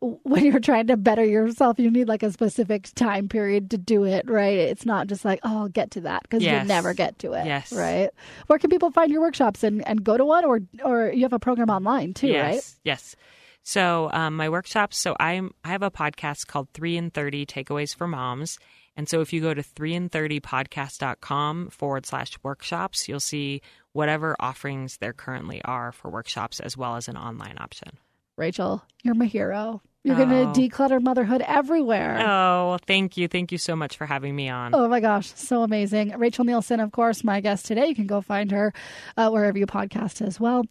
when 0.00 0.44
you're 0.44 0.60
trying 0.60 0.88
to 0.88 0.96
better 0.96 1.24
yourself, 1.24 1.78
you 1.78 1.90
need 1.90 2.08
like 2.08 2.22
a 2.22 2.30
specific 2.30 2.90
time 2.94 3.28
period 3.28 3.70
to 3.70 3.78
do 3.78 4.04
it, 4.04 4.28
right? 4.28 4.58
It's 4.58 4.84
not 4.84 5.06
just 5.06 5.24
like, 5.24 5.40
oh, 5.42 5.60
I'll 5.60 5.68
get 5.68 5.92
to 5.92 6.02
that 6.02 6.22
because 6.24 6.42
Yes. 6.42 6.62
you 6.62 6.68
never 6.68 6.92
get 6.92 7.18
to 7.20 7.32
it, 7.32 7.46
Yes. 7.46 7.72
right? 7.72 8.10
Where 8.48 8.58
can 8.58 8.68
people 8.68 8.90
find 8.90 9.10
your 9.10 9.22
workshops 9.22 9.64
and, 9.64 9.86
and 9.88 10.04
go 10.04 10.16
to 10.18 10.24
one, 10.24 10.44
or 10.44 10.60
or 10.84 11.10
you 11.12 11.22
have 11.22 11.32
a 11.32 11.38
program 11.38 11.70
online 11.70 12.12
too, 12.14 12.26
yes, 12.28 12.42
right? 12.44 12.74
Yes. 12.84 13.16
So 13.62 14.10
um, 14.12 14.36
my 14.36 14.48
workshops. 14.48 14.98
So 14.98 15.16
I'm 15.18 15.52
I 15.64 15.68
have 15.68 15.82
a 15.82 15.90
podcast 15.90 16.46
called 16.48 16.68
Three 16.74 16.96
in 16.96 17.10
Thirty 17.10 17.46
Takeaways 17.46 17.94
for 17.96 18.06
Moms. 18.06 18.58
And 18.96 19.08
so 19.08 19.20
if 19.20 19.32
you 19.32 19.40
go 19.42 19.54
to 19.54 19.62
3in30podcast.com 19.62 21.68
forward 21.70 22.06
slash 22.06 22.32
workshops, 22.42 23.08
you'll 23.08 23.20
see 23.20 23.60
whatever 23.92 24.36
offerings 24.40 24.96
there 24.98 25.12
currently 25.12 25.60
are 25.64 25.92
for 25.92 26.10
workshops 26.10 26.60
as 26.60 26.76
well 26.76 26.96
as 26.96 27.08
an 27.08 27.16
online 27.16 27.56
option. 27.58 27.98
Rachel, 28.36 28.82
you're 29.02 29.14
my 29.14 29.26
hero. 29.26 29.82
You're 30.04 30.16
going 30.16 30.30
Oh. 30.30 30.52
to 30.52 30.60
declutter 30.60 31.02
motherhood 31.02 31.42
everywhere. 31.46 32.20
Oh, 32.24 32.78
thank 32.86 33.16
you. 33.16 33.26
Thank 33.28 33.50
you 33.50 33.58
so 33.58 33.74
much 33.74 33.96
for 33.96 34.06
having 34.06 34.36
me 34.36 34.48
on. 34.48 34.74
Oh 34.74 34.88
my 34.88 35.00
gosh, 35.00 35.32
so 35.34 35.62
amazing. 35.62 36.16
Rachel 36.16 36.44
Nielsen, 36.44 36.78
of 36.80 36.92
course, 36.92 37.24
my 37.24 37.40
guest 37.40 37.66
today. 37.66 37.86
You 37.86 37.94
can 37.94 38.06
go 38.06 38.20
find 38.20 38.50
her 38.52 38.72
uh, 39.16 39.30
wherever 39.30 39.58
you 39.58 39.66
podcast 39.66 40.24
as 40.24 40.38
well. 40.38 40.64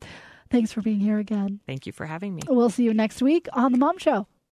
Thanks 0.49 0.71
for 0.71 0.81
being 0.81 0.99
here 0.99 1.17
again. 1.17 1.59
Thank 1.65 1.85
you 1.85 1.91
for 1.91 2.05
having 2.05 2.35
me. 2.35 2.43
We'll 2.47 2.69
see 2.69 2.83
you 2.83 2.93
next 2.93 3.21
week 3.21 3.47
on 3.53 3.71
The 3.73 3.77
Mom 3.77 3.97
Show. 3.97 4.27